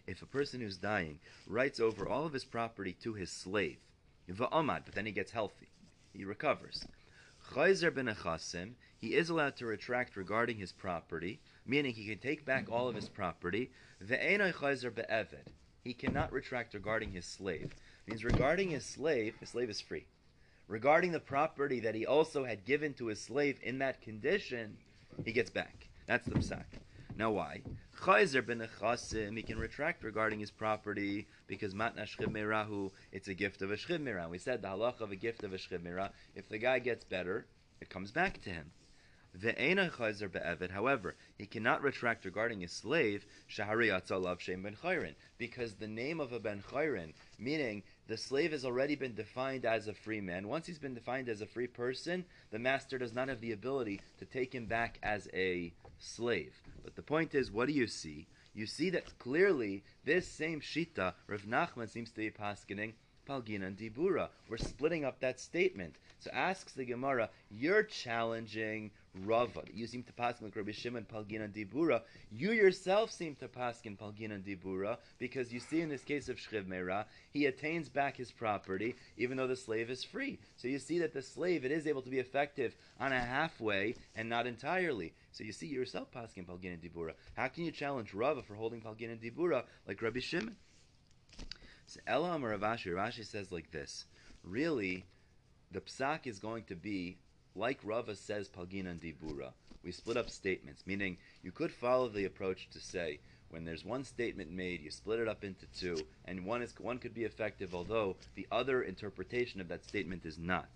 If 0.08 0.22
a 0.22 0.26
person 0.26 0.62
who's 0.62 0.78
dying 0.78 1.20
writes 1.48 1.80
over 1.80 2.08
all 2.08 2.26
of 2.26 2.34
his 2.34 2.46
property 2.46 2.94
to 3.04 3.14
his 3.14 3.32
slave, 3.32 3.78
but 4.28 4.86
then 4.94 5.06
he 5.06 5.12
gets 5.12 5.32
healthy, 5.32 5.70
he 6.14 6.24
recovers. 6.24 6.86
Khaizer 7.52 7.94
bin 7.94 8.08
Echasim, 8.08 8.74
he 9.00 9.16
is 9.16 9.30
allowed 9.30 9.58
to 9.58 9.66
retract 9.66 10.16
regarding 10.16 10.58
his 10.58 10.72
property 10.72 11.40
meaning 11.66 11.94
he 11.94 12.06
can 12.06 12.20
take 12.20 12.46
back 12.46 12.68
all 12.70 12.88
of 12.88 12.96
his 12.96 13.10
property. 13.10 13.72
The 14.00 14.18
Eeno 14.18 14.54
Khazer 14.54 14.92
bevad, 14.92 15.46
he 15.84 15.94
cannot 15.94 16.32
retract 16.32 16.74
regarding 16.74 17.12
his 17.12 17.26
slave. 17.26 17.74
means 18.08 18.24
regarding 18.24 18.70
his 18.70 18.86
slave, 18.86 19.36
his 19.40 19.50
slave 19.50 19.70
is 19.70 19.82
free. 19.82 20.06
Regarding 20.68 21.12
the 21.12 21.20
property 21.20 21.80
that 21.82 21.96
he 21.96 22.06
also 22.06 22.46
had 22.46 22.66
given 22.66 22.94
to 22.96 23.08
his 23.08 23.22
slave 23.22 23.60
in 23.62 23.80
that 23.80 24.02
condition, 24.02 24.78
he 25.24 25.32
gets 25.32 25.50
back. 25.50 25.88
That's 26.06 26.28
the 26.28 26.36
psak. 26.36 26.66
Now 27.16 27.30
why? 27.30 27.62
Chayzer 28.02 28.44
ben 28.46 29.36
he 29.36 29.44
can 29.44 29.60
retract 29.60 30.04
regarding 30.04 30.40
his 30.40 30.50
property 30.50 31.28
because 31.46 31.76
matna 31.76 32.08
merahu, 32.20 32.92
it's 33.12 33.28
a 33.28 33.36
gift 33.36 33.62
of 33.62 33.72
a 33.72 33.76
shchiv 33.76 34.30
We 34.30 34.40
said 34.40 34.64
the 34.64 34.70
halach 34.70 35.00
of 35.00 35.12
a 35.12 35.16
gift 35.16 35.44
of 35.44 35.54
a 35.54 35.58
shchiv 35.58 36.10
if 36.36 36.50
the 36.50 36.58
guy 36.58 36.80
gets 36.80 37.06
better, 37.06 37.46
it 37.80 37.90
comes 37.90 38.12
back 38.12 38.42
to 38.42 38.50
him. 38.50 38.72
Ve'ena 39.38 39.92
chayzer 39.92 40.32
be'evet. 40.32 40.72
However, 40.72 41.16
he 41.38 41.46
cannot 41.46 41.84
retract 41.84 42.26
regarding 42.26 42.64
a 42.64 42.68
slave, 42.68 43.26
shahari 43.48 43.90
atzalav 43.90 44.40
shem 44.40 44.64
ben 44.64 44.76
chayrin, 44.76 45.14
because 45.38 45.76
the 45.76 45.88
name 45.88 46.20
of 46.20 46.32
a 46.34 46.40
ben 46.40 46.64
chayrin, 46.72 47.14
meaning 47.38 47.84
the 48.08 48.18
slave 48.18 48.52
has 48.52 48.66
already 48.66 48.96
been 48.96 49.14
defined 49.16 49.66
as 49.66 49.88
a 49.88 49.94
free 49.94 50.22
man. 50.22 50.48
Once 50.48 50.66
he's 50.66 50.80
been 50.80 50.94
defined 50.94 51.30
as 51.30 51.42
a 51.42 51.48
free 51.48 51.68
person, 51.68 52.26
the 52.52 52.60
master 52.60 52.98
does 52.98 53.14
not 53.14 53.28
have 53.28 53.40
the 53.40 53.52
ability 53.52 54.02
to 54.18 54.26
take 54.26 54.54
him 54.54 54.66
back 54.66 54.98
as 55.04 55.28
a 55.34 55.72
slave. 56.00 56.54
But 56.84 56.96
the 56.96 57.02
point 57.02 57.34
is, 57.34 57.52
what 57.52 57.68
do 57.68 57.74
you 57.74 57.88
see? 57.88 58.28
You 58.54 58.66
see 58.66 58.90
that 58.92 59.18
clearly 59.18 59.84
this 60.04 60.28
same 60.28 60.62
shita, 60.62 61.14
Rav 61.28 61.44
Nachman 61.44 61.90
seems 61.90 62.12
to 62.12 62.18
be 62.18 62.30
paskening 62.30 62.94
Palgina 63.28 63.68
and 63.68 63.78
Dibura. 63.78 64.30
We're 64.50 64.58
splitting 64.58 65.06
up 65.06 65.20
that 65.22 65.40
statement. 65.40 65.96
So 66.20 66.30
asks 66.32 66.74
the 66.74 66.86
Gemara, 66.86 67.30
you're 67.50 67.84
challenging 67.84 68.92
Rava. 69.22 69.62
You 69.72 69.86
seem 69.86 70.04
to 70.04 70.14
pass 70.14 70.42
like 70.42 70.56
Rabbi 70.56 70.72
Shimon 70.72 71.06
Palgina 71.06 71.48
Dibura. 71.48 72.02
You 72.32 72.52
yourself 72.52 73.12
seem 73.12 73.36
to 73.36 73.48
pass 73.48 73.80
in 73.84 73.96
Palgina 73.96 74.42
Dibura 74.42 74.98
because 75.20 75.54
you 75.54 75.60
see 75.60 75.82
in 75.82 75.90
this 75.90 76.04
case 76.04 76.30
of 76.30 76.38
Shchiv 76.38 76.66
Meira, 76.66 77.06
he 77.32 77.46
attains 77.46 77.90
back 77.90 78.18
his 78.18 78.32
property 78.32 78.96
even 79.18 79.38
though 79.38 79.48
the 79.48 79.56
slave 79.56 79.90
is 79.90 80.04
free. 80.04 80.40
So 80.58 80.68
you 80.68 80.80
see 80.80 81.00
that 81.00 81.14
the 81.14 81.22
slave, 81.22 81.64
it 81.64 81.72
is 81.72 81.86
able 81.86 82.02
to 82.02 82.10
be 82.10 82.20
effective 82.20 82.76
on 83.00 83.14
a 83.14 83.20
halfway 83.20 83.96
and 84.16 84.28
not 84.28 84.48
entirely. 84.48 85.14
So 85.32 85.44
you 85.44 85.52
see 85.52 85.68
yourself 85.68 86.12
passing 86.12 86.46
Palgina 86.46 86.78
Dibura. 86.78 87.14
How 87.36 87.48
can 87.48 87.66
you 87.66 87.72
challenge 87.72 88.14
Rava 88.14 88.42
for 88.42 88.56
holding 88.56 88.82
Palgina 88.82 89.18
Dibura 89.18 89.64
like 89.88 90.02
Rabbi 90.02 90.20
Shimon? 90.20 90.56
So 91.86 92.00
Elam 92.08 92.44
Rav 92.44 92.62
Ashi, 92.62 92.92
Rashi 92.92 93.26
says 93.26 93.52
like 93.52 93.72
this. 93.72 94.06
Really, 94.44 95.06
the 95.72 95.82
psak 95.82 96.26
is 96.26 96.40
going 96.40 96.64
to 96.66 96.76
be 96.76 97.18
like 97.56 97.80
Rava 97.84 98.16
says 98.16 98.50
Palgina 98.50 98.92
and 98.92 99.02
Dibura. 99.02 99.52
We 99.84 99.92
split 99.92 100.18
up 100.18 100.30
statements, 100.30 100.84
meaning 100.86 101.18
you 101.44 101.52
could 101.52 101.72
follow 101.72 102.08
the 102.08 102.26
approach 102.26 102.70
to 102.72 102.80
say 102.80 103.20
when 103.50 103.66
there's 103.66 103.86
one 103.86 104.04
statement 104.04 104.50
made, 104.52 104.82
you 104.82 104.90
split 104.90 105.20
it 105.20 105.28
up 105.28 105.44
into 105.44 105.68
two, 105.68 105.98
and 106.26 106.46
one 106.46 106.64
is 106.64 106.74
one 106.80 106.98
could 106.98 107.14
be 107.14 107.24
effective, 107.24 107.76
although 107.76 108.16
the 108.34 108.48
other 108.52 108.82
interpretation 108.82 109.62
of 109.62 109.68
that 109.68 109.86
statement 109.86 110.26
is 110.26 110.40
not. 110.40 110.70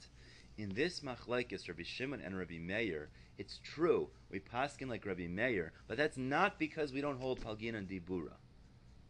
In 0.57 0.73
this 0.75 0.99
machlekes, 0.99 1.67
Rabbi 1.67 1.83
Shimon 1.83 2.21
and 2.21 2.37
Rabbi 2.37 2.59
Meir, 2.59 3.09
it's 3.37 3.59
true 3.63 4.09
we 4.29 4.39
paskin 4.39 4.89
like 4.89 5.05
Rabbi 5.05 5.27
Meir, 5.27 5.71
but 5.87 5.97
that's 5.97 6.17
not 6.17 6.59
because 6.59 6.93
we 6.93 7.01
don't 7.01 7.19
hold 7.19 7.41
Palgina 7.41 7.77
and 7.77 7.89
Dibura. 7.89 8.33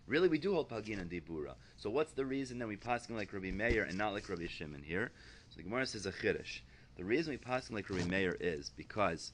Really, 0.08 0.30
we 0.30 0.38
do 0.38 0.54
hold 0.54 0.70
Palgin 0.70 1.02
and 1.02 1.12
Dibura. 1.12 1.56
So 1.76 1.90
what's 1.90 2.14
the 2.14 2.26
reason 2.26 2.60
that 2.60 2.68
we 2.70 2.78
passing 2.78 3.18
like 3.18 3.34
Rabbi 3.34 3.52
Meir 3.52 3.84
and 3.84 3.98
not 3.98 4.14
like 4.14 4.30
Rabbi 4.30 4.48
Shimon 4.48 4.82
here? 4.82 5.12
So 5.50 5.58
the 5.58 5.64
Gemara 5.64 5.86
says 5.86 6.06
a 6.06 6.14
chiddush. 6.14 6.62
The 6.98 7.06
reason 7.06 7.32
we 7.32 7.38
passing 7.38 7.76
like 7.76 7.90
Rabbi 7.90 8.06
Meir 8.06 8.36
is 8.40 8.72
because 8.76 9.32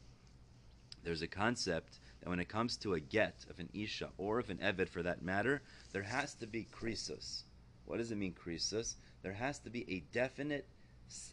there's 1.04 1.22
a 1.22 1.28
concept 1.28 2.00
that 2.20 2.30
when 2.30 2.42
it 2.42 2.50
comes 2.50 2.76
to 2.78 2.94
a 2.94 3.00
get 3.00 3.46
of 3.50 3.60
an 3.60 3.70
isha 3.74 4.10
or 4.18 4.40
of 4.40 4.50
an 4.50 4.58
eved 4.58 4.90
for 4.90 5.02
that 5.04 5.22
matter, 5.22 5.62
there 5.94 6.04
has 6.04 6.36
to 6.36 6.48
be 6.48 6.68
krisus. 6.72 7.44
What 7.86 7.98
does 7.98 8.12
it 8.12 8.18
mean 8.18 8.34
krisus? 8.34 8.96
There 9.22 9.34
has 9.34 9.60
to 9.60 9.70
be 9.70 9.90
a 9.90 10.04
definite 10.14 10.68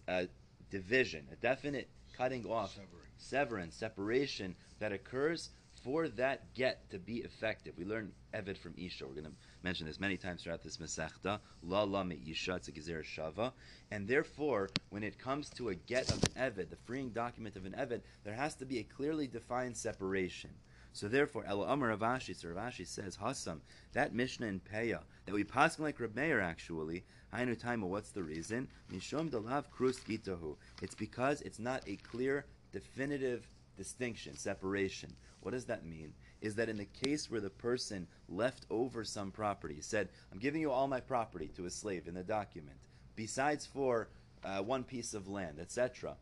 uh, 0.07 0.25
division, 0.71 1.27
a 1.33 1.37
definite 1.37 1.89
cutting 2.17 2.47
off, 2.47 2.79
severing, 3.19 3.73
separation 3.73 4.55
that 4.79 4.93
occurs 4.93 5.51
for 5.83 6.09
that 6.09 6.55
get 6.55 6.91
to 6.91 6.99
be 6.99 7.19
effective, 7.19 7.75
we 7.79 7.85
learn 7.85 8.13
Evid 8.35 8.59
from 8.59 8.75
Isha. 8.77 9.07
We're 9.07 9.15
going 9.15 9.25
to 9.25 9.33
mention 9.63 9.87
this 9.87 10.01
many 10.01 10.17
times 10.17 10.43
throughout 10.43 10.63
this 10.63 10.79
Masechta. 10.79 11.39
La 11.63 11.83
la 11.83 12.03
me 12.03 12.21
Isha, 12.29 12.57
it's 12.57 12.69
a 12.69 12.73
Shava. 12.73 13.53
And 13.91 14.07
therefore, 14.09 14.71
when 14.91 15.03
it 15.03 15.19
comes 15.19 15.51
to 15.51 15.69
a 15.69 15.75
get 15.75 16.11
of 16.11 16.23
an 16.25 16.51
Evid, 16.51 16.71
the 16.71 16.77
freeing 16.77 17.11
document 17.11 17.57
of 17.57 17.67
an 17.67 17.73
Evid, 17.73 18.01
there 18.25 18.35
has 18.35 18.55
to 18.57 18.65
be 18.65 18.79
a 18.79 18.85
clearly 18.85 19.27
defined 19.27 19.77
separation. 19.77 20.51
So 20.93 21.09
therefore, 21.09 21.45
El 21.47 21.63
Amar 21.63 21.89
Rav 21.89 22.01
Ashi, 22.01 22.35
so 22.35 22.49
Rav 22.49 22.73
Ashi 22.73 22.87
says, 22.87 23.17
Hassam, 23.17 23.63
that 23.93 24.15
Mishnah 24.15 24.47
in 24.47 24.61
Peah, 24.61 25.03
that 25.25 25.35
we 25.35 25.45
pass 25.45 25.79
like 25.79 26.01
Reb 26.01 26.17
Meir 26.17 26.41
actually, 26.41 27.05
Hainu 27.33 27.57
Taima, 27.57 27.85
what's 27.85 28.11
the 28.11 28.25
reason? 28.25 28.69
Mishum 28.93 29.31
Dalav 29.31 29.71
Krus 29.71 30.01
Gitahu. 30.01 30.57
It's 30.83 30.97
because 30.97 31.43
it's 31.43 31.61
not 31.61 31.83
a 31.87 31.97
clear, 31.97 32.47
definitive 32.73 33.49
distinction, 33.77 34.37
separation. 34.37 35.11
What 35.43 35.53
does 35.53 35.67
that 35.67 35.87
mean? 35.87 36.13
Is 36.41 36.55
that 36.55 36.69
in 36.69 36.77
the 36.77 36.87
case 36.87 37.31
where 37.31 37.41
the 37.41 37.51
person 37.51 38.07
left 38.29 38.65
over 38.71 39.05
some 39.05 39.31
property, 39.31 39.79
said, 39.81 40.09
I'm 40.33 40.39
giving 40.39 40.61
you 40.61 40.71
all 40.71 40.89
my 40.89 41.01
property 41.01 41.51
to 41.57 41.67
a 41.67 41.71
slave 41.71 42.09
in 42.09 42.15
the 42.15 42.23
document, 42.23 42.79
besides 43.15 43.67
for 43.67 44.09
uh, 44.45 44.63
one 44.63 44.85
piece 44.85 45.13
of 45.13 45.29
land, 45.29 45.59
etc. 45.61 46.17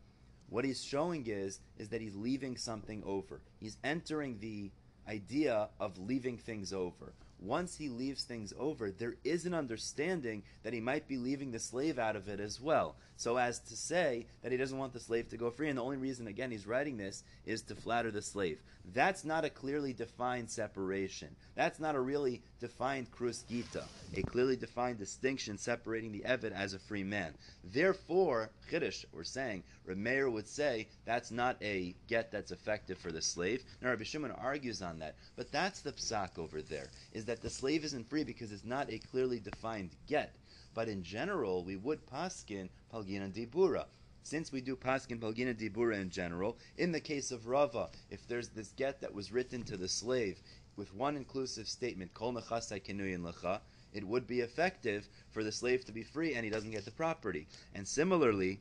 What 0.49 0.65
he's 0.65 0.83
showing 0.83 1.27
is, 1.27 1.59
is 1.77 1.89
that 1.89 2.01
he's 2.01 2.15
leaving 2.15 2.57
something 2.57 3.01
over. 3.05 3.39
He's 3.59 3.77
entering 3.83 4.39
the 4.39 4.71
idea 5.07 5.69
of 5.79 5.97
leaving 5.97 6.37
things 6.37 6.73
over 6.73 7.13
once 7.41 7.77
he 7.77 7.89
leaves 7.89 8.23
things 8.23 8.53
over, 8.59 8.91
there 8.91 9.15
is 9.23 9.45
an 9.45 9.53
understanding 9.53 10.43
that 10.63 10.73
he 10.73 10.81
might 10.81 11.07
be 11.07 11.17
leaving 11.17 11.51
the 11.51 11.59
slave 11.59 11.97
out 11.97 12.15
of 12.15 12.27
it 12.27 12.39
as 12.39 12.59
well. 12.59 12.95
So 13.15 13.37
as 13.37 13.59
to 13.59 13.75
say 13.75 14.27
that 14.41 14.51
he 14.51 14.57
doesn't 14.57 14.77
want 14.77 14.93
the 14.93 14.99
slave 14.99 15.29
to 15.29 15.37
go 15.37 15.51
free, 15.51 15.69
and 15.69 15.77
the 15.77 15.83
only 15.83 15.97
reason, 15.97 16.27
again, 16.27 16.51
he's 16.51 16.67
writing 16.67 16.97
this 16.97 17.23
is 17.45 17.61
to 17.63 17.75
flatter 17.75 18.11
the 18.11 18.21
slave. 18.21 18.61
That's 18.93 19.25
not 19.25 19.45
a 19.45 19.49
clearly 19.49 19.93
defined 19.93 20.49
separation. 20.49 21.35
That's 21.53 21.79
not 21.79 21.95
a 21.95 21.99
really 21.99 22.41
defined 22.59 23.11
krus 23.11 23.43
gita, 23.43 23.83
a 24.15 24.21
clearly 24.23 24.55
defined 24.55 24.99
distinction 24.99 25.57
separating 25.57 26.11
the 26.11 26.21
Evid 26.21 26.53
as 26.53 26.73
a 26.73 26.79
free 26.79 27.03
man. 27.03 27.33
Therefore, 27.63 28.49
Chiddush, 28.71 29.05
we're 29.11 29.23
saying, 29.23 29.63
Remeir 29.85 30.31
would 30.31 30.47
say 30.47 30.87
that's 31.05 31.29
not 31.29 31.57
a 31.61 31.93
get 32.07 32.31
that's 32.31 32.51
effective 32.51 32.97
for 32.97 33.11
the 33.11 33.21
slave. 33.21 33.63
Now, 33.81 33.89
Rabbi 33.89 34.03
Shimon 34.03 34.31
argues 34.31 34.81
on 34.81 34.99
that, 34.99 35.15
but 35.35 35.51
that's 35.51 35.81
the 35.81 35.91
psak 35.91 36.39
over 36.39 36.61
there, 36.61 36.89
is 37.11 37.25
that 37.29 37.43
the 37.43 37.49
slave 37.49 37.85
isn't 37.85 38.09
free 38.09 38.23
because 38.23 38.51
it's 38.51 38.65
not 38.65 38.91
a 38.91 38.97
clearly 38.97 39.39
defined 39.39 39.91
get. 40.07 40.33
But 40.73 40.89
in 40.89 41.03
general, 41.03 41.63
we 41.63 41.75
would 41.75 42.03
paskin 42.07 42.69
palgina 42.91 43.31
dibura. 43.31 43.85
Since 44.23 44.51
we 44.51 44.61
do 44.61 44.75
paskin 44.75 45.19
palgina 45.19 45.53
dibura 45.53 46.01
in 46.01 46.09
general, 46.09 46.57
in 46.79 46.91
the 46.91 46.99
case 46.99 47.29
of 47.29 47.45
Rava, 47.45 47.91
if 48.09 48.27
there's 48.27 48.49
this 48.49 48.69
get 48.69 48.99
that 49.01 49.13
was 49.13 49.31
written 49.31 49.61
to 49.65 49.77
the 49.77 49.87
slave 49.87 50.41
with 50.75 50.95
one 50.95 51.15
inclusive 51.15 51.67
statement, 51.67 52.15
kol 52.15 52.33
nechasai 52.33 52.83
kenuyin 52.83 53.21
lecha, 53.21 53.59
it 53.93 54.07
would 54.07 54.25
be 54.25 54.39
effective 54.39 55.07
for 55.29 55.43
the 55.43 55.51
slave 55.51 55.85
to 55.85 55.91
be 55.91 56.01
free 56.01 56.33
and 56.33 56.43
he 56.43 56.49
doesn't 56.49 56.71
get 56.71 56.85
the 56.85 56.91
property. 56.91 57.47
And 57.75 57.87
similarly, 57.87 58.59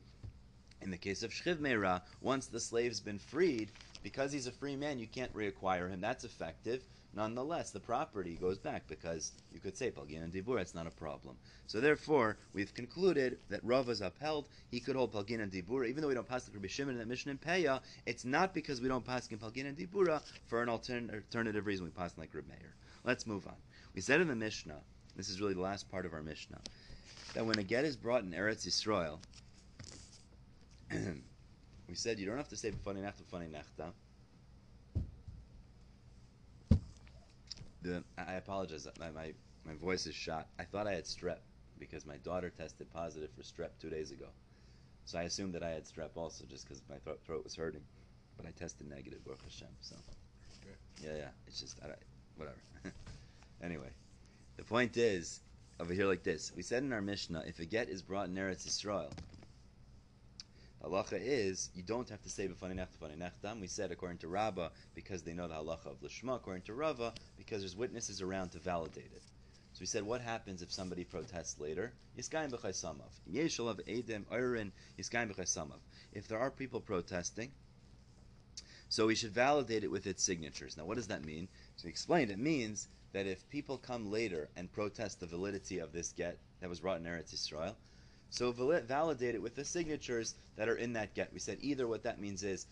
in 0.82 0.90
the 0.90 0.98
case 0.98 1.22
of 1.22 1.30
Shchiv 1.30 1.56
Meira, 1.56 2.02
once 2.20 2.48
the 2.48 2.60
slave's 2.60 3.00
been 3.00 3.18
freed, 3.18 3.70
because 4.02 4.30
he's 4.30 4.46
a 4.46 4.52
free 4.52 4.76
man, 4.76 4.98
you 4.98 5.06
can't 5.06 5.34
reacquire 5.34 5.88
him. 5.88 6.02
That's 6.02 6.24
effective. 6.24 6.82
Nonetheless, 7.18 7.72
the 7.72 7.80
property 7.80 8.36
goes 8.40 8.58
back 8.58 8.86
because 8.86 9.32
you 9.52 9.58
could 9.58 9.76
say 9.76 9.90
Palgin 9.90 10.22
and 10.22 10.32
Dibur, 10.32 10.60
it's 10.60 10.72
not 10.72 10.86
a 10.86 10.90
problem. 10.92 11.36
So 11.66 11.80
therefore, 11.80 12.38
we've 12.52 12.72
concluded 12.72 13.38
that 13.50 13.58
Rav 13.64 13.88
is 13.90 14.00
upheld. 14.00 14.46
He 14.70 14.78
could 14.78 14.94
hold 14.94 15.12
Palgin 15.12 15.40
and 15.40 15.50
Dibura, 15.50 15.88
even 15.88 16.00
though 16.00 16.06
we 16.06 16.14
don't 16.14 16.28
pass 16.28 16.44
the 16.44 16.52
Rabbi 16.52 16.68
Shimon 16.68 16.94
in 16.94 17.00
that 17.00 17.08
mission 17.08 17.32
in 17.32 17.38
Peah. 17.38 17.80
It's 18.06 18.24
not 18.24 18.54
because 18.54 18.80
we 18.80 18.86
don't 18.86 19.04
pass 19.04 19.26
in 19.26 19.38
Palgin 19.38 19.66
and 19.66 19.76
Dibura 19.76 20.22
for 20.46 20.62
an 20.62 20.68
altern- 20.68 21.12
alternative 21.12 21.66
reason. 21.66 21.86
We 21.86 21.90
pass 21.90 22.16
like 22.16 22.32
Reb 22.32 22.46
Meir. 22.46 22.76
Let's 23.02 23.26
move 23.26 23.48
on. 23.48 23.56
We 23.96 24.00
said 24.00 24.20
in 24.20 24.28
the 24.28 24.36
Mishnah, 24.36 24.78
this 25.16 25.28
is 25.28 25.40
really 25.40 25.54
the 25.54 25.60
last 25.60 25.90
part 25.90 26.06
of 26.06 26.14
our 26.14 26.22
Mishnah, 26.22 26.60
that 27.34 27.44
when 27.44 27.58
a 27.58 27.64
get 27.64 27.84
is 27.84 27.96
brought 27.96 28.22
in 28.22 28.30
Eretz 28.30 28.64
Yisrael, 28.64 29.18
we 31.88 31.96
said 31.96 32.20
you 32.20 32.26
don't 32.26 32.36
have 32.36 32.48
to 32.50 32.56
say 32.56 32.70
b'fani 32.70 33.02
nechta 33.02 33.24
b'fani 33.28 33.50
nechta. 33.50 33.90
The, 37.82 38.02
I 38.16 38.34
apologize. 38.34 38.86
My, 38.98 39.10
my 39.10 39.32
my 39.68 39.74
voice 39.74 40.06
is 40.06 40.14
shot. 40.14 40.46
I 40.58 40.64
thought 40.64 40.86
I 40.86 40.94
had 40.94 41.04
strep 41.04 41.38
because 41.78 42.06
my 42.06 42.16
daughter 42.18 42.50
tested 42.50 42.90
positive 42.92 43.30
for 43.36 43.42
strep 43.42 43.70
two 43.80 43.90
days 43.90 44.10
ago. 44.10 44.26
So 45.04 45.18
I 45.18 45.22
assumed 45.22 45.54
that 45.54 45.62
I 45.62 45.70
had 45.70 45.84
strep 45.84 46.10
also 46.16 46.44
just 46.48 46.66
because 46.66 46.82
my 46.88 46.96
throat, 46.98 47.20
throat 47.24 47.44
was 47.44 47.54
hurting. 47.54 47.82
But 48.36 48.46
I 48.46 48.50
tested 48.50 48.88
negative, 48.88 49.24
Baruch 49.24 49.42
Hashem. 49.42 49.68
So, 49.80 49.96
yeah, 51.02 51.16
yeah. 51.16 51.28
It's 51.46 51.60
just, 51.60 51.78
I, 51.82 51.88
whatever. 52.36 52.56
anyway, 53.62 53.90
the 54.56 54.64
point 54.64 54.96
is, 54.96 55.40
over 55.80 55.92
here 55.92 56.06
like 56.06 56.22
this. 56.22 56.52
We 56.56 56.62
said 56.62 56.82
in 56.82 56.92
our 56.92 57.02
Mishnah, 57.02 57.44
if 57.46 57.58
a 57.58 57.64
get 57.64 57.88
is 57.88 58.02
brought 58.02 58.28
in 58.28 58.34
Eretz 58.34 58.66
Yisrael, 58.66 59.10
halacha 60.84 61.18
is 61.20 61.70
you 61.74 61.82
don't 61.82 62.08
have 62.08 62.22
to 62.22 62.30
say 62.30 62.48
b'fani 62.48 62.88
nechtam. 63.18 63.60
We 63.60 63.66
said 63.66 63.90
according 63.90 64.18
to 64.18 64.28
Rabbah 64.28 64.70
because 64.94 65.22
they 65.22 65.32
know 65.32 65.48
the 65.48 65.54
halacha 65.54 65.86
of 65.86 66.00
lishma. 66.00 66.36
According 66.36 66.62
to 66.62 66.74
Rava 66.74 67.12
because 67.36 67.60
there's 67.60 67.76
witnesses 67.76 68.22
around 68.22 68.50
to 68.50 68.58
validate 68.58 69.12
it. 69.14 69.22
So 69.78 69.82
we 69.82 69.86
said, 69.86 70.02
what 70.02 70.20
happens 70.20 70.60
if 70.60 70.72
somebody 70.72 71.04
protests 71.04 71.60
later? 71.60 71.92
If 72.16 72.28
there 76.28 76.38
are 76.40 76.50
people 76.50 76.80
protesting, 76.80 77.52
so 78.88 79.06
we 79.06 79.14
should 79.14 79.30
validate 79.30 79.84
it 79.84 79.90
with 79.90 80.08
its 80.08 80.24
signatures. 80.24 80.76
Now, 80.76 80.84
what 80.84 80.96
does 80.96 81.06
that 81.08 81.24
mean? 81.24 81.46
So 81.76 81.84
we 81.84 81.90
explained 81.90 82.32
it 82.32 82.40
means 82.40 82.88
that 83.12 83.26
if 83.26 83.48
people 83.50 83.78
come 83.78 84.10
later 84.10 84.48
and 84.56 84.72
protest 84.72 85.20
the 85.20 85.26
validity 85.26 85.78
of 85.78 85.92
this 85.92 86.10
get 86.12 86.38
that 86.60 86.68
was 86.68 86.80
brought 86.80 86.98
in 86.98 87.04
Eretz 87.04 87.32
Yisrael, 87.32 87.76
so 88.30 88.52
validate 88.52 89.34
it 89.34 89.42
with 89.42 89.54
the 89.54 89.64
signatures 89.64 90.34
that 90.56 90.68
are 90.68 90.76
in 90.76 90.92
that 90.94 91.14
get. 91.14 91.32
We 91.32 91.38
said 91.38 91.58
either 91.60 91.86
what 91.86 92.02
that 92.02 92.20
means 92.20 92.42
is 92.42 92.66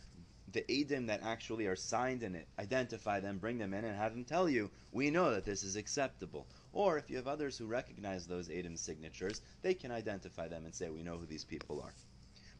the 0.52 0.62
Adim 0.62 1.08
that 1.08 1.22
actually 1.24 1.66
are 1.66 1.76
signed 1.76 2.22
in 2.22 2.34
it, 2.34 2.46
identify 2.58 3.20
them, 3.20 3.38
bring 3.38 3.58
them 3.58 3.74
in, 3.74 3.84
and 3.84 3.96
have 3.96 4.12
them 4.12 4.24
tell 4.24 4.48
you, 4.48 4.70
we 4.92 5.10
know 5.10 5.32
that 5.32 5.44
this 5.44 5.62
is 5.62 5.76
acceptable. 5.76 6.46
Or 6.72 6.98
if 6.98 7.10
you 7.10 7.16
have 7.16 7.26
others 7.26 7.58
who 7.58 7.66
recognize 7.66 8.26
those 8.26 8.48
Adim 8.48 8.78
signatures, 8.78 9.40
they 9.62 9.74
can 9.74 9.90
identify 9.90 10.46
them 10.46 10.64
and 10.64 10.74
say, 10.74 10.88
we 10.88 11.02
know 11.02 11.16
who 11.16 11.26
these 11.26 11.44
people 11.44 11.80
are. 11.80 11.92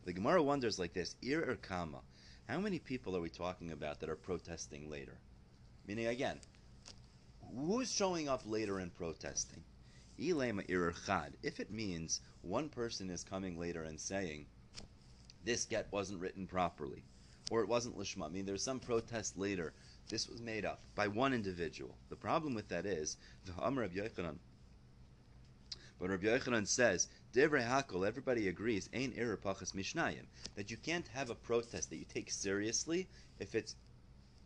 The 0.05 0.13
Gemara 0.13 0.43
wonders 0.43 0.79
like 0.79 0.95
this, 0.95 1.15
Ir 1.23 1.49
or 1.49 1.57
Kama, 1.57 2.01
how 2.49 2.59
many 2.59 2.79
people 2.79 3.17
are 3.17 3.21
we 3.21 3.29
talking 3.29 3.73
about 3.73 4.01
that 4.01 4.09
are 4.09 4.17
protesting 4.17 4.91
later? 4.91 5.19
Meaning, 5.87 6.07
again, 6.07 6.41
who's 7.55 7.93
showing 7.93 8.29
up 8.29 8.43
later 8.47 8.79
and 8.79 8.95
protesting? 8.95 9.63
If 10.19 11.61
it 11.61 11.71
means 11.71 12.21
one 12.41 12.69
person 12.69 13.11
is 13.11 13.23
coming 13.23 13.59
later 13.59 13.83
and 13.83 14.01
saying, 14.01 14.47
this 15.45 15.67
get 15.67 15.93
wasn't 15.93 16.21
written 16.21 16.47
properly, 16.47 17.05
or 17.51 17.61
it 17.61 17.69
wasn't 17.69 17.99
lishma. 17.99 18.27
I 18.27 18.29
mean, 18.29 18.47
there's 18.47 18.63
some 18.63 18.81
protest 18.81 19.37
later. 19.37 19.75
This 20.09 20.29
was 20.29 20.41
made 20.41 20.65
up 20.65 20.81
by 20.95 21.09
one 21.09 21.35
individual. 21.35 21.97
The 22.09 22.17
problem 22.17 22.55
with 22.55 22.69
that 22.69 22.87
is 22.87 23.17
the 23.45 23.53
Amr 23.61 23.83
of 23.83 23.93
Yochanan. 23.93 24.39
But 25.99 26.11
Rabbi 26.11 26.27
Yochanan 26.27 26.67
says, 26.67 27.09
Divrei 27.33 27.67
Hakol, 27.67 28.07
everybody 28.07 28.49
agrees, 28.49 28.89
Ein 28.95 29.15
Ira 29.19 29.37
Pachas 29.37 29.73
Mishnayim, 29.73 30.27
that 30.55 30.71
you 30.71 30.77
can't 30.77 31.09
have 31.09 31.31
a 31.31 31.35
protest 31.35 31.91
that 31.91 31.97
you 31.97 32.05
take 32.05 32.31
seriously 32.31 33.09
if 33.39 33.55
it's 33.55 33.77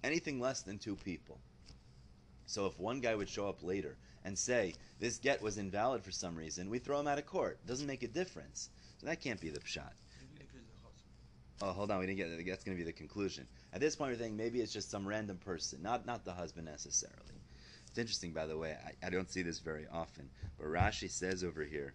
anything 0.05 0.41
less 0.41 0.63
than 0.63 0.79
two 0.79 0.97
people. 0.97 1.41
So 2.47 2.67
if 2.67 2.79
one 2.79 3.01
guy 3.01 3.15
would 3.15 3.29
show 3.29 3.49
up 3.49 3.63
later 3.63 3.97
and 4.25 4.39
say, 4.39 4.75
this 4.99 5.19
get 5.19 5.43
was 5.43 5.59
invalid 5.59 6.03
for 6.03 6.11
some 6.11 6.37
reason, 6.37 6.71
we 6.71 6.79
throw 6.79 7.01
him 7.01 7.07
out 7.07 7.19
of 7.19 7.27
court. 7.27 7.59
Doesn't 7.67 7.87
make 7.87 8.03
a 8.03 8.09
difference. 8.09 8.69
So 8.99 9.07
that 9.07 9.21
can't 9.21 9.41
be 9.41 9.51
the 9.51 9.61
pshat. 9.61 9.93
Oh, 11.63 11.73
hold 11.73 11.91
on, 11.91 11.99
we 11.99 12.07
didn't 12.07 12.19
get 12.19 12.31
that. 12.31 12.47
That's 12.47 12.65
going 12.65 12.77
to 12.77 12.83
be 12.83 12.91
the 12.91 12.97
conclusion. 12.97 13.47
At 13.75 13.81
this 13.81 13.95
point, 13.95 14.11
we're 14.11 14.17
thinking 14.17 14.37
maybe 14.37 14.61
it's 14.61 14.73
just 14.73 14.91
some 14.91 15.07
random 15.07 15.37
person, 15.37 15.83
not 15.83 16.07
not 16.07 16.25
the 16.25 16.33
husband 16.33 16.67
necessarily. 16.67 17.19
It's 17.87 17.99
interesting, 17.99 18.33
by 18.33 18.47
the 18.47 18.57
way. 18.57 18.77
I, 18.87 19.07
I 19.07 19.11
don't 19.11 19.31
see 19.31 19.43
this 19.43 19.59
very 19.59 19.87
often, 19.93 20.31
but 20.59 20.69
Rashi 20.69 21.11
says 21.11 21.45
over 21.45 21.63
here, 21.63 21.93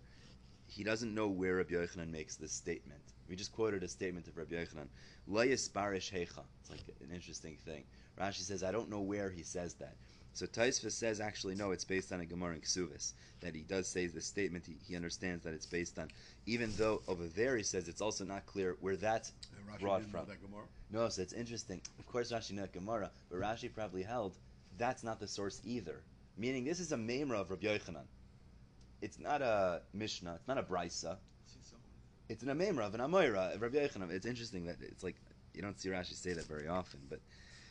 he 0.67 0.83
doesn't 0.83 1.15
know 1.15 1.27
where 1.27 1.55
Rabbi 1.55 1.73
Yochanan 1.73 2.11
makes 2.11 2.35
this 2.35 2.51
statement. 2.51 3.01
We 3.27 3.35
just 3.35 3.53
quoted 3.53 3.81
a 3.81 3.87
statement 3.87 4.27
of 4.27 4.37
Rabbi 4.37 4.55
Yochanan. 4.55 4.87
Lo 5.27 5.43
yisparish 5.43 6.11
hecha. 6.11 6.43
It's 6.61 6.69
like 6.69 6.81
an 7.01 7.13
interesting 7.13 7.57
thing. 7.65 7.85
Rashi 8.19 8.41
says, 8.41 8.63
I 8.63 8.71
don't 8.71 8.89
know 8.89 9.01
where 9.01 9.29
he 9.29 9.41
says 9.41 9.73
that. 9.75 9.95
So 10.35 10.45
Taisva 10.45 10.91
says 10.91 11.21
actually 11.21 11.55
no, 11.55 11.71
it's 11.71 11.85
based 11.85 12.11
on 12.11 12.19
a 12.19 12.25
Gemara 12.25 12.55
in 12.55 12.61
Ksuvis. 12.61 13.13
That 13.39 13.55
he 13.55 13.61
does 13.61 13.87
say 13.87 14.07
the 14.07 14.19
statement, 14.19 14.65
he, 14.65 14.75
he 14.85 14.95
understands 14.97 15.45
that 15.45 15.53
it's 15.53 15.65
based 15.65 15.97
on, 15.97 16.09
even 16.45 16.73
though 16.77 17.01
over 17.07 17.25
there 17.27 17.55
he 17.55 17.63
says 17.63 17.87
it's 17.87 18.01
also 18.01 18.25
not 18.25 18.45
clear 18.45 18.75
where 18.81 18.97
that's 18.97 19.31
brought 19.79 20.03
from. 20.03 20.25
No, 20.91 21.07
so 21.07 21.21
it's 21.21 21.31
interesting. 21.31 21.81
Of 21.99 22.05
course 22.07 22.33
Rashi 22.33 22.51
not 22.51 22.73
Gemara, 22.73 23.11
but 23.29 23.39
Rashi 23.39 23.73
probably 23.73 24.03
held 24.03 24.35
that's 24.77 25.05
not 25.05 25.21
the 25.21 25.27
source 25.27 25.61
either. 25.63 26.01
Meaning 26.37 26.65
this 26.65 26.81
is 26.81 26.91
a 26.91 26.97
Memra 26.97 27.39
of 27.39 27.49
Rabbi 27.49 27.67
Yochanan. 27.67 28.05
It's 29.01 29.19
not 29.19 29.41
a 29.41 29.83
Mishnah, 29.93 30.35
it's 30.35 30.47
not 30.49 30.57
a 30.57 30.63
Brisa. 30.63 31.15
It's 32.27 32.43
an 32.43 32.49
Amemra 32.49 32.87
of 32.87 32.93
an 32.93 32.99
Amoira 32.99 33.55
of 33.55 33.61
Rabbi 33.61 33.77
Yochanan. 33.77 34.11
It's 34.11 34.25
interesting 34.25 34.65
that 34.65 34.77
it's 34.81 35.03
like, 35.03 35.15
you 35.53 35.61
don't 35.61 35.79
see 35.79 35.89
Rashi 35.89 36.13
say 36.13 36.33
that 36.33 36.45
very 36.45 36.67
often, 36.67 36.99
but 37.09 37.19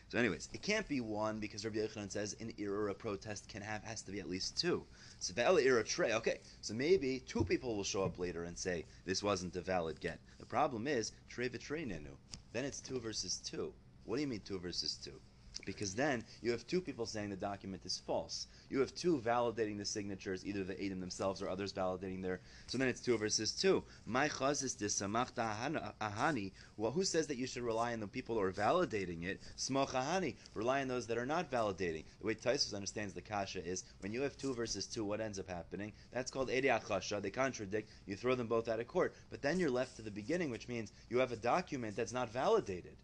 so, 0.08 0.18
anyways, 0.18 0.48
it 0.52 0.62
can't 0.62 0.86
be 0.86 1.00
one 1.00 1.40
because 1.40 1.64
Rabbi 1.64 1.78
Yochanan 1.78 2.10
says 2.10 2.36
an 2.38 2.52
ira 2.58 2.90
a 2.90 2.94
protest 2.94 3.48
can 3.48 3.62
have 3.62 3.82
has 3.84 4.02
to 4.02 4.12
be 4.12 4.20
at 4.20 4.28
least 4.28 4.56
two. 4.56 4.84
So 5.18 5.32
the 5.32 5.44
ira 5.44 5.82
tre, 5.82 6.12
okay. 6.12 6.38
So 6.60 6.74
maybe 6.74 7.22
two 7.26 7.44
people 7.44 7.74
will 7.76 7.84
show 7.84 8.04
up 8.04 8.18
later 8.18 8.44
and 8.44 8.56
say 8.56 8.84
this 9.06 9.22
wasn't 9.22 9.56
a 9.56 9.60
valid 9.60 10.00
get. 10.00 10.18
The 10.38 10.46
problem 10.46 10.86
is 10.86 11.12
tre 11.28 11.48
v'tre 11.48 11.86
nenu. 11.86 12.14
Then 12.52 12.64
it's 12.64 12.80
two 12.80 13.00
versus 13.00 13.38
two. 13.38 13.72
What 14.04 14.16
do 14.16 14.22
you 14.22 14.28
mean 14.28 14.42
two 14.44 14.58
versus 14.58 14.94
two? 15.02 15.18
Because 15.64 15.94
then 15.94 16.24
you 16.42 16.50
have 16.50 16.66
two 16.66 16.80
people 16.80 17.06
saying 17.06 17.30
the 17.30 17.36
document 17.36 17.82
is 17.84 18.02
false. 18.06 18.46
You 18.70 18.80
have 18.80 18.94
two 18.94 19.18
validating 19.24 19.78
the 19.78 19.84
signatures, 19.84 20.44
either 20.44 20.64
the 20.64 20.84
Adam 20.84 21.00
themselves 21.00 21.42
or 21.42 21.48
others 21.48 21.72
validating 21.72 22.22
their. 22.22 22.40
So 22.66 22.78
then 22.78 22.88
it's 22.88 23.00
two 23.00 23.16
versus 23.16 23.52
two. 23.52 23.82
My 24.06 24.26
is 24.26 24.32
chazis 24.32 24.76
disamachta 24.76 25.92
ahani. 26.00 26.52
Well, 26.76 26.90
who 26.90 27.04
says 27.04 27.26
that 27.28 27.36
you 27.36 27.46
should 27.46 27.62
rely 27.62 27.92
on 27.92 28.00
the 28.00 28.06
people 28.06 28.34
who 28.34 28.42
are 28.42 28.52
validating 28.52 29.24
it? 29.24 29.40
Smoch 29.56 29.90
ahani. 29.90 30.36
Rely 30.54 30.82
on 30.82 30.88
those 30.88 31.06
that 31.06 31.18
are 31.18 31.26
not 31.26 31.50
validating. 31.50 32.04
The 32.20 32.26
way 32.26 32.34
Taisus 32.34 32.74
understands 32.74 33.14
the 33.14 33.20
kasha 33.20 33.64
is 33.64 33.84
when 34.00 34.12
you 34.12 34.22
have 34.22 34.36
two 34.36 34.54
versus 34.54 34.86
two, 34.86 35.04
what 35.04 35.20
ends 35.20 35.38
up 35.38 35.48
happening? 35.48 35.92
That's 36.12 36.30
called 36.30 36.50
edi 36.50 36.68
achasha. 36.68 37.22
They 37.22 37.30
contradict. 37.30 37.90
You 38.06 38.16
throw 38.16 38.34
them 38.34 38.46
both 38.46 38.68
out 38.68 38.80
of 38.80 38.88
court. 38.88 39.14
But 39.30 39.42
then 39.42 39.58
you're 39.58 39.70
left 39.70 39.96
to 39.96 40.02
the 40.02 40.10
beginning, 40.10 40.50
which 40.50 40.68
means 40.68 40.92
you 41.08 41.18
have 41.18 41.32
a 41.32 41.36
document 41.36 41.96
that's 41.96 42.12
not 42.12 42.32
validated 42.32 42.96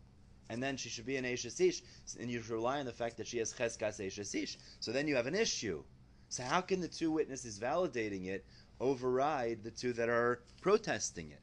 and 0.50 0.60
then 0.60 0.76
she 0.76 0.88
should 0.88 1.06
be 1.06 1.16
an 1.16 1.24
Eishasish, 1.24 1.80
and 2.18 2.28
you 2.28 2.42
should 2.42 2.50
rely 2.50 2.80
on 2.80 2.84
the 2.84 2.92
fact 2.92 3.16
that 3.16 3.26
she 3.28 3.38
has 3.38 3.54
Cheskas 3.54 4.04
Eishasish. 4.04 4.56
So 4.80 4.90
then 4.90 5.06
you 5.06 5.14
have 5.14 5.28
an 5.28 5.34
issue. 5.34 5.84
So 6.28 6.42
how 6.42 6.60
can 6.60 6.80
the 6.80 6.88
two 6.88 7.12
witnesses 7.12 7.60
validating 7.60 8.26
it 8.26 8.44
override 8.80 9.62
the 9.62 9.70
two 9.70 9.92
that 9.92 10.08
are 10.08 10.40
protesting 10.60 11.30
it? 11.30 11.40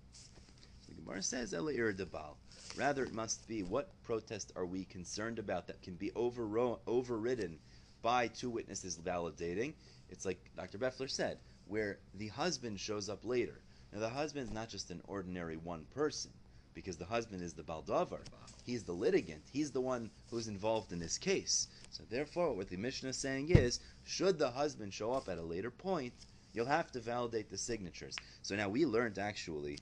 The 0.89 1.01
Gemara 1.01 1.23
says, 1.23 1.53
Debal. 1.53 2.35
Rather, 2.77 3.05
it 3.05 3.13
must 3.13 3.47
be 3.47 3.63
what 3.63 3.91
protest 4.03 4.51
are 4.57 4.65
we 4.65 4.83
concerned 4.83 5.39
about 5.39 5.67
that 5.67 5.81
can 5.81 5.95
be 5.95 6.11
overro- 6.11 6.79
overridden 6.85 7.59
by 8.01 8.27
two 8.27 8.49
witnesses 8.49 8.97
validating? 8.97 9.73
It's 10.09 10.25
like 10.25 10.51
Dr. 10.57 10.77
Beffler 10.77 11.09
said, 11.09 11.39
where 11.65 11.99
the 12.13 12.27
husband 12.27 12.77
shows 12.77 13.07
up 13.07 13.23
later. 13.23 13.61
Now, 13.93 14.01
the 14.01 14.09
husband 14.09 14.47
is 14.47 14.53
not 14.53 14.67
just 14.67 14.91
an 14.91 15.01
ordinary 15.07 15.55
one 15.55 15.85
person 15.95 16.31
because 16.77 16.97
the 16.97 17.05
husband 17.05 17.41
is 17.41 17.53
the 17.53 17.63
baldavar. 17.63 18.19
He's 18.63 18.83
the 18.83 18.91
litigant. 18.91 19.41
He's 19.51 19.71
the 19.71 19.81
one 19.81 20.11
who's 20.29 20.47
involved 20.47 20.91
in 20.91 20.99
this 20.99 21.17
case. 21.17 21.69
So 21.89 22.03
therefore, 22.07 22.53
what 22.53 22.69
the 22.69 22.77
Mishnah 22.77 23.09
is 23.09 23.17
saying 23.17 23.49
is, 23.49 23.79
should 24.05 24.37
the 24.37 24.51
husband 24.51 24.93
show 24.93 25.11
up 25.11 25.27
at 25.27 25.39
a 25.39 25.41
later 25.41 25.71
point, 25.71 26.13
you'll 26.53 26.67
have 26.67 26.91
to 26.91 26.99
validate 26.99 27.49
the 27.49 27.57
signatures. 27.57 28.15
So 28.43 28.55
now 28.55 28.69
we 28.69 28.85
learned 28.85 29.17
actually 29.17 29.79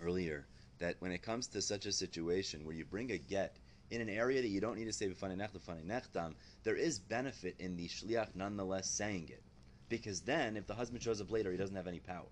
earlier 0.00 0.46
that 0.78 0.94
when 1.00 1.10
it 1.10 1.22
comes 1.22 1.48
to 1.48 1.60
such 1.60 1.86
a 1.86 1.92
situation 1.92 2.64
where 2.64 2.76
you 2.76 2.84
bring 2.84 3.10
a 3.10 3.18
get 3.18 3.56
in 3.90 4.00
an 4.00 4.08
area 4.08 4.40
that 4.40 4.48
you 4.48 4.60
don't 4.60 4.78
need 4.78 4.84
to 4.84 4.92
say 4.92 5.08
nechtam, 5.08 6.34
there 6.62 6.76
is 6.76 7.00
benefit 7.00 7.56
in 7.58 7.76
the 7.76 7.88
shliach 7.88 8.28
nonetheless 8.36 8.88
saying 8.88 9.28
it, 9.28 9.42
because 9.88 10.20
then 10.20 10.56
if 10.56 10.68
the 10.68 10.74
husband 10.74 11.02
shows 11.02 11.20
up 11.20 11.32
later, 11.32 11.50
he 11.50 11.58
doesn't 11.58 11.74
have 11.74 11.88
any 11.88 11.98
power. 11.98 12.30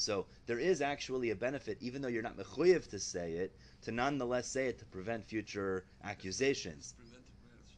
So 0.00 0.26
there 0.46 0.58
is 0.58 0.80
actually 0.80 1.30
a 1.30 1.36
benefit, 1.36 1.76
even 1.80 2.00
though 2.00 2.08
you're 2.08 2.22
not 2.22 2.38
mechuyev 2.38 2.88
to 2.88 2.98
say 2.98 3.32
it, 3.32 3.54
to 3.82 3.92
nonetheless 3.92 4.46
say 4.46 4.66
it 4.68 4.78
to 4.78 4.84
prevent 4.86 5.26
future 5.26 5.84
accusations. 6.02 6.94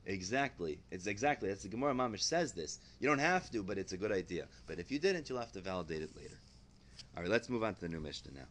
Exactly. 0.07 0.79
It's 0.91 1.07
exactly. 1.07 1.49
That's 1.49 1.63
the 1.63 1.69
Gemara 1.69 1.95
Mamish 1.95 2.23
says 2.23 2.53
this. 2.53 2.79
You 3.01 3.09
don't 3.09 3.19
have 3.19 3.51
to, 3.51 3.63
but 3.63 3.77
it's 3.77 3.93
a 3.93 3.97
good 3.97 4.13
idea. 4.13 4.47
But 4.67 4.79
if 4.79 4.91
you 4.91 4.99
didn't, 4.99 5.29
you'll 5.29 5.41
have 5.41 5.53
to 5.53 5.61
validate 5.61 6.03
it 6.03 6.11
later. 6.17 6.39
All 7.17 7.23
right, 7.23 7.31
let's 7.31 7.49
move 7.49 7.65
on 7.65 7.75
to 7.75 7.81
the 7.81 7.89
new 7.89 8.01
Mishnah 8.01 8.33
now. 8.33 8.47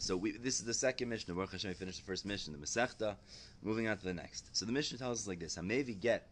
So 0.00 0.16
we, 0.16 0.32
this 0.32 0.58
is 0.58 0.64
the 0.64 0.74
second 0.74 1.08
Mishnah. 1.08 1.34
Baruch 1.34 1.52
Hashem, 1.52 1.70
we 1.70 1.74
finished 1.74 1.98
the 1.98 2.04
first 2.04 2.26
Mishnah, 2.26 2.56
the 2.56 2.64
Masechta. 2.64 3.16
Moving 3.62 3.88
on 3.88 3.96
to 3.96 4.04
the 4.04 4.14
next. 4.14 4.54
So 4.56 4.66
the 4.66 4.72
Mishnah 4.72 4.98
tells 4.98 5.20
us 5.20 5.28
like 5.28 5.38
this: 5.38 5.56
Hamevi 5.56 5.98
get 6.00 6.28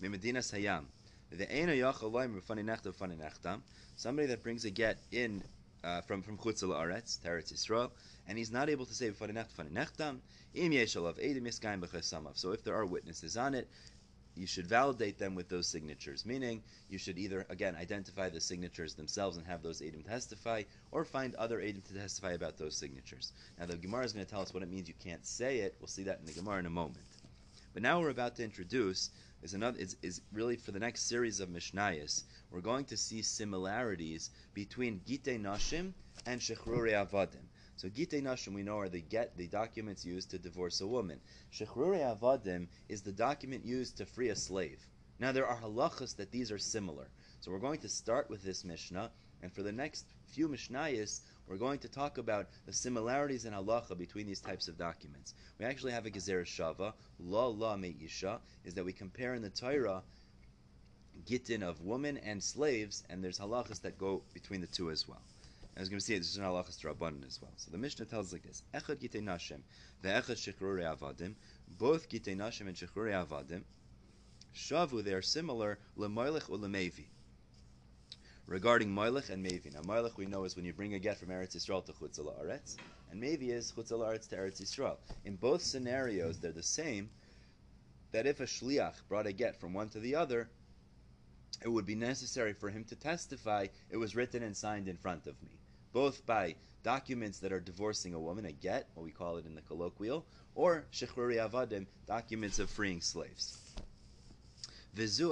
Medina 0.00 0.40
Sayam 1.36 3.12
Somebody 3.96 4.28
that 4.28 4.42
brings 4.42 4.64
a 4.64 4.70
get 4.70 4.98
in 5.12 5.42
uh, 5.82 6.00
from 6.00 6.22
from 6.22 6.38
Chutzal 6.38 6.70
Aretz, 6.70 7.18
Teretz 7.20 7.52
Yisrael, 7.52 7.90
and 8.26 8.38
he's 8.38 8.50
not 8.50 8.70
able 8.70 8.86
to 8.86 8.94
say 8.94 9.10
Rufani 9.10 9.32
Nechta 9.32 9.54
Rufani 9.56 9.72
nechtam. 9.72 10.20
So 12.36 12.52
if 12.52 12.64
there 12.64 12.74
are 12.74 12.86
witnesses 12.86 13.36
on 13.36 13.54
it, 13.54 13.68
you 14.36 14.46
should 14.46 14.66
validate 14.66 15.18
them 15.18 15.34
with 15.34 15.48
those 15.48 15.66
signatures. 15.68 16.24
Meaning, 16.26 16.62
you 16.88 16.98
should 16.98 17.18
either 17.18 17.46
again 17.50 17.76
identify 17.76 18.28
the 18.28 18.40
signatures 18.40 18.94
themselves 18.94 19.36
and 19.36 19.46
have 19.46 19.62
those 19.62 19.82
Adam 19.82 20.02
testify, 20.02 20.62
or 20.90 21.04
find 21.04 21.34
other 21.34 21.60
Adam 21.60 21.82
to 21.82 21.94
testify 21.94 22.32
about 22.32 22.58
those 22.58 22.76
signatures. 22.76 23.32
Now, 23.58 23.66
the 23.66 23.76
Gemara 23.76 24.04
is 24.04 24.12
going 24.12 24.24
to 24.24 24.30
tell 24.30 24.42
us 24.42 24.54
what 24.54 24.62
it 24.62 24.70
means 24.70 24.88
you 24.88 24.94
can't 25.02 25.24
say 25.26 25.58
it. 25.58 25.76
We'll 25.80 25.88
see 25.88 26.04
that 26.04 26.18
in 26.20 26.26
the 26.26 26.32
Gemara 26.32 26.58
in 26.60 26.66
a 26.66 26.70
moment. 26.70 27.04
But 27.72 27.82
now 27.82 28.00
we're 28.00 28.10
about 28.10 28.36
to 28.36 28.44
introduce 28.44 29.10
is 29.44 29.52
another 29.52 29.78
is, 29.78 29.94
is 30.02 30.22
really 30.32 30.56
for 30.56 30.72
the 30.72 30.80
next 30.80 31.06
series 31.06 31.38
of 31.38 31.50
Mishnayos. 31.50 32.24
We're 32.50 32.62
going 32.62 32.86
to 32.86 32.96
see 32.96 33.20
similarities 33.20 34.30
between 34.54 35.02
Gite 35.06 35.38
Nashim 35.38 35.92
and 36.24 36.40
Shechruri 36.40 36.92
Avadim. 36.92 37.44
So 37.76 37.88
Gite 37.90 38.22
Nashim 38.22 38.54
we 38.54 38.62
know 38.62 38.78
are 38.78 38.88
the 38.88 39.02
get 39.02 39.36
the 39.36 39.46
documents 39.46 40.02
used 40.02 40.30
to 40.30 40.38
divorce 40.38 40.80
a 40.80 40.86
woman. 40.86 41.20
Shechruri 41.52 42.00
Avadim 42.00 42.68
is 42.88 43.02
the 43.02 43.12
document 43.12 43.66
used 43.66 43.98
to 43.98 44.06
free 44.06 44.30
a 44.30 44.36
slave. 44.36 44.86
Now 45.18 45.30
there 45.30 45.46
are 45.46 45.60
halachas 45.60 46.16
that 46.16 46.30
these 46.30 46.50
are 46.50 46.58
similar. 46.58 47.08
So 47.40 47.50
we're 47.50 47.58
going 47.58 47.80
to 47.80 47.88
start 47.90 48.30
with 48.30 48.42
this 48.42 48.64
Mishnah, 48.64 49.10
and 49.42 49.52
for 49.52 49.62
the 49.62 49.72
next 49.72 50.06
few 50.24 50.48
Mishnayos, 50.48 51.20
we're 51.46 51.56
going 51.56 51.78
to 51.80 51.88
talk 51.88 52.18
about 52.18 52.48
the 52.66 52.72
similarities 52.72 53.44
in 53.44 53.52
halacha 53.52 53.96
between 53.96 54.26
these 54.26 54.40
types 54.40 54.68
of 54.68 54.78
documents. 54.78 55.34
We 55.58 55.66
actually 55.66 55.92
have 55.92 56.06
a 56.06 56.10
gezer 56.10 56.44
shava, 56.44 56.94
la 57.18 57.46
la 57.46 57.76
me'isha, 57.76 58.38
is 58.64 58.74
that 58.74 58.84
we 58.84 58.92
compare 58.92 59.34
in 59.34 59.42
the 59.42 59.50
Torah 59.50 60.02
gittin 61.26 61.62
of 61.62 61.80
women 61.80 62.18
and 62.18 62.42
slaves, 62.42 63.04
and 63.08 63.22
there's 63.22 63.38
halachas 63.38 63.82
that 63.82 63.98
go 63.98 64.22
between 64.32 64.60
the 64.60 64.66
two 64.66 64.90
as 64.90 65.06
well. 65.06 65.22
I 65.76 65.80
was 65.80 65.88
going 65.88 65.98
to 65.98 66.04
say 66.04 66.18
this 66.18 66.30
is 66.30 66.36
an 66.36 66.44
halachas 66.44 66.80
rabbanon 66.84 67.26
as 67.26 67.40
well. 67.42 67.52
So 67.56 67.70
the 67.70 67.78
Mishnah 67.78 68.06
tells 68.06 68.28
us 68.28 68.32
like 68.32 68.42
this: 68.42 68.62
Echad 68.72 68.96
gitei 68.96 69.22
nashim 69.22 69.60
ve'echad 70.02 70.36
shechrurei 70.36 70.96
avadim. 70.96 71.34
Both 71.78 72.08
gitei 72.08 72.36
nashim 72.36 72.68
and 72.68 72.76
shechrurei 72.76 73.26
avadim 73.26 73.62
shavu. 74.54 75.02
They 75.02 75.14
are 75.14 75.22
similar 75.22 75.78
lemoilech 75.98 76.48
ulemevi. 76.48 77.06
Regarding 78.46 78.90
moilech 78.90 79.30
and 79.30 79.44
mevi. 79.44 79.72
Now 79.72 79.80
moilech 79.80 80.18
we 80.18 80.26
know 80.26 80.44
is 80.44 80.54
when 80.54 80.66
you 80.66 80.74
bring 80.74 80.92
a 80.92 80.98
get 80.98 81.18
from 81.18 81.30
Eretz 81.30 81.56
Yisrael 81.56 81.84
to 81.86 81.92
Chutz 81.92 82.18
Aretz, 82.18 82.76
and 83.10 83.22
mevi 83.22 83.48
is 83.48 83.72
Chutz 83.72 83.90
Aretz 83.90 84.28
to 84.28 84.36
Eretz 84.36 84.60
Yisrael. 84.60 84.98
In 85.24 85.36
both 85.36 85.62
scenarios, 85.62 86.38
they're 86.38 86.52
the 86.52 86.62
same. 86.62 87.08
That 88.12 88.26
if 88.26 88.40
a 88.40 88.44
shliach 88.44 88.96
brought 89.08 89.26
a 89.26 89.32
get 89.32 89.58
from 89.58 89.72
one 89.72 89.88
to 89.90 89.98
the 89.98 90.16
other, 90.16 90.50
it 91.62 91.68
would 91.68 91.86
be 91.86 91.94
necessary 91.94 92.52
for 92.52 92.68
him 92.68 92.84
to 92.84 92.96
testify 92.96 93.68
it 93.88 93.96
was 93.96 94.14
written 94.14 94.42
and 94.42 94.54
signed 94.54 94.88
in 94.88 94.98
front 94.98 95.26
of 95.26 95.42
me, 95.42 95.58
both 95.94 96.26
by 96.26 96.56
documents 96.82 97.38
that 97.38 97.52
are 97.52 97.60
divorcing 97.60 98.12
a 98.12 98.20
woman, 98.20 98.44
a 98.44 98.52
get, 98.52 98.90
what 98.92 99.04
we 99.04 99.10
call 99.10 99.38
it 99.38 99.46
in 99.46 99.54
the 99.54 99.62
colloquial, 99.62 100.26
or 100.54 100.84
shechruri 100.92 101.36
avadim, 101.36 101.86
documents 102.06 102.58
of 102.58 102.68
freeing 102.68 103.00
slaves. 103.00 103.63
This 104.96 105.18
is 105.18 105.26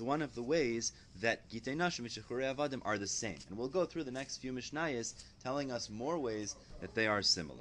one 0.00 0.22
of 0.22 0.34
the 0.34 0.42
ways 0.42 0.92
that 1.20 1.50
Gitei 1.50 1.76
Nashim 1.76 1.98
and 1.98 2.08
Shechure 2.08 2.54
Avadim 2.54 2.80
are 2.86 2.96
the 2.96 3.06
same. 3.06 3.36
And 3.50 3.58
we'll 3.58 3.68
go 3.68 3.84
through 3.84 4.04
the 4.04 4.10
next 4.10 4.38
few 4.38 4.54
Mishnayos 4.54 5.12
telling 5.42 5.70
us 5.70 5.90
more 5.90 6.18
ways 6.18 6.56
that 6.80 6.94
they 6.94 7.06
are 7.06 7.20
similar. 7.20 7.60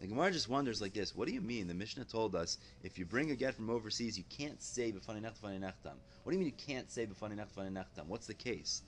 The 0.00 0.06
Gemara 0.06 0.30
just 0.30 0.48
wonders 0.48 0.80
like 0.80 0.94
this: 0.94 1.16
What 1.16 1.26
do 1.26 1.34
you 1.34 1.40
mean? 1.40 1.66
The 1.66 1.74
Mishnah 1.74 2.04
told 2.04 2.36
us 2.36 2.56
if 2.84 3.00
you 3.00 3.04
bring 3.04 3.32
a 3.32 3.34
get 3.34 3.56
from 3.56 3.68
overseas, 3.68 4.16
you 4.16 4.22
can't 4.30 4.62
say 4.62 4.92
b'fani 4.92 5.20
nech 5.20 5.40
nechtam. 5.42 5.96
What 6.22 6.30
do 6.30 6.32
you 6.32 6.38
mean 6.38 6.52
you 6.56 6.64
can't 6.72 6.88
say 6.88 7.06
b'fani 7.06 7.34
nech 7.34 7.48
nechtam? 7.56 8.06
What's 8.06 8.28
the 8.28 8.34
case? 8.34 8.82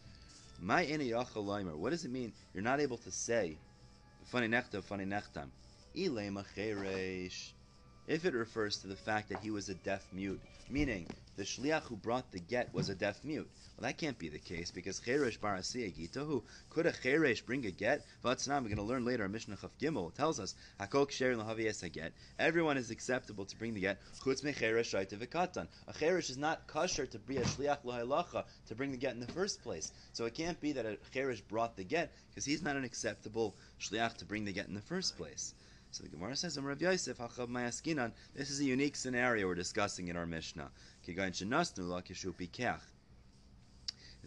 My 0.61 0.85
What 0.85 1.90
does 1.90 2.05
it 2.05 2.12
mean 2.12 2.33
you're 2.55 2.62
not 2.62 2.79
able 2.79 2.98
to 2.98 3.11
say 3.11 3.57
b'fani 4.25 4.48
nechtam 4.48 4.85
b'fani 4.85 5.09
nechtam? 5.09 5.48
If 8.09 8.25
it 8.25 8.35
refers 8.35 8.79
to 8.79 8.88
the 8.88 8.97
fact 8.97 9.29
that 9.29 9.38
he 9.38 9.53
was 9.53 9.69
a 9.69 9.75
deaf 9.75 10.05
mute, 10.12 10.41
meaning 10.69 11.07
the 11.37 11.45
shliach 11.45 11.83
who 11.83 11.95
brought 11.95 12.33
the 12.33 12.41
get 12.41 12.75
was 12.75 12.88
a 12.88 12.97
deaf 12.97 13.23
mute. 13.23 13.49
Well, 13.77 13.88
that 13.88 13.97
can't 13.97 14.19
be 14.19 14.29
the 14.29 14.41
case 14.41 14.73
because 14.73 14.99
cheresh 14.99 15.38
barasiya 15.38 15.95
gitahu 15.95 16.43
could 16.69 16.87
a 16.87 16.93
cheresh 16.93 17.47
bring 17.47 17.65
a 17.65 17.71
get? 17.71 18.05
Vatsnam, 18.25 18.62
we're 18.62 18.75
going 18.75 18.77
to 18.79 18.83
learn 18.83 19.05
later. 19.05 19.29
Mishnah 19.29 19.57
Chaf 19.57 19.71
Gimel 19.81 20.12
tells 20.12 20.41
us 20.41 20.57
hakol 20.81 21.07
ksherin 21.07 21.41
lahaviyes 21.41 21.85
a 21.85 21.88
get. 21.88 22.12
Everyone 22.41 22.77
is 22.77 22.91
acceptable 22.91 23.45
to 23.45 23.57
bring 23.57 23.73
the 23.73 23.81
get. 23.81 24.01
Chutz 24.21 24.43
me 24.43 24.53
cheresh 24.53 24.93
shaita 24.93 25.17
v'katan. 25.17 25.69
A 25.87 25.93
cheresh 25.93 26.29
is 26.29 26.37
not 26.37 26.67
kosher 26.67 27.07
to 27.07 27.21
be 27.21 27.37
a 27.37 27.45
shliach 27.45 27.85
lahalacha 27.85 28.47
to 28.67 28.75
bring 28.75 28.91
the 28.91 28.97
get 28.97 29.15
in 29.15 29.21
the 29.21 29.33
first 29.33 29.62
place. 29.62 29.93
So 30.12 30.25
it 30.25 30.35
can't 30.35 30.61
be 30.61 30.73
that 30.73 30.87
a 30.87 30.99
cheresh 31.15 31.41
brought 31.49 31.77
the 31.77 31.85
get 31.85 32.11
because 32.31 32.45
he's 32.45 32.62
not 32.62 32.75
an 32.75 32.83
acceptable 32.83 33.55
shliach 33.81 34.17
to 34.17 34.25
bring 34.25 34.45
the 34.45 34.53
get 34.53 34.67
in 34.67 34.75
the 34.75 34.81
first 34.81 35.17
place. 35.17 35.55
So 35.92 36.02
the 36.05 36.09
Gemara 36.09 36.35
says, 36.35 36.59
Rav 36.59 36.81
Yosef, 36.81 37.18
this 37.18 38.50
is 38.50 38.61
a 38.61 38.64
unique 38.64 38.96
scenario 38.96 39.46
we're 39.46 39.55
discussing 39.55 40.09
in 40.09 40.16
our 40.16 40.24
Mishnah. 40.24 40.70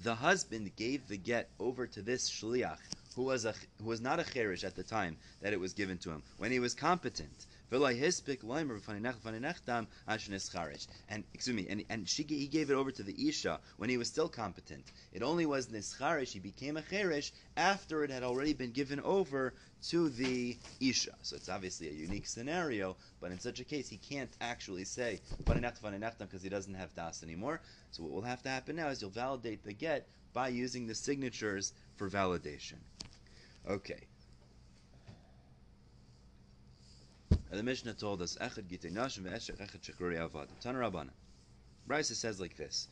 The 0.04 0.16
husband 0.16 0.76
gave 0.76 1.08
the 1.08 1.18
get 1.18 1.50
over 1.60 1.88
to 1.88 2.02
this 2.04 2.30
shliach, 2.30 2.78
who 3.16 3.24
was 3.24 3.46
a 3.46 3.56
who 3.82 3.86
was 3.86 4.00
not 4.00 4.20
a 4.20 4.24
cherish 4.24 4.64
at 4.64 4.76
the 4.76 4.84
time 4.84 5.18
that 5.42 5.54
it 5.54 5.60
was 5.60 5.74
given 5.74 5.98
to 6.00 6.12
him, 6.12 6.22
when 6.38 6.52
he 6.52 6.60
was 6.60 6.76
competent. 6.76 7.48
And 11.10 11.24
excuse 11.34 11.56
me, 11.56 11.68
and, 11.68 11.84
and 11.90 12.08
she, 12.08 12.24
he 12.24 12.48
gave 12.48 12.70
it 12.70 12.76
over 12.76 12.92
to 12.92 13.04
the 13.04 13.28
Isha 13.28 13.60
when 13.78 13.90
he 13.90 13.98
was 13.98 14.08
still 14.08 14.30
competent. 14.30 14.92
It 15.12 15.24
only 15.24 15.46
was 15.46 15.68
nischarish, 15.68 16.32
he 16.32 16.40
became 16.40 16.78
a 16.78 16.82
cherish 16.82 17.32
after 17.58 18.04
it 18.04 18.12
had 18.12 18.24
already 18.24 18.54
been 18.54 18.72
given 18.72 19.00
over 19.02 19.54
to 19.90 20.10
the 20.10 20.58
Isha. 20.80 21.16
So 21.22 21.36
it's 21.36 21.50
obviously 21.50 21.90
a 21.90 21.94
unique 21.94 22.28
scenario, 22.28 22.98
but 23.20 23.32
in 23.32 23.40
such 23.40 23.60
a 23.60 23.64
case, 23.64 23.90
he 23.90 23.98
can't 23.98 24.32
actually 24.42 24.86
say 24.86 25.22
because 25.46 26.42
he 26.44 26.50
doesn't 26.50 26.74
have 26.74 26.94
das 26.96 27.24
anymore. 27.24 27.62
So 27.92 28.04
what 28.04 28.12
will 28.12 28.22
have 28.22 28.44
to 28.44 28.50
happen 28.50 28.76
now 28.76 28.90
is 28.90 29.02
you'll 29.02 29.12
validate 29.12 29.64
the 29.64 29.74
get 29.74 30.08
by 30.34 30.50
using 30.50 30.88
the 30.88 30.96
signatures 30.96 31.74
for 31.98 32.10
validation. 32.10 32.78
Okay. 33.68 34.08
And 37.56 37.60
the 37.62 37.72
Mishnah 37.72 37.94
told 37.94 38.22
us, 38.22 38.38
Echad 38.42 38.68
Echad. 38.68 41.10
Brisa 41.88 42.14
says 42.14 42.42
like 42.42 42.58
this. 42.58 42.90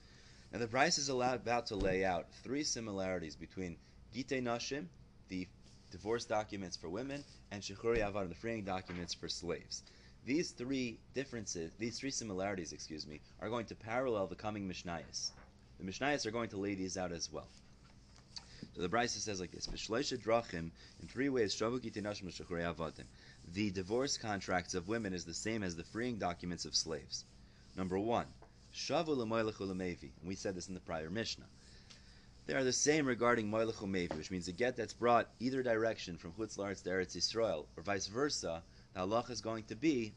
Now 0.54 0.60
the 0.60 0.67
Brisa 0.67 0.99
is 0.99 1.10
allowed, 1.10 1.41
about 1.41 1.65
to 1.65 1.76
lay 1.76 2.06
out 2.06 2.28
three 2.45 2.63
similarities 2.63 3.36
between 3.36 3.76
Gitei 4.15 4.41
Nashim, 4.41 4.86
the 5.28 5.49
divorce 5.91 6.23
documents 6.23 6.78
for 6.78 6.88
women, 6.88 7.26
and 7.52 7.62
Shechuri 7.62 7.97
Avad, 7.97 8.30
the 8.30 8.36
freeing 8.36 8.63
documents 8.63 9.13
for 9.13 9.28
slaves. 9.28 9.84
These 10.26 10.52
three 10.52 10.97
differences, 11.13 11.69
these 11.78 11.99
three 11.99 12.12
similarities, 12.12 12.71
excuse 12.71 13.06
me, 13.06 13.19
are 13.41 13.49
going 13.49 13.65
to 13.65 13.76
parallel 13.76 14.28
the 14.28 14.36
coming 14.36 14.69
Mishnayos. 14.69 15.32
The 15.78 15.84
Mishnayos 15.84 16.26
are 16.26 16.32
going 16.32 16.52
to 16.52 16.58
lay 16.58 16.76
these 16.76 16.95
out 16.95 17.12
as 17.12 17.30
well. 17.30 17.49
So 18.76 18.82
the 18.82 18.88
Brisa 18.88 19.19
says 19.19 19.41
like 19.41 19.52
this: 19.52 19.67
drachim 19.67 20.71
in 21.02 21.08
three 21.10 21.28
ways. 21.28 21.54
The 23.51 23.71
divorce 23.71 24.17
contracts 24.17 24.73
of 24.73 24.88
women 24.88 25.13
is 25.13 25.25
the 25.25 25.34
same 25.34 25.63
as 25.63 25.75
the 25.75 25.84
freeing 25.84 26.17
documents 26.17 26.65
of 26.65 26.75
slaves. 26.75 27.25
Number 27.75 27.99
one, 27.99 28.27
shavu 28.73 29.19
and 29.21 30.12
we 30.23 30.36
said 30.36 30.56
this 30.56 30.67
in 30.67 30.73
the 30.73 30.79
prior 30.79 31.10
Mishnah. 31.10 31.45
They 32.45 32.56
are 32.56 32.63
the 32.63 32.73
same 32.73 33.06
regarding 33.06 33.49
Moilechu 33.49 33.88
Mevi, 33.88 34.15
which 34.17 34.32
means 34.32 34.47
a 34.47 34.51
get 34.51 34.75
that's 34.75 34.93
brought 34.93 35.29
either 35.39 35.63
direction 35.63 36.17
from 36.17 36.34
Chutz 36.34 36.58
Laretz 36.58 36.84
to 36.84 36.89
Eretz 36.89 37.15
Yisrael, 37.15 37.65
or 37.77 37.84
vice 37.84 38.08
versa. 38.08 38.63
The 38.93 39.01
halach 39.01 39.29
is 39.29 39.41
going 39.41 39.63
to 39.65 39.75
be 39.75 40.13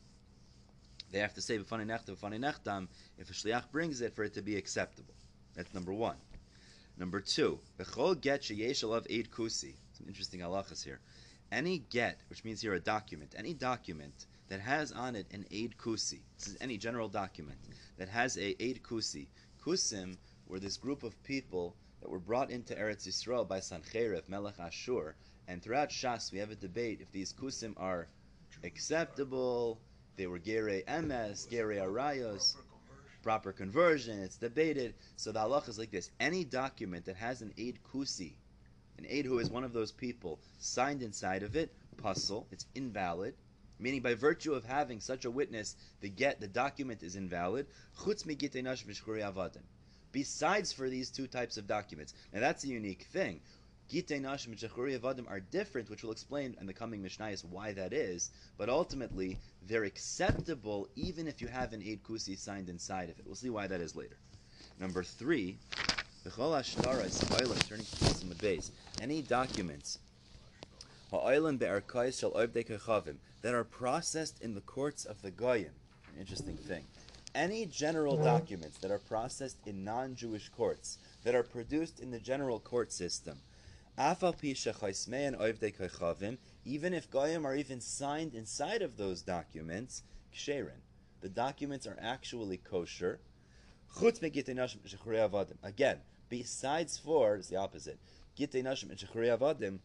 they 1.12 1.20
have 1.20 1.34
to 1.34 1.40
say 1.40 1.58
b'fani 1.58 1.86
nechtam 1.86 2.16
b'fani 2.16 2.38
nechtam 2.40 2.88
if 3.18 3.30
a 3.30 3.32
shliach 3.32 3.70
brings 3.70 4.00
it 4.00 4.14
for 4.14 4.24
it 4.24 4.34
to 4.34 4.42
be 4.42 4.56
acceptable. 4.56 5.14
That's 5.54 5.72
number 5.72 5.92
one. 5.92 6.16
Number 6.98 7.20
two, 7.20 7.60
b'chol 7.78 8.20
get 8.20 8.42
sheyesh 8.42 8.82
of 8.82 9.06
eid 9.10 9.30
kusi. 9.30 9.74
Some 9.92 10.08
interesting 10.08 10.40
halachas 10.40 10.82
here. 10.82 11.00
Any 11.52 11.78
get, 11.78 12.20
which 12.28 12.44
means 12.44 12.60
here 12.60 12.74
a 12.74 12.80
document, 12.80 13.34
any 13.36 13.54
document 13.54 14.26
that 14.48 14.60
has 14.60 14.92
on 14.92 15.16
it 15.16 15.26
an 15.32 15.46
aid 15.50 15.76
kusi. 15.78 16.20
This 16.38 16.48
is 16.48 16.56
any 16.60 16.76
general 16.76 17.08
document 17.08 17.58
that 17.98 18.08
has 18.08 18.36
a 18.36 18.62
aid 18.62 18.82
kusi. 18.82 19.28
Kusim 19.60 20.16
were 20.46 20.60
this 20.60 20.76
group 20.76 21.02
of 21.02 21.20
people 21.22 21.76
that 22.00 22.10
were 22.10 22.18
brought 22.18 22.50
into 22.50 22.74
Eretz 22.74 23.06
Yisrael 23.06 23.48
by 23.48 23.58
Sancheiriv, 23.58 24.28
Melech 24.28 24.58
Ashur, 24.58 25.16
and 25.48 25.62
throughout 25.62 25.90
Shas 25.90 26.32
we 26.32 26.38
have 26.38 26.50
a 26.50 26.56
debate 26.56 27.00
if 27.00 27.10
these 27.12 27.32
kusim 27.32 27.74
are 27.76 28.08
acceptable, 28.64 29.80
they 30.16 30.26
were 30.26 30.38
gere 30.38 30.82
emes, 30.88 31.48
gere 31.48 31.76
arayos, 31.76 32.56
proper 33.22 33.52
conversion, 33.52 34.20
it's 34.20 34.36
debated. 34.36 34.94
So 35.16 35.32
the 35.32 35.40
halach 35.40 35.68
is 35.68 35.78
like 35.78 35.90
this. 35.90 36.10
Any 36.20 36.44
document 36.44 37.06
that 37.06 37.16
has 37.16 37.42
an 37.42 37.52
aid 37.58 37.80
kusi, 37.92 38.34
an 38.98 39.06
aid 39.08 39.26
who 39.26 39.38
is 39.38 39.50
one 39.50 39.64
of 39.64 39.72
those 39.72 39.92
people, 39.92 40.38
signed 40.58 41.02
inside 41.02 41.42
of 41.42 41.56
it, 41.56 41.72
pasul, 41.96 42.46
it's 42.50 42.66
invalid, 42.74 43.34
meaning 43.78 44.00
by 44.00 44.14
virtue 44.14 44.54
of 44.54 44.64
having 44.64 45.00
such 45.00 45.24
a 45.24 45.30
witness, 45.30 45.76
the 46.00 46.08
get 46.08 46.40
the 46.40 46.48
document 46.48 47.02
is 47.02 47.16
invalid. 47.16 47.66
Besides 50.12 50.72
for 50.72 50.88
these 50.88 51.10
two 51.10 51.26
types 51.26 51.56
of 51.56 51.66
documents. 51.66 52.14
Now 52.32 52.40
that's 52.40 52.64
a 52.64 52.68
unique 52.68 53.06
thing. 53.12 53.40
Gitei 53.90 54.20
Nashim 54.20 54.46
and 54.48 54.56
Shechuri 54.56 54.98
Avadim 54.98 55.30
are 55.30 55.38
different, 55.38 55.88
which 55.88 56.02
we'll 56.02 56.10
explain 56.10 56.56
in 56.60 56.66
the 56.66 56.72
coming 56.72 57.02
Mishnayos 57.02 57.44
why 57.44 57.72
that 57.72 57.92
is, 57.92 58.30
but 58.58 58.68
ultimately 58.68 59.38
they're 59.68 59.84
acceptable 59.84 60.88
even 60.96 61.28
if 61.28 61.40
you 61.40 61.46
have 61.46 61.72
an 61.72 61.82
Eid 61.82 62.02
Kusi 62.02 62.36
signed 62.36 62.68
inside 62.68 63.10
of 63.10 63.18
it. 63.18 63.26
We'll 63.26 63.36
see 63.36 63.50
why 63.50 63.68
that 63.68 63.80
is 63.80 63.94
later. 63.94 64.16
Number 64.80 65.04
three, 65.04 65.58
turning 67.68 67.84
to 67.84 68.28
the 68.28 68.34
base, 68.36 68.70
any 69.00 69.22
documents 69.22 69.98
that 71.10 71.70
are 73.54 73.64
processed 73.64 74.42
in 74.42 74.54
the 74.54 74.60
courts 74.60 75.04
of 75.04 75.22
the 75.22 75.30
Goyim. 75.30 75.72
Interesting 76.18 76.56
thing 76.56 76.84
any 77.36 77.66
general 77.66 78.16
documents 78.16 78.78
that 78.78 78.90
are 78.90 78.98
processed 78.98 79.58
in 79.66 79.84
non-Jewish 79.84 80.48
courts 80.48 80.96
that 81.22 81.34
are 81.34 81.42
produced 81.42 82.00
in 82.00 82.10
the 82.10 82.18
general 82.18 82.58
court 82.58 82.90
system, 82.90 83.38
even 86.64 86.94
if 86.94 87.10
goyim 87.10 87.46
are 87.46 87.54
even 87.54 87.80
signed 87.80 88.34
inside 88.34 88.80
of 88.80 88.96
those 88.96 89.22
documents, 89.22 90.02
the 91.20 91.28
documents 91.28 91.86
are 91.86 91.98
actually 92.00 92.56
kosher. 92.56 93.20
Again, 95.62 95.98
besides 96.28 96.98
for 96.98 97.36
it's 97.36 97.48
the 97.48 97.56
opposite. 97.56 97.98
Git 98.34 98.52
Nashim 98.52 98.90
and 98.90 98.98
Avadim, 98.98 99.78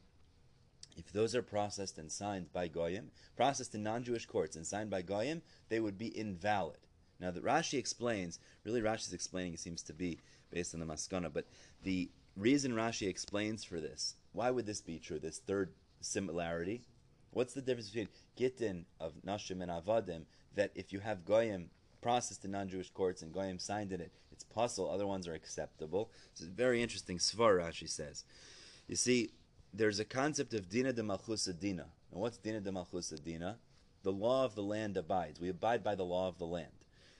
if 0.98 1.12
those 1.14 1.36
are 1.36 1.42
processed 1.42 1.98
and 1.98 2.12
signed 2.12 2.52
by 2.52 2.68
goyim, 2.68 3.12
processed 3.38 3.74
in 3.76 3.84
non-Jewish 3.84 4.26
courts 4.26 4.56
and 4.56 4.68
signed 4.68 4.90
by 4.90 5.02
goyim, 5.02 5.42
they 5.70 5.80
would 5.80 5.98
be 5.98 6.18
invalid. 6.18 6.80
Now, 7.20 7.32
that 7.32 7.46
Rashi 7.46 7.78
explains, 7.78 8.40
really 8.64 8.82
Rashi's 8.82 9.14
explaining 9.14 9.56
seems 9.58 9.84
to 9.84 9.94
be 9.94 10.20
based 10.50 10.74
on 10.74 10.80
the 10.80 10.86
Maskana, 10.86 11.32
but 11.32 11.46
the 11.84 12.10
reason 12.36 12.74
Rashi 12.74 13.08
explains 13.08 13.64
for 13.64 13.80
this, 13.80 14.16
why 14.34 14.50
would 14.52 14.66
this 14.66 14.82
be 14.82 15.00
true, 15.00 15.20
this 15.20 15.38
third 15.38 15.74
similarity? 16.02 16.82
What's 17.30 17.54
the 17.54 17.62
difference 17.62 17.90
between 17.90 18.10
Gittin 18.36 18.86
of 19.00 19.14
Nashim 19.26 19.62
and 19.62 19.72
Avadim, 19.72 20.24
that 20.56 20.72
if 20.76 20.92
you 20.92 21.00
have 21.00 21.24
Goyim 21.24 21.70
processed 22.02 22.44
in 22.44 22.52
non-Jewish 22.52 22.90
courts 22.90 23.22
and 23.22 23.32
Goyim 23.32 23.60
signed 23.60 23.94
in 23.94 24.02
it, 24.02 24.12
it's 24.42 24.54
possible, 24.54 24.90
other 24.90 25.06
ones 25.06 25.28
are 25.28 25.34
acceptable. 25.34 26.10
It's 26.32 26.42
very 26.42 26.82
interesting 26.82 27.20
svar, 27.20 27.60
Rashi 27.60 27.88
says. 27.88 28.24
You 28.88 28.96
see, 28.96 29.30
there's 29.72 30.00
a 30.00 30.06
concept 30.06 30.54
of 30.54 30.68
Dina 30.68 30.94
de 30.94 31.04
Malchusa 31.04 31.58
Dina. 31.58 31.86
And 32.12 32.22
what's 32.22 32.38
Dina 32.38 32.60
de 32.60 32.72
Malchusa 32.72 33.24
Dina? 33.24 33.58
The 34.04 34.12
law 34.12 34.44
of 34.44 34.56
the 34.56 34.64
land 34.64 34.98
abides. 34.98 35.40
We 35.40 35.50
abide 35.50 35.84
by 35.84 35.94
the 35.94 36.04
law 36.04 36.28
of 36.28 36.40
the 36.40 36.48
land. 36.48 36.72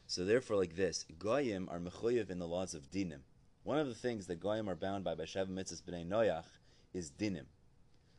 So 0.08 0.26
therefore, 0.26 0.58
like 0.58 0.76
this, 0.76 1.06
Goyim 1.20 1.70
are 1.70 1.80
mechuyev 1.80 2.32
in 2.32 2.40
the 2.40 2.48
laws 2.48 2.74
of 2.74 2.90
dinim. 2.90 3.22
One 3.64 3.78
of 3.78 3.88
the 3.88 3.94
things 3.94 4.26
that 4.28 4.40
Goyim 4.40 4.68
are 4.68 4.76
bound 4.76 5.04
by 5.04 5.14
by 5.14 5.24
Sheva 5.24 5.48
Mitzvahs 5.48 5.84
B'nai 5.84 6.08
Noach 6.08 6.46
is 6.94 7.12
dinim. 7.12 7.46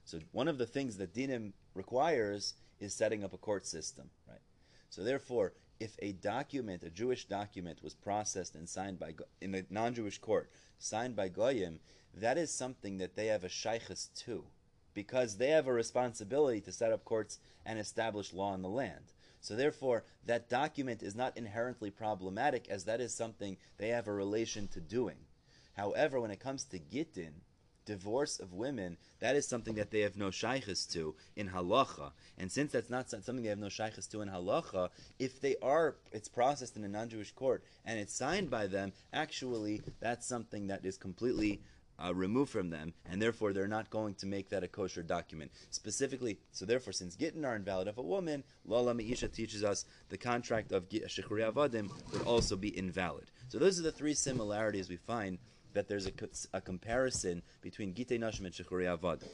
So 0.04 0.20
one 0.30 0.46
of 0.46 0.58
the 0.58 0.66
things 0.66 0.96
that 0.98 1.12
dinim 1.12 1.52
requires 1.74 2.54
is 2.78 2.94
setting 2.94 3.24
up 3.24 3.32
a 3.32 3.38
court 3.38 3.66
system, 3.66 4.10
right? 4.28 4.40
So 4.90 5.02
therefore, 5.02 5.54
if 5.82 5.96
a 5.98 6.12
document, 6.12 6.84
a 6.84 6.90
Jewish 6.90 7.24
document, 7.26 7.82
was 7.82 7.94
processed 7.94 8.54
and 8.54 8.68
signed 8.68 9.00
by 9.00 9.14
in 9.40 9.54
a 9.54 9.64
non-Jewish 9.68 10.18
court, 10.18 10.48
signed 10.78 11.16
by 11.16 11.28
Goyim, 11.28 11.80
that 12.14 12.38
is 12.38 12.52
something 12.52 12.98
that 12.98 13.16
they 13.16 13.26
have 13.26 13.42
a 13.42 13.48
shaykhs 13.48 14.08
to, 14.24 14.44
because 14.94 15.36
they 15.36 15.48
have 15.48 15.66
a 15.66 15.72
responsibility 15.72 16.60
to 16.60 16.72
set 16.72 16.92
up 16.92 17.04
courts 17.04 17.38
and 17.66 17.78
establish 17.78 18.32
law 18.32 18.54
in 18.54 18.62
the 18.62 18.68
land. 18.68 19.12
So 19.40 19.56
therefore, 19.56 20.04
that 20.26 20.48
document 20.48 21.02
is 21.02 21.16
not 21.16 21.36
inherently 21.36 21.90
problematic, 21.90 22.68
as 22.68 22.84
that 22.84 23.00
is 23.00 23.12
something 23.12 23.56
they 23.78 23.88
have 23.88 24.06
a 24.06 24.12
relation 24.12 24.68
to 24.68 24.80
doing. 24.80 25.16
However, 25.74 26.20
when 26.20 26.30
it 26.30 26.38
comes 26.38 26.64
to 26.64 26.78
gittin, 26.78 27.40
divorce 27.84 28.38
of 28.38 28.52
women, 28.52 28.96
that 29.20 29.36
is 29.36 29.46
something 29.46 29.74
that 29.74 29.90
they 29.90 30.00
have 30.00 30.16
no 30.16 30.30
shaykhs 30.30 30.86
to 30.86 31.14
in 31.36 31.48
halacha. 31.50 32.12
And 32.38 32.50
since 32.50 32.72
that's 32.72 32.90
not 32.90 33.10
something 33.10 33.42
they 33.42 33.48
have 33.48 33.58
no 33.58 33.68
shaykhs 33.68 34.06
to 34.08 34.20
in 34.20 34.28
halacha, 34.28 34.88
if 35.18 35.40
they 35.40 35.56
are, 35.62 35.96
it's 36.12 36.28
processed 36.28 36.76
in 36.76 36.84
a 36.84 36.88
non-Jewish 36.88 37.32
court 37.32 37.64
and 37.84 37.98
it's 37.98 38.14
signed 38.14 38.50
by 38.50 38.66
them, 38.66 38.92
actually, 39.12 39.82
that's 40.00 40.26
something 40.26 40.68
that 40.68 40.84
is 40.84 40.96
completely 40.96 41.60
uh, 42.04 42.14
removed 42.14 42.50
from 42.50 42.70
them, 42.70 42.92
and 43.08 43.20
therefore 43.20 43.52
they're 43.52 43.68
not 43.68 43.90
going 43.90 44.14
to 44.14 44.26
make 44.26 44.48
that 44.48 44.64
a 44.64 44.68
kosher 44.68 45.02
document. 45.02 45.50
Specifically, 45.70 46.38
so 46.50 46.64
therefore, 46.64 46.92
since 46.92 47.16
gittin 47.16 47.44
are 47.44 47.56
invalid 47.56 47.88
of 47.88 47.98
a 47.98 48.02
woman, 48.02 48.42
Lala 48.64 48.94
Meisha 48.94 49.32
teaches 49.32 49.62
us 49.62 49.84
the 50.08 50.18
contract 50.18 50.72
of 50.72 50.88
Shechuri 50.88 51.52
Avadim 51.52 51.90
would 52.12 52.22
also 52.22 52.56
be 52.56 52.76
invalid. 52.76 53.30
So 53.48 53.58
those 53.58 53.78
are 53.78 53.82
the 53.82 53.92
three 53.92 54.14
similarities 54.14 54.88
we 54.88 54.96
find 54.96 55.38
that 55.74 55.88
there's 55.88 56.06
a, 56.06 56.12
a 56.52 56.60
comparison 56.60 57.42
between 57.60 57.94
Gitei 57.94 58.18
Nashim 58.18 58.44
and 58.44 58.54
Shechuri 58.54 58.86
Avadim. 58.86 59.28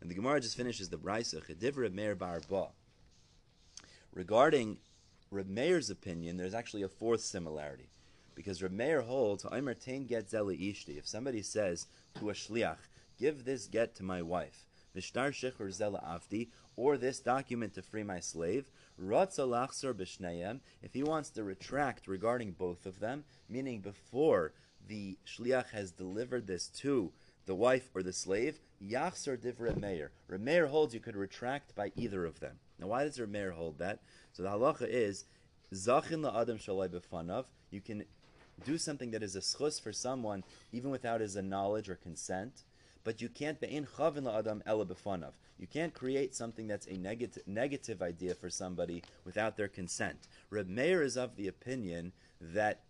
And 0.00 0.10
the 0.10 0.14
Gemara 0.14 0.40
just 0.40 0.56
finishes 0.56 0.88
the 0.88 0.96
Brisa, 0.96 1.44
Chediv 1.44 1.92
Meir 1.92 2.14
Bar 2.14 2.40
Ba. 2.48 2.68
Regarding 4.12 4.78
Reb 5.30 5.48
Meir's 5.48 5.90
opinion, 5.90 6.36
there's 6.36 6.54
actually 6.54 6.82
a 6.82 6.88
fourth 6.88 7.20
similarity. 7.20 7.90
Because 8.34 8.62
Reb 8.62 8.72
Meir 8.72 9.02
holds. 9.02 9.44
If 9.44 11.08
somebody 11.08 11.42
says 11.42 11.86
to 12.18 12.30
a 12.30 12.32
shliach, 12.32 12.78
give 13.18 13.44
this 13.44 13.66
get 13.66 13.94
to 13.96 14.04
my 14.04 14.22
wife, 14.22 14.64
Mishtar 14.96 15.30
shechur 15.30 15.68
zela 15.68 16.02
avdi, 16.04 16.48
or 16.76 16.96
this 16.96 17.18
document 17.18 17.74
to 17.74 17.82
free 17.82 18.04
my 18.04 18.20
slave, 18.20 18.70
ratza 19.00 19.46
lachsor 19.46 20.60
if 20.82 20.94
he 20.94 21.02
wants 21.02 21.30
to 21.30 21.42
retract 21.42 22.06
regarding 22.06 22.52
both 22.52 22.86
of 22.86 23.00
them, 23.00 23.24
meaning 23.48 23.80
before 23.80 24.52
the 24.88 25.16
shliach 25.26 25.70
has 25.70 25.92
delivered 25.92 26.46
this 26.46 26.68
to 26.68 27.12
the 27.46 27.54
wife 27.54 27.88
or 27.94 28.02
the 28.02 28.12
slave, 28.12 28.58
yachsor 28.84 29.36
divrei 29.36 29.76
Meir. 29.76 30.10
Remeir 30.30 30.68
holds 30.68 30.94
you 30.94 31.00
could 31.00 31.16
retract 31.16 31.74
by 31.74 31.92
either 31.96 32.24
of 32.24 32.40
them. 32.40 32.58
Now, 32.78 32.88
why 32.88 33.04
does 33.04 33.18
Remeir 33.18 33.52
hold 33.52 33.78
that? 33.78 34.00
So 34.32 34.42
the 34.42 34.50
halacha 34.50 34.88
is, 34.88 35.24
zachin 35.72 36.22
la'adam 36.22 36.58
shalai 36.58 36.88
b'fanav, 36.88 37.44
you 37.70 37.80
can 37.80 38.04
do 38.64 38.76
something 38.76 39.10
that 39.12 39.22
is 39.22 39.36
a 39.36 39.40
schus 39.40 39.80
for 39.80 39.92
someone 39.92 40.42
even 40.72 40.90
without 40.90 41.20
his 41.20 41.36
knowledge 41.36 41.88
or 41.88 41.96
consent. 41.96 42.64
But 43.04 43.22
you 43.22 43.28
can't 43.28 43.60
be'in 43.60 43.86
chavin 43.96 44.24
la'adam 44.24 44.62
ela 44.66 44.84
b'fanav. 44.84 45.32
You 45.58 45.66
can't 45.66 45.94
create 45.94 46.34
something 46.34 46.66
that's 46.66 46.86
a 46.86 46.96
negative, 46.96 47.42
negative 47.46 48.02
idea 48.02 48.34
for 48.34 48.50
somebody 48.50 49.02
without 49.24 49.56
their 49.56 49.68
consent. 49.68 50.28
Reb 50.50 50.68
Meir 50.68 51.02
is 51.02 51.16
of 51.16 51.36
the 51.36 51.48
opinion 51.48 52.12
that 52.40 52.80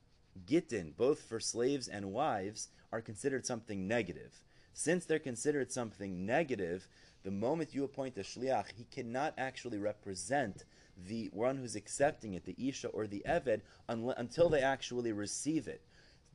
gittin, 0.47 0.95
both 0.97 1.21
for 1.21 1.41
slaves 1.41 1.89
and 1.89 2.13
wives, 2.13 2.69
are 2.93 3.01
considered 3.01 3.47
something 3.47 3.87
negative. 3.87 4.43
Since 4.73 5.05
they're 5.05 5.19
considered 5.19 5.73
something 5.73 6.25
negative, 6.25 6.89
the 7.25 7.31
moment 7.31 7.75
you 7.75 7.85
appoint 7.85 8.17
a 8.17 8.21
shliach, 8.21 8.73
he 8.77 8.85
cannot 8.85 9.35
actually 9.37 9.79
represent 9.79 10.65
the 10.97 11.31
one 11.33 11.57
who's 11.57 11.77
accepting 11.77 12.35
it, 12.35 12.45
the 12.45 12.57
Isha 12.59 12.89
or 12.89 13.07
the 13.07 13.23
Eved, 13.29 13.61
until 13.89 14.49
they 14.49 14.63
actually 14.63 15.13
receive 15.13 15.69
it. 15.69 15.83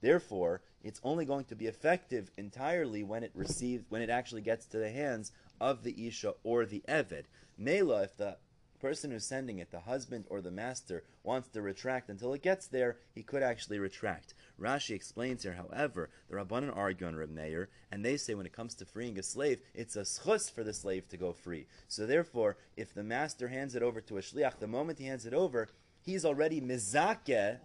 Therefore, 0.02 0.62
it's 0.84 1.00
only 1.04 1.24
going 1.24 1.46
to 1.46 1.56
be 1.56 1.68
effective 1.68 2.30
entirely 2.38 3.04
when 3.04 3.24
it 3.24 3.32
receives, 3.34 3.86
when 3.90 4.02
it 4.02 4.10
actually 4.10 4.42
gets 4.42 4.66
to 4.68 4.78
the 4.78 4.92
hands 4.92 5.32
of 5.62 5.84
the 5.84 6.08
Isha 6.08 6.34
or 6.44 6.66
the 6.66 6.84
Eved. 6.88 7.24
Mela, 7.58 8.04
if 8.04 8.18
the 8.18 8.38
person 8.84 9.12
who's 9.12 9.26
sending 9.26 9.60
it, 9.60 9.72
the 9.72 9.80
husband 9.80 10.26
or 10.30 10.42
the 10.42 10.52
master, 10.52 11.06
wants 11.24 11.48
to 11.48 11.62
retract 11.62 12.10
until 12.10 12.34
it 12.34 12.42
gets 12.42 12.68
there, 12.68 12.98
he 13.16 13.24
could 13.24 13.42
actually 13.42 13.80
retract. 13.80 14.34
Rashi 14.60 14.94
explains 14.94 15.44
here, 15.44 15.54
however, 15.54 16.10
the 16.30 16.36
Rabbanan 16.36 16.76
argue 16.76 17.08
on 17.08 17.16
Reb 17.16 17.30
Meir, 17.30 17.70
and 17.90 18.04
they 18.04 18.18
say 18.18 18.34
when 18.34 18.46
it 18.46 18.52
comes 18.52 18.76
to 18.76 18.86
freeing 18.86 19.18
a 19.18 19.24
slave, 19.24 19.60
it's 19.74 19.96
a 19.96 20.02
schus 20.02 20.52
for 20.52 20.66
the 20.66 20.74
slave 20.74 21.08
to 21.08 21.16
go 21.16 21.32
free. 21.32 21.66
So 21.88 22.06
therefore, 22.06 22.58
if 22.76 22.94
the 22.94 23.04
master 23.04 23.48
hands 23.48 23.74
it 23.74 23.84
over 23.84 24.02
to 24.02 24.18
a 24.18 24.22
shliach, 24.22 24.60
the 24.60 24.68
moment 24.68 25.00
he 25.00 25.06
hands 25.06 25.26
it 25.26 25.34
over, 25.34 25.70
he's 26.02 26.26
already 26.26 26.60
mizakeh 26.60 27.60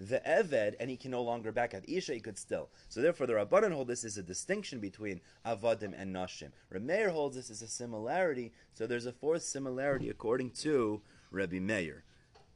the 0.00 0.20
Eved, 0.26 0.74
and 0.80 0.88
he 0.88 0.96
can 0.96 1.10
no 1.10 1.22
longer 1.22 1.52
back 1.52 1.74
out. 1.74 1.86
Isha, 1.86 2.14
he 2.14 2.20
could 2.20 2.38
still. 2.38 2.70
So 2.88 3.02
therefore, 3.02 3.26
the 3.26 3.34
Rabbanan 3.34 3.72
hold 3.72 3.88
this 3.88 4.02
is 4.02 4.16
a 4.16 4.22
distinction 4.22 4.80
between 4.80 5.20
Avadim 5.44 5.92
and 5.96 6.14
Nashim. 6.14 6.50
Remeir 6.72 7.10
holds 7.10 7.36
this 7.36 7.50
as 7.50 7.60
a 7.60 7.68
similarity, 7.68 8.52
so 8.74 8.86
there's 8.86 9.06
a 9.06 9.12
fourth 9.12 9.42
similarity 9.42 10.08
according 10.08 10.50
to 10.50 11.02
Rabbi 11.30 11.58
Meir. 11.58 12.04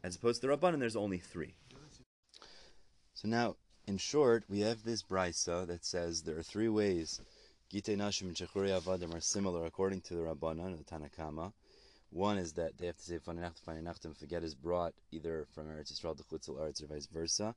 As 0.02 0.16
opposed 0.16 0.40
to 0.40 0.46
the 0.46 0.56
Rabbanan, 0.56 0.80
there's 0.80 0.96
only 0.96 1.18
three. 1.18 1.54
So 3.12 3.28
now, 3.28 3.56
in 3.86 3.98
short, 3.98 4.44
we 4.48 4.60
have 4.60 4.82
this 4.82 5.02
brisa 5.02 5.66
that 5.66 5.84
says 5.84 6.22
there 6.22 6.38
are 6.38 6.42
three 6.42 6.68
ways 6.68 7.20
Gite 7.70 7.96
Nashim 7.98 8.28
and 8.28 8.36
Shechuri 8.36 8.70
Avadim 8.70 9.14
are 9.14 9.20
similar 9.20 9.66
according 9.66 10.00
to 10.02 10.14
the 10.14 10.22
Rabbanan, 10.22 10.78
the 10.78 10.84
Tanna 10.84 11.08
Kamma. 11.08 11.52
One 12.14 12.38
is 12.38 12.52
that 12.52 12.78
they 12.78 12.86
have 12.86 12.96
to 12.98 13.02
say 13.02 13.18
Faninacht, 13.18 13.60
Faninacht, 13.66 14.04
if 14.04 14.22
a 14.22 14.26
get 14.26 14.44
is 14.44 14.54
brought 14.54 14.94
either 15.10 15.48
from 15.52 15.66
Eretz 15.66 15.92
Yisrael 15.92 16.16
to 16.16 16.22
Chutzel 16.22 16.60
Eretz 16.60 16.80
or 16.80 16.86
vice 16.86 17.06
versa. 17.06 17.56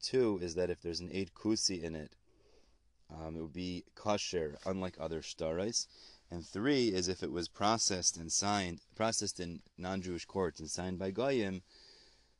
Two 0.00 0.38
is 0.40 0.54
that 0.54 0.70
if 0.70 0.80
there's 0.80 1.00
an 1.00 1.10
Eid 1.12 1.34
Kusi 1.34 1.82
in 1.82 1.96
it, 1.96 2.12
um, 3.10 3.36
it 3.36 3.40
would 3.40 3.52
be 3.52 3.84
kosher, 3.96 4.56
unlike 4.64 4.96
other 5.00 5.20
shtarais. 5.20 5.88
And 6.30 6.46
three 6.46 6.94
is 6.94 7.08
if 7.08 7.24
it 7.24 7.32
was 7.32 7.48
processed 7.48 8.16
and 8.16 8.30
signed, 8.30 8.82
processed 8.94 9.40
in 9.40 9.62
non-Jewish 9.76 10.26
courts 10.26 10.60
and 10.60 10.70
signed 10.70 11.00
by 11.00 11.10
Goyim, 11.10 11.62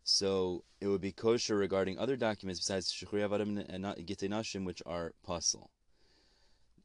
so 0.05 0.62
it 0.81 0.87
would 0.87 1.01
be 1.01 1.11
kosher 1.11 1.57
regarding 1.57 1.99
other 1.99 2.14
documents 2.16 2.61
besides 2.61 2.92
Shechuri 2.92 3.29
Avadim 3.29 3.68
and 3.68 3.85
Gitei 4.07 4.29
Nashim, 4.29 4.64
which 4.64 4.81
are 4.87 5.12
pasul. 5.27 5.71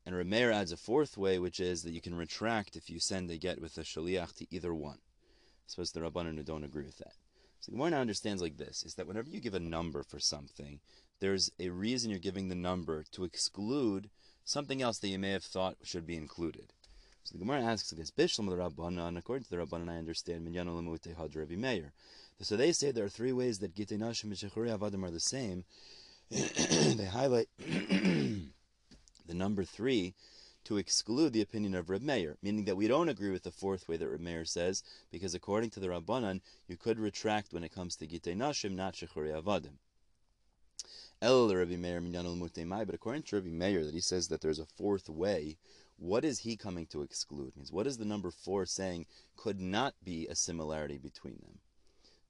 And 0.06 0.16
Rameir 0.16 0.54
adds 0.54 0.72
a 0.72 0.78
fourth 0.78 1.18
way, 1.18 1.40
which 1.40 1.60
is 1.60 1.84
that 1.84 1.94
you 1.94 2.02
can 2.02 2.16
retract 2.16 2.76
if 2.76 2.90
you 2.90 3.00
send 3.00 3.32
a 3.32 3.38
get 3.38 3.62
with 3.62 3.78
a 3.78 3.82
shaliach 3.82 4.34
to 4.36 4.48
either 4.54 4.74
one. 4.74 4.98
I 4.98 5.68
suppose 5.68 5.92
the 5.92 6.02
Rabbanan 6.02 6.36
who 6.36 6.44
don't 6.44 6.66
agree 6.66 6.86
with 6.86 6.98
that. 6.98 7.14
So 7.62 7.72
the 7.72 7.78
now 7.78 8.02
understands 8.02 8.42
like 8.42 8.58
this, 8.58 8.84
is 8.84 8.96
that 8.96 9.08
whenever 9.08 9.30
you 9.30 9.40
give 9.40 9.54
a 9.54 9.60
number 9.60 10.04
for 10.04 10.20
something, 10.20 10.82
there's 11.22 11.50
a 11.58 11.70
reason 11.70 12.10
you're 12.10 12.20
giving 12.20 12.50
the 12.50 12.56
number 12.56 13.06
to 13.14 13.24
exclude 13.24 14.10
something 14.44 14.82
else 14.82 15.00
that 15.00 15.08
you 15.08 15.18
may 15.18 15.32
have 15.32 15.46
thought 15.46 15.78
should 15.82 16.06
be 16.06 16.18
included. 16.18 16.74
So 17.24 17.32
the 17.32 17.40
Gemara 17.40 17.62
asks 17.62 17.90
this, 17.92 18.12
Bishlam 18.12 18.50
the 18.50 18.58
Rabbanan, 18.58 19.18
according 19.18 19.46
to 19.46 19.50
the 19.50 19.58
Rabbanan, 19.58 19.90
I 19.90 19.98
understand, 19.98 20.44
Minyan 20.44 20.76
Lamute 20.76 21.16
Had 21.18 21.38
Rabbi 21.38 21.56
Meir. 21.56 21.94
So 22.42 22.58
they 22.58 22.74
say 22.74 22.92
there 22.92 23.06
are 23.06 23.10
three 23.10 23.32
ways 23.32 23.60
that 23.60 23.76
Gitei 23.76 23.98
Nashim 23.98 24.26
and 24.26 24.34
Shechuri 24.34 24.78
Avadim 24.78 25.06
are 25.06 25.12
the 25.12 25.22
same. 25.22 25.64
they 26.30 27.06
highlight 27.06 27.48
the 29.34 29.40
number 29.40 29.64
three 29.64 30.14
to 30.64 30.78
exclude 30.78 31.34
the 31.34 31.42
opinion 31.42 31.74
of 31.74 31.90
Reb 31.90 32.04
Meir, 32.04 32.38
meaning 32.44 32.66
that 32.66 32.78
we 32.78 32.88
don't 32.88 33.10
agree 33.10 33.32
with 33.32 33.42
the 33.42 33.52
fourth 33.52 33.88
way 33.88 33.98
that 33.98 34.08
Reb 34.08 34.20
Meir 34.20 34.46
says, 34.46 34.84
because 35.12 35.34
according 35.34 35.72
to 35.72 35.80
the 35.80 35.88
Rabbanan, 35.88 36.42
you 36.68 36.78
could 36.78 37.00
retract 37.00 37.52
when 37.52 37.64
it 37.64 37.74
comes 37.74 37.96
to 37.96 38.08
Gitei 38.08 38.38
Nashim, 38.38 38.76
not 38.76 38.94
Shechuri 38.94 39.34
Avadim. 39.34 39.80
El 41.20 41.54
Rabbi 41.54 41.78
Meir 41.78 42.00
Minyanul 42.00 42.86
but 42.86 42.94
according 42.94 43.24
to 43.24 43.38
Rabbi 43.38 43.50
Meir, 43.50 43.84
that 43.84 43.96
he 43.96 44.00
says 44.00 44.28
that 44.28 44.42
there's 44.42 44.60
a 44.60 44.68
fourth 44.68 45.10
way, 45.10 45.58
what 45.98 46.24
is 46.24 46.40
he 46.40 46.56
coming 46.56 46.86
to 46.88 47.02
exclude? 47.02 47.56
Means 47.56 47.72
what 47.72 47.88
is 47.88 47.98
the 47.98 48.06
number 48.06 48.30
four 48.30 48.68
saying 48.68 49.08
could 49.36 49.60
not 49.60 49.96
be 50.04 50.28
a 50.28 50.36
similarity 50.36 51.00
between 51.00 51.40
them? 51.42 51.58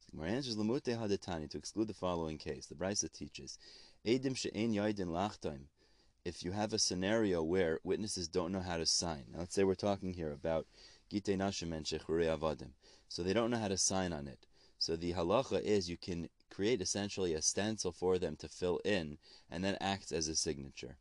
Gemara 0.10 0.30
answers 0.30 0.58
Lamute 0.58 0.86
Hadatani 0.86 1.50
to 1.50 1.58
exclude 1.58 1.88
the 1.88 1.94
following 1.94 2.38
case. 2.38 2.68
The 2.68 2.76
Brisa 2.76 3.12
teaches, 3.12 3.58
Edim 4.06 4.38
she'en 4.38 4.74
yaidin 4.74 5.08
lachtaim. 5.08 5.68
If 6.26 6.42
you 6.42 6.54
have 6.54 6.72
a 6.72 6.80
scenario 6.80 7.44
where 7.44 7.82
witnesses 7.84 8.30
don't 8.30 8.54
know 8.54 8.62
how 8.62 8.78
to 8.78 8.86
sign, 8.86 9.26
now 9.34 9.40
let's 9.40 9.54
say 9.54 9.66
we're 9.66 9.76
talking 9.76 10.14
here 10.14 10.32
about 10.32 10.68
Gitei 11.12 11.38
Nashim 11.38 11.76
and 11.76 11.86
Shechrei 11.86 12.28
Avadim, 12.28 12.70
so 13.10 13.24
they 13.24 13.34
don't 13.34 13.52
know 13.52 13.58
how 13.58 13.68
to 13.68 13.78
sign 13.78 14.14
on 14.14 14.30
it. 14.30 14.48
So 14.80 14.96
the 14.96 15.12
halacha 15.12 15.62
is 15.62 15.90
you 15.90 15.98
can 15.98 16.30
create 16.50 16.82
essentially 16.82 17.34
a 17.34 17.42
stencil 17.42 17.92
for 17.92 18.18
them 18.18 18.38
to 18.38 18.48
fill 18.48 18.80
in, 18.86 19.18
and 19.52 19.66
then 19.66 19.76
acts 19.82 20.14
as 20.14 20.30
a 20.30 20.36
signature. 20.38 20.96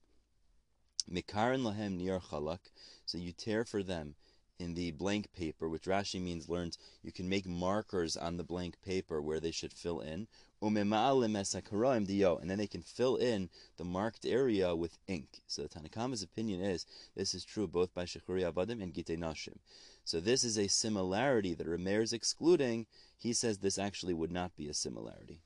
Mikarin 1.08 1.62
lahem 1.62 1.98
nir 1.98 2.18
chalak, 2.18 2.72
so 3.06 3.16
you 3.16 3.30
tear 3.30 3.64
for 3.64 3.84
them 3.84 4.16
in 4.58 4.74
the 4.74 4.90
blank 4.90 5.32
paper, 5.32 5.68
which 5.68 5.84
Rashi 5.84 6.20
means 6.20 6.48
learns 6.48 6.78
you 7.00 7.12
can 7.12 7.28
make 7.28 7.46
markers 7.46 8.16
on 8.16 8.38
the 8.38 8.44
blank 8.44 8.82
paper 8.82 9.22
where 9.22 9.38
they 9.38 9.52
should 9.52 9.72
fill 9.72 10.00
in. 10.00 10.26
And 10.62 12.50
then 12.50 12.58
they 12.58 12.68
can 12.68 12.82
fill 12.82 13.16
in 13.16 13.48
the 13.76 13.84
marked 13.84 14.24
area 14.24 14.76
with 14.76 14.98
ink. 15.08 15.40
So 15.46 15.62
the 15.62 15.68
Tanna 15.68 15.88
Kamma's 15.88 16.22
opinion 16.22 16.60
is 16.60 16.86
this 17.16 17.34
is 17.34 17.44
true 17.44 17.66
both 17.66 17.92
by 17.92 18.04
Shechuri 18.04 18.50
Avadim 18.50 18.82
and 18.82 18.94
Gitei 18.94 19.18
Nashim. 19.18 19.56
So 20.04 20.20
this 20.20 20.44
is 20.44 20.58
a 20.58 20.68
similarity 20.68 21.54
that 21.54 21.66
Rameir 21.66 22.02
is 22.02 22.12
excluding. 22.12 22.86
He 23.18 23.32
says 23.32 23.58
this 23.58 23.78
actually 23.78 24.14
would 24.14 24.30
not 24.30 24.56
be 24.56 24.68
a 24.68 24.74
similarity. 24.74 25.40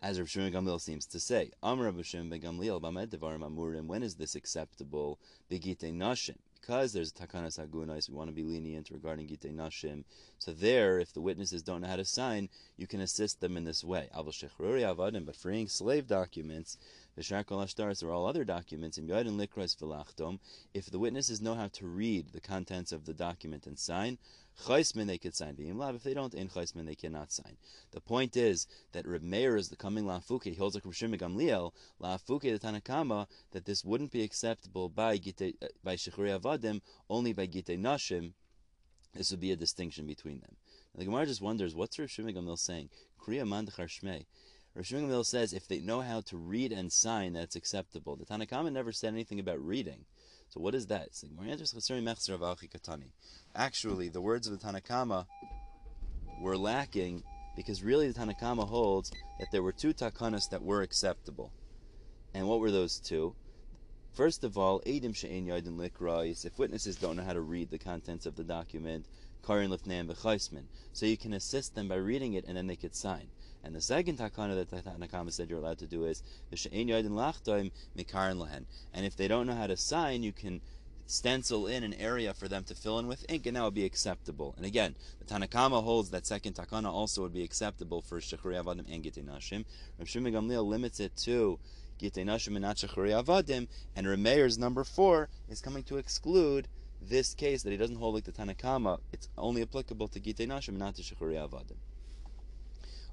As 0.00 0.18
Rav 0.18 0.30
Shimon 0.30 0.52
Gamliel 0.52 0.80
seems 0.80 1.04
to 1.06 1.20
say, 1.20 1.50
Amr 1.62 1.90
when 1.90 4.02
is 4.02 4.14
this 4.14 4.34
acceptable? 4.34 5.18
Begite 5.50 5.92
Nashim 5.92 6.36
because 6.68 6.92
there's 6.92 7.10
a 7.10 7.14
takanas 7.14 7.58
agunais, 7.58 8.10
we 8.10 8.14
want 8.14 8.28
to 8.28 8.34
be 8.34 8.42
lenient 8.42 8.90
regarding 8.90 9.26
gitei 9.26 9.54
nashim. 9.54 10.04
So 10.38 10.52
there, 10.52 11.00
if 11.00 11.12
the 11.12 11.20
witnesses 11.20 11.62
don't 11.62 11.80
know 11.80 11.88
how 11.88 11.96
to 11.96 12.04
sign, 12.04 12.48
you 12.76 12.86
can 12.86 13.00
assist 13.00 13.40
them 13.40 13.56
in 13.56 13.64
this 13.64 13.82
way. 13.82 14.08
But 14.14 15.36
freeing 15.36 15.68
slave 15.68 16.06
documents, 16.06 16.78
v'shar 17.18 17.44
kol 17.44 17.58
ashtaris, 17.58 18.04
or 18.04 18.12
all 18.12 18.24
other 18.24 18.44
documents, 18.44 18.98
in 18.98 19.08
yadin 19.08 19.36
likros 19.36 20.38
if 20.72 20.86
the 20.86 20.98
witnesses 21.00 21.40
know 21.40 21.54
how 21.54 21.66
to 21.68 21.86
read 21.88 22.32
the 22.32 22.40
contents 22.40 22.92
of 22.92 23.04
the 23.04 23.14
document 23.14 23.66
and 23.66 23.78
sign, 23.78 24.18
Chaisman 24.64 25.06
they 25.06 25.18
could 25.18 25.34
sign. 25.34 25.56
If 25.58 26.02
they 26.02 26.14
don't, 26.14 26.34
in 26.34 26.48
they 26.84 26.94
cannot 26.94 27.32
sign. 27.32 27.56
The 27.90 28.00
point 28.00 28.36
is 28.36 28.66
that 28.92 29.06
Reb 29.06 29.22
Meir 29.22 29.56
is 29.56 29.68
the 29.68 29.76
coming 29.76 30.04
Lafuke, 30.04 30.44
he 30.44 30.54
holds 30.54 30.74
like 30.74 30.84
Reb 30.84 31.18
Gamliel, 31.18 31.72
Lafuke 32.00 32.42
the 32.42 32.58
Tanna 32.58 32.80
Kamma, 32.80 33.26
that 33.52 33.64
this 33.64 33.84
wouldn't 33.84 34.12
be 34.12 34.22
acceptable 34.22 34.88
by 34.88 35.16
Gite, 35.18 35.56
uh, 35.62 35.66
by 35.82 35.96
Shechuri 35.96 36.38
Avadim, 36.38 36.80
only 37.08 37.32
by 37.32 37.46
Gite 37.46 37.78
Nashim. 37.78 38.32
This 39.14 39.30
would 39.30 39.40
be 39.40 39.52
a 39.52 39.56
distinction 39.56 40.06
between 40.06 40.40
them. 40.40 40.56
Now, 40.94 41.00
the 41.00 41.04
Gemara 41.06 41.26
just 41.26 41.42
wonders, 41.42 41.74
what's 41.74 41.98
Reb 41.98 42.08
Shimon 42.08 42.34
Gamliel 42.34 42.58
saying? 42.58 42.90
Kriya 43.20 43.46
Mandachar 43.46 43.88
Shmei. 43.88 44.26
Rav 44.74 44.86
Shimon 44.86 45.24
says 45.24 45.52
if 45.52 45.66
they 45.66 45.80
know 45.80 46.02
how 46.02 46.20
to 46.20 46.36
read 46.36 46.72
and 46.72 46.92
sign, 46.92 47.32
that's 47.32 47.56
acceptable. 47.56 48.16
The 48.16 48.24
Tanna 48.24 48.46
Kamma 48.46 48.72
never 48.72 48.92
said 48.92 49.12
anything 49.12 49.40
about 49.40 49.64
reading. 49.64 50.04
So 50.50 50.60
what 50.60 50.74
is 50.74 50.86
that? 50.86 51.08
Actually, 53.54 54.08
the 54.08 54.20
words 54.20 54.46
of 54.46 54.52
the 54.52 54.58
Tanna 54.58 54.80
Kamma 54.80 55.26
were 56.40 56.56
lacking 56.56 57.22
because 57.56 57.82
really 57.82 58.06
the 58.06 58.14
Tanna 58.14 58.34
Kamma 58.34 58.68
holds 58.68 59.10
that 59.40 59.48
there 59.50 59.62
were 59.62 59.72
two 59.72 59.92
takanas 59.92 60.48
that 60.50 60.62
were 60.62 60.82
acceptable. 60.82 61.52
And 62.32 62.46
what 62.46 62.60
were 62.60 62.70
those 62.70 63.00
two? 63.00 63.34
First 64.18 64.42
of 64.42 64.58
all, 64.58 64.80
Edim 64.80 65.14
She'en 65.14 65.46
Yadin 65.46 65.76
Likrais, 65.76 66.44
if 66.44 66.58
witnesses 66.58 66.96
don't 66.96 67.14
know 67.14 67.22
how 67.22 67.34
to 67.34 67.40
read 67.40 67.70
the 67.70 67.78
contents 67.78 68.26
of 68.26 68.34
the 68.34 68.42
document, 68.42 69.06
Karin. 69.46 69.72
So 70.92 71.06
you 71.06 71.16
can 71.16 71.34
assist 71.34 71.76
them 71.76 71.86
by 71.86 71.94
reading 71.94 72.32
it 72.32 72.44
and 72.48 72.56
then 72.56 72.66
they 72.66 72.74
could 72.74 72.96
sign. 72.96 73.28
And 73.62 73.76
the 73.76 73.80
second 73.80 74.18
takana 74.18 74.56
that 74.56 74.70
the 74.70 74.82
Tanna 74.82 75.06
Kamma 75.06 75.32
said 75.32 75.48
you're 75.48 75.60
allowed 75.60 75.78
to 75.78 75.86
do 75.86 76.06
is 76.06 76.24
And 76.52 77.70
if 79.06 79.16
they 79.16 79.28
don't 79.28 79.46
know 79.46 79.54
how 79.54 79.68
to 79.68 79.76
sign, 79.76 80.24
you 80.24 80.32
can 80.32 80.62
stencil 81.06 81.68
in 81.68 81.84
an 81.84 81.94
area 81.94 82.34
for 82.34 82.48
them 82.48 82.64
to 82.64 82.74
fill 82.74 82.98
in 82.98 83.06
with 83.06 83.24
ink, 83.28 83.46
and 83.46 83.56
that 83.56 83.62
would 83.62 83.72
be 83.72 83.84
acceptable. 83.84 84.52
And 84.56 84.66
again, 84.66 84.96
the 85.20 85.26
Tanna 85.26 85.46
Kamma 85.46 85.84
holds 85.84 86.10
that 86.10 86.26
second 86.26 86.56
takana 86.56 86.92
also 86.92 87.22
would 87.22 87.32
be 87.32 87.44
acceptable 87.44 88.02
for 88.02 88.18
Shechuri 88.18 88.60
Avadim 88.60 88.92
and 88.92 89.04
Gitei 89.04 89.24
Nashim. 89.24 89.64
Rav 89.96 90.08
Gamliel 90.08 90.66
limits 90.66 90.98
it 90.98 91.16
to 91.18 91.60
and 93.96 94.06
Remeir's 94.06 94.58
number 94.58 94.84
four 94.84 95.28
is 95.48 95.60
coming 95.60 95.82
to 95.84 95.96
exclude 95.96 96.68
this 97.00 97.34
case 97.34 97.62
that 97.62 97.70
he 97.70 97.76
doesn't 97.76 97.96
hold 97.96 98.14
like 98.14 98.24
the 98.24 98.32
Tanna 98.32 98.54
Kamma. 98.54 98.98
It's 99.12 99.28
only 99.36 99.62
applicable 99.62 100.08
to 100.08 100.20
Gitei 100.20 100.46
Nashim 100.46 100.68
and 100.68 100.78
not 100.78 100.96
to 100.96 101.02
Shechuri 101.02 101.34
Avadim. 101.34 101.76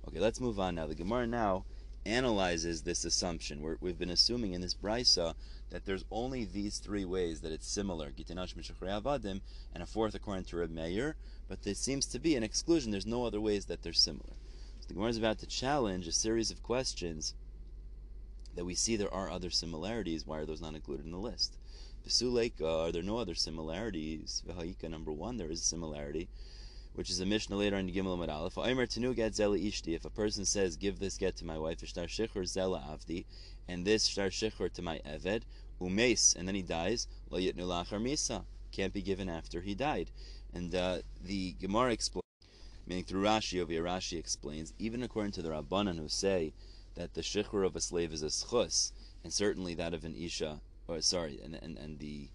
Okay, 0.08 0.20
let's 0.20 0.40
move 0.40 0.60
on 0.60 0.76
now. 0.76 0.88
The 0.88 0.96
Gemara 0.96 1.28
now 1.28 1.66
analyzes 2.06 2.84
this 2.84 3.06
assumption. 3.06 3.78
we 3.82 3.90
have 3.90 3.98
been 3.98 4.12
assuming 4.12 4.54
in 4.54 4.62
this 4.62 4.76
brisa 4.76 5.34
that 5.72 5.86
there's 5.86 6.06
only 6.12 6.46
these 6.46 6.78
three 6.78 7.06
ways 7.06 7.42
that 7.42 7.52
it's 7.52 7.68
similar, 7.68 8.12
Gitinash 8.12 8.54
Avadim, 8.56 9.42
and 9.74 9.82
a 9.82 9.86
fourth 9.86 10.14
according 10.14 10.46
to 10.46 10.58
Reb 10.58 10.70
Meir, 10.70 11.16
but 11.48 11.64
there 11.64 11.74
seems 11.74 12.06
to 12.08 12.20
be 12.20 12.36
an 12.36 12.44
exclusion. 12.44 12.92
There's 12.92 13.08
no 13.08 13.26
other 13.26 13.42
ways 13.42 13.66
that 13.66 13.82
they're 13.82 13.94
similar. 13.94 14.34
So 14.80 14.88
the 14.88 14.94
Gemara 14.94 15.10
is 15.10 15.18
about 15.18 15.40
to 15.40 15.48
challenge 15.48 16.08
a 16.08 16.12
series 16.12 16.52
of 16.52 16.62
questions 16.62 17.34
that 18.56 18.66
we 18.66 18.76
see 18.76 18.96
there 18.96 19.14
are 19.14 19.30
other 19.30 19.50
similarities. 19.50 20.26
Why 20.26 20.40
are 20.40 20.46
those 20.46 20.62
not 20.62 20.76
included 20.76 21.06
in 21.06 21.12
the 21.12 21.18
list? 21.18 21.58
V'suleika, 22.08 22.88
are 22.88 22.92
there 22.92 23.04
no 23.04 23.18
other 23.18 23.36
similarities? 23.36 24.44
V'ha'ika, 24.48 24.90
number 24.90 25.12
one, 25.12 25.38
there 25.38 25.52
is 25.52 25.62
a 25.62 25.66
similarity 25.66 26.30
which 26.96 27.10
is 27.10 27.20
a 27.20 27.26
Mishnah 27.26 27.58
later 27.58 27.76
in 27.76 27.90
Gimel 27.90 28.18
ishti. 28.18 29.96
If 29.96 30.06
a 30.06 30.10
person 30.10 30.46
says, 30.46 30.78
"Give 30.78 30.98
this 30.98 31.18
get 31.18 31.36
to 31.38 31.46
my 31.46 31.58
wife," 31.58 31.86
shtar 31.86 32.08
shichur 32.08 32.44
zela 32.44 32.82
avdi, 32.82 33.26
and 33.68 33.86
this 33.86 34.06
shtar 34.06 34.30
shichur 34.30 34.72
to 34.72 34.82
my 34.82 35.00
eved, 35.00 35.42
umes, 35.82 36.36
and 36.38 36.48
then 36.48 36.56
he 36.56 36.62
dies, 36.62 37.08
lo 37.30 37.38
yitnu 37.38 37.68
lachar 37.68 38.02
misa, 38.02 38.46
can't 38.72 38.94
be 38.94 39.02
given 39.02 39.28
after 39.28 39.62
he 39.62 39.76
died. 39.76 40.10
And 40.54 40.74
uh, 40.74 41.00
the 41.22 41.54
Gemara 41.60 41.92
explains, 41.92 42.24
meaning 42.88 43.04
through 43.04 43.24
Rashi 43.24 43.62
over 43.62 43.74
Rashi 43.74 44.18
explains, 44.18 44.72
even 44.80 45.04
according 45.04 45.34
to 45.34 45.42
the 45.42 45.50
Rabbanan 45.50 46.00
who 46.00 46.08
say 46.08 46.54
that 46.96 47.14
the 47.14 47.22
shichur 47.22 47.66
of 47.66 47.76
a 47.76 47.82
slave 47.82 48.12
is 48.12 48.24
a 48.24 48.28
schus, 48.28 48.92
and 49.24 49.32
certainly 49.32 49.74
that 49.76 49.94
of 49.94 50.04
an 50.04 50.16
isha, 50.16 50.62
or 50.88 51.02
sorry, 51.02 51.40
and 51.44 51.56
and, 51.56 51.78
and 51.78 52.00
the 52.00 52.30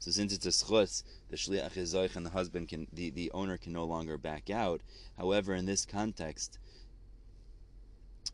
so 0.00 0.10
since 0.10 0.32
it's 0.32 0.46
a 0.46 0.52
schutz, 0.52 1.04
the 1.28 1.36
shliach 1.36 1.76
is 1.76 1.92
and 1.92 2.24
the 2.24 2.30
husband 2.30 2.68
can, 2.68 2.86
the, 2.90 3.10
the 3.10 3.30
owner 3.32 3.58
can 3.58 3.74
no 3.74 3.84
longer 3.84 4.16
back 4.16 4.48
out. 4.48 4.80
However, 5.18 5.54
in 5.54 5.66
this 5.66 5.84
context, 5.84 6.58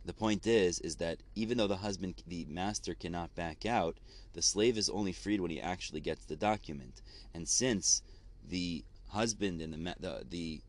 the 0.04 0.12
point 0.12 0.46
is, 0.46 0.78
is 0.78 0.96
that 0.96 1.18
even 1.34 1.58
though 1.58 1.66
the 1.66 1.78
husband, 1.78 2.22
the 2.24 2.44
master 2.44 2.94
cannot 2.94 3.34
back 3.34 3.66
out, 3.66 3.96
the 4.32 4.42
slave 4.42 4.78
is 4.78 4.88
only 4.88 5.10
freed 5.10 5.40
when 5.40 5.50
he 5.50 5.60
actually 5.60 6.00
gets 6.00 6.24
the 6.24 6.36
document. 6.36 7.02
And 7.34 7.48
since 7.48 8.00
the 8.48 8.84
husband 9.08 9.60
and 9.60 9.72
the 9.72 9.96
the, 9.98 10.24
the 10.30 10.60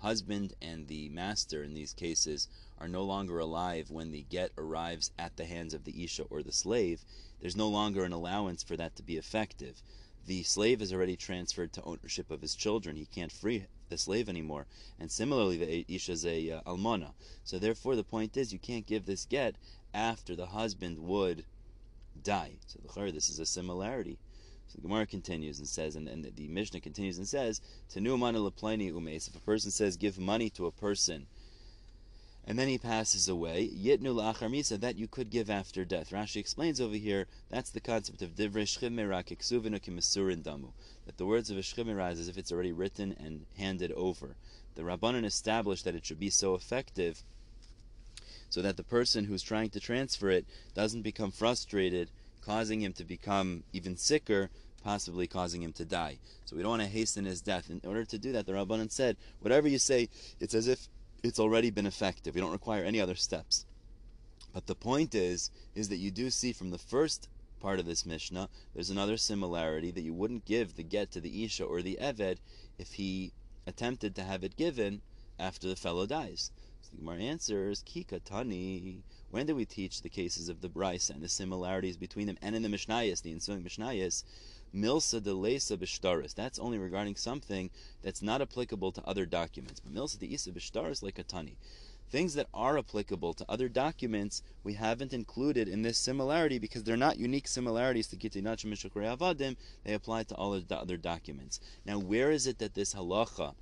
husband 0.00 0.54
and 0.62 0.88
the 0.88 1.10
master 1.10 1.62
in 1.62 1.74
these 1.74 1.92
cases 1.92 2.48
are 2.84 2.88
no 2.88 3.02
longer 3.02 3.38
alive 3.38 3.90
when 3.90 4.12
the 4.12 4.22
get 4.28 4.52
arrives 4.58 5.10
at 5.18 5.36
the 5.36 5.46
hands 5.46 5.74
of 5.74 5.84
the 5.84 6.04
isha 6.04 6.24
or 6.24 6.42
the 6.42 6.52
slave, 6.52 7.04
there's 7.40 7.56
no 7.56 7.68
longer 7.68 8.04
an 8.04 8.12
allowance 8.12 8.62
for 8.62 8.76
that 8.76 8.94
to 8.96 9.02
be 9.02 9.16
effective 9.16 9.82
the 10.26 10.42
slave 10.42 10.80
is 10.80 10.92
already 10.92 11.16
transferred 11.16 11.72
to 11.72 11.82
ownership 11.82 12.30
of 12.30 12.40
his 12.40 12.54
children. 12.54 12.96
He 12.96 13.04
can't 13.04 13.30
free 13.30 13.66
the 13.90 13.98
slave 13.98 14.28
anymore. 14.28 14.66
And 14.98 15.10
similarly, 15.10 15.58
the 15.58 15.84
isha 15.94 16.12
is 16.12 16.24
a 16.24 16.50
uh, 16.50 16.60
almana. 16.62 17.12
So 17.44 17.58
therefore, 17.58 17.94
the 17.94 18.04
point 18.04 18.36
is, 18.36 18.52
you 18.52 18.58
can't 18.58 18.86
give 18.86 19.04
this 19.04 19.26
get 19.26 19.56
after 19.92 20.34
the 20.34 20.46
husband 20.46 20.98
would 20.98 21.44
die. 22.22 22.52
So 22.66 22.80
the 22.82 23.12
this 23.12 23.28
is 23.28 23.38
a 23.38 23.46
similarity. 23.46 24.18
So 24.68 24.76
the 24.76 24.88
Gemara 24.88 25.06
continues 25.06 25.58
and 25.58 25.68
says, 25.68 25.94
and, 25.94 26.08
and 26.08 26.24
the 26.24 26.48
Mishnah 26.48 26.80
continues 26.80 27.18
and 27.18 27.28
says, 27.28 27.60
"Tenu 27.90 28.16
mana 28.16 28.38
lepleni 28.38 28.90
umes." 28.90 29.28
If 29.28 29.36
a 29.36 29.40
person 29.40 29.70
says, 29.70 29.98
"Give 29.98 30.18
money 30.18 30.48
to 30.50 30.66
a 30.66 30.72
person," 30.72 31.26
and 32.46 32.58
then 32.58 32.68
he 32.68 32.76
passes 32.76 33.28
away, 33.28 33.70
yitnu 33.74 34.14
la'achar 34.14 34.50
misa, 34.50 34.78
that 34.80 34.96
you 34.96 35.08
could 35.08 35.30
give 35.30 35.48
after 35.48 35.84
death. 35.84 36.10
Rashi 36.10 36.36
explains 36.36 36.80
over 36.80 36.96
here, 36.96 37.26
that's 37.48 37.70
the 37.70 37.80
concept 37.80 38.20
of 38.20 38.34
divrei 38.34 38.64
shchimera 38.64 39.24
kiksuvinu 39.24 39.80
kimasurin 39.80 40.42
damu, 40.42 40.72
that 41.06 41.16
the 41.16 41.26
words 41.26 41.50
of 41.50 41.56
a 41.56 41.60
shchimera 41.60 42.12
is 42.12 42.20
as 42.20 42.28
if 42.28 42.36
it's 42.36 42.52
already 42.52 42.72
written 42.72 43.16
and 43.18 43.46
handed 43.56 43.92
over. 43.92 44.36
The 44.74 44.82
Rabbanan 44.82 45.24
established 45.24 45.84
that 45.84 45.94
it 45.94 46.04
should 46.04 46.20
be 46.20 46.30
so 46.30 46.54
effective 46.54 47.22
so 48.50 48.62
that 48.62 48.76
the 48.76 48.82
person 48.82 49.24
who's 49.24 49.42
trying 49.42 49.70
to 49.70 49.80
transfer 49.80 50.30
it 50.30 50.44
doesn't 50.74 51.02
become 51.02 51.30
frustrated, 51.30 52.10
causing 52.44 52.82
him 52.82 52.92
to 52.92 53.04
become 53.04 53.64
even 53.72 53.96
sicker, 53.96 54.50
possibly 54.82 55.26
causing 55.26 55.62
him 55.62 55.72
to 55.72 55.84
die. 55.84 56.18
So 56.44 56.56
we 56.56 56.62
don't 56.62 56.70
want 56.70 56.82
to 56.82 56.88
hasten 56.88 57.24
his 57.24 57.40
death. 57.40 57.70
In 57.70 57.80
order 57.84 58.04
to 58.04 58.18
do 58.18 58.32
that, 58.32 58.46
the 58.46 58.52
Rabbanan 58.52 58.92
said, 58.92 59.16
whatever 59.40 59.66
you 59.66 59.78
say, 59.78 60.08
it's 60.40 60.54
as 60.54 60.68
if 60.68 60.88
it's 61.24 61.40
already 61.40 61.70
been 61.70 61.86
effective. 61.86 62.34
We 62.34 62.40
don't 62.40 62.52
require 62.52 62.84
any 62.84 63.00
other 63.00 63.14
steps. 63.14 63.64
But 64.52 64.66
the 64.66 64.74
point 64.74 65.14
is, 65.14 65.50
is 65.74 65.88
that 65.88 65.96
you 65.96 66.10
do 66.10 66.30
see 66.30 66.52
from 66.52 66.70
the 66.70 66.78
first 66.78 67.28
part 67.60 67.80
of 67.80 67.86
this 67.86 68.04
Mishnah, 68.04 68.50
there's 68.74 68.90
another 68.90 69.16
similarity 69.16 69.90
that 69.90 70.02
you 70.02 70.12
wouldn't 70.12 70.44
give 70.44 70.76
the 70.76 70.82
get 70.82 71.10
to 71.12 71.20
the 71.20 71.44
Isha 71.44 71.64
or 71.64 71.80
the 71.80 71.98
Eved 72.00 72.36
if 72.78 72.92
he 72.92 73.32
attempted 73.66 74.14
to 74.14 74.22
have 74.22 74.44
it 74.44 74.56
given 74.56 75.00
after 75.38 75.66
the 75.66 75.76
fellow 75.76 76.04
dies. 76.04 76.50
So 76.82 76.90
the 76.92 76.98
Gemara 76.98 77.20
answers, 77.20 77.82
Kika 77.82 78.22
Tani. 78.22 79.02
When 79.30 79.46
do 79.46 79.56
we 79.56 79.64
teach 79.64 80.02
the 80.02 80.10
cases 80.10 80.50
of 80.50 80.60
the 80.60 80.68
Bryce 80.68 81.08
and 81.08 81.22
the 81.22 81.28
similarities 81.28 81.96
between 81.96 82.26
them 82.26 82.38
and 82.42 82.54
in 82.54 82.62
the 82.62 82.68
Mishnayos, 82.68 83.22
the 83.22 83.32
ensuing 83.32 83.64
Mishnayos? 83.64 84.24
Milsa 84.74 85.22
de 85.22 85.32
lesa 85.32 85.76
b'shtaris. 85.76 86.34
That's 86.34 86.58
only 86.58 86.78
regarding 86.78 87.16
something 87.16 87.70
that's 88.02 88.22
not 88.22 88.42
applicable 88.42 88.90
to 88.92 89.04
other 89.06 89.24
documents. 89.24 89.80
But 89.80 89.94
milsa 89.94 90.18
de 90.18 90.32
isa 90.32 90.50
b'shtaris 90.50 91.02
like 91.02 91.18
a 91.18 91.22
tani. 91.22 91.56
Things 92.10 92.34
that 92.34 92.48
are 92.52 92.78
applicable 92.78 93.34
to 93.34 93.44
other 93.48 93.68
documents 93.68 94.42
we 94.62 94.74
haven't 94.74 95.12
included 95.12 95.68
in 95.68 95.82
this 95.82 95.98
similarity 95.98 96.58
because 96.58 96.84
they're 96.84 96.96
not 96.96 97.18
unique 97.18 97.48
similarities 97.48 98.06
to 98.08 98.16
Kitinach 98.16 98.64
Mishukre 98.64 99.16
Avadim. 99.16 99.56
They 99.84 99.94
apply 99.94 100.24
to 100.24 100.34
all 100.34 100.52
the 100.52 100.76
other 100.76 100.96
documents. 100.96 101.60
Now, 101.84 101.98
where 101.98 102.30
is 102.30 102.46
it 102.46 102.58
that 102.58 102.74
this 102.74 102.94
halacha 102.94 103.54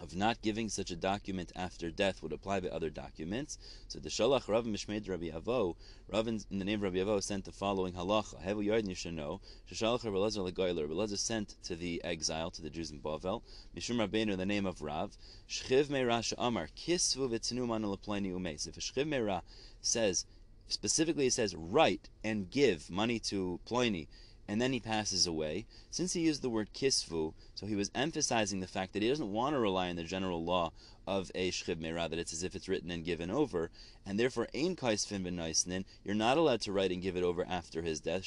of 0.00 0.14
not 0.14 0.40
giving 0.42 0.68
such 0.68 0.90
a 0.90 0.96
document 0.96 1.50
after 1.56 1.90
death 1.90 2.22
would 2.22 2.32
apply 2.32 2.60
to 2.60 2.72
other 2.72 2.90
documents. 2.90 3.58
So 3.88 3.98
the 3.98 4.08
Shalach 4.08 4.48
Rav 4.48 4.64
Mishmed 4.64 5.08
Rabbi 5.08 5.30
Avo, 5.30 5.74
Rav 6.12 6.28
in, 6.28 6.40
the 6.50 6.64
name 6.64 6.84
of 6.84 6.94
Rabbi 6.94 6.98
Avo 6.98 7.22
sent 7.22 7.44
the 7.44 7.52
following 7.52 7.94
halacha. 7.94 8.86
You 8.86 8.94
should 8.94 9.14
know. 9.14 9.40
Shalach 9.72 10.04
Rabbi 10.04 10.16
Lezer 10.16 10.50
Legoyler. 10.50 10.82
Rabbi 10.82 10.94
Lezer 10.94 11.18
sent 11.18 11.56
to 11.64 11.74
the 11.74 12.02
exile, 12.04 12.50
to 12.52 12.62
the 12.62 12.70
Jews 12.70 12.90
in 12.90 13.00
Bavel. 13.00 13.42
Mishum 13.76 13.96
Rabbeinu 14.06 14.32
in 14.32 14.38
the 14.38 14.46
name 14.46 14.66
of 14.66 14.82
Rav. 14.82 15.16
Shchiv 15.48 15.86
Meira 15.86 16.32
Amar 16.38 16.68
Kisvu 16.76 17.28
v'tzinu 17.28 17.66
manu 17.66 17.96
lepleni 17.96 18.32
umeis. 18.32 18.68
If 18.68 18.76
a 18.76 18.80
Shchiv 18.80 19.06
Meira 19.06 19.42
says, 19.80 20.26
specifically 20.68 21.26
it 21.26 21.32
says, 21.32 21.56
write 21.56 22.08
and 22.22 22.50
give 22.50 22.90
money 22.90 23.18
to 23.18 23.58
Pliny 23.64 24.08
and 24.48 24.62
then 24.62 24.72
he 24.72 24.80
passes 24.80 25.26
away. 25.26 25.66
Since 25.90 26.14
he 26.14 26.20
used 26.20 26.40
the 26.40 26.48
word 26.48 26.72
kisvu, 26.72 27.34
so 27.54 27.66
he 27.66 27.76
was 27.76 27.90
emphasizing 27.94 28.60
the 28.60 28.66
fact 28.66 28.94
that 28.94 29.02
he 29.02 29.08
doesn't 29.08 29.30
want 29.30 29.54
to 29.54 29.60
rely 29.60 29.90
on 29.90 29.96
the 29.96 30.04
general 30.04 30.42
law 30.42 30.72
of 31.06 31.30
a 31.34 31.50
shchiv 31.50 31.76
meira, 31.76 32.08
that 32.08 32.18
it's 32.18 32.32
as 32.32 32.42
if 32.42 32.54
it's 32.54 32.68
written 32.68 32.90
and 32.90 33.04
given 33.04 33.30
over, 33.30 33.70
and 34.06 34.18
therefore 34.18 34.48
ein 34.54 34.74
kaisfin 34.74 35.22
ben 35.22 35.84
you're 36.04 36.14
not 36.14 36.38
allowed 36.38 36.62
to 36.62 36.72
write 36.72 36.90
and 36.90 37.02
give 37.02 37.16
it 37.16 37.22
over 37.22 37.46
after 37.46 37.82
his 37.82 38.00
death. 38.00 38.24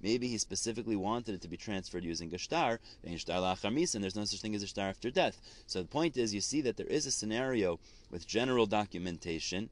Maybe 0.00 0.28
he 0.28 0.38
specifically 0.38 0.96
wanted 0.96 1.36
it 1.36 1.40
to 1.42 1.48
be 1.48 1.56
transferred 1.56 2.04
using 2.04 2.30
gashtar, 2.30 2.78
and 3.04 3.12
there's 3.12 4.16
no 4.16 4.24
such 4.24 4.40
thing 4.40 4.54
as 4.54 4.62
a 4.62 4.66
shtar 4.66 4.88
after 4.88 5.10
death. 5.10 5.40
So 5.66 5.80
the 5.80 5.88
point 5.88 6.16
is, 6.16 6.34
you 6.34 6.40
see 6.40 6.60
that 6.62 6.76
there 6.76 6.86
is 6.86 7.06
a 7.06 7.12
scenario 7.12 7.78
with 8.10 8.26
general 8.26 8.66
documentation 8.66 9.70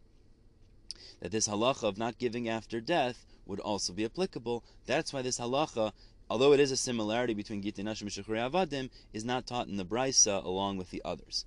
that 1.21 1.33
this 1.33 1.49
halacha 1.49 1.85
of 1.85 1.99
not 1.99 2.19
giving 2.19 2.49
after 2.49 2.81
death 2.81 3.25
would 3.47 3.61
also 3.61 3.93
be 3.93 4.05
applicable. 4.05 4.65
That's 4.87 5.13
why 5.13 5.23
this 5.23 5.39
halacha, 5.39 5.93
although 6.31 6.53
it 6.53 6.61
is 6.61 6.71
a 6.71 6.77
similarity 6.77 7.35
between 7.35 7.63
Gitin 7.63 7.85
Nashim 7.85 8.03
and 8.03 8.53
Avadim, 8.53 8.91
is 9.13 9.25
not 9.25 9.47
taught 9.47 9.69
in 9.69 9.77
the 9.77 9.85
Brisa 9.85 10.45
along 10.45 10.77
with 10.77 10.91
the 10.91 11.03
others. 11.05 11.45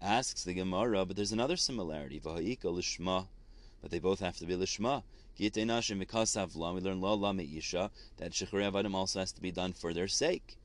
Asks 0.00 0.44
the 0.44 0.54
Gemara, 0.54 1.04
but 1.04 1.16
there's 1.16 1.32
another 1.32 1.56
similarity. 1.56 2.20
Vaha'ika 2.20 2.64
lishma, 2.64 3.26
but 3.80 3.90
they 3.90 3.98
both 3.98 4.20
have 4.20 4.36
to 4.38 4.46
be 4.46 4.54
lishma. 4.54 5.02
Gitin 5.38 5.66
Nashim 5.66 6.04
v'kasav 6.04 6.56
lam, 6.56 6.74
we 6.74 6.80
learn 6.80 7.00
la 7.00 7.14
la 7.14 7.32
me'isha, 7.32 7.90
that 8.18 8.32
Shechurei 8.32 8.70
Avadim 8.70 8.94
also 8.94 9.20
has 9.20 9.32
to 9.32 9.40
be 9.40 9.50
done 9.50 9.72
for 9.72 9.92
their 9.92 10.08
sake. 10.08 10.56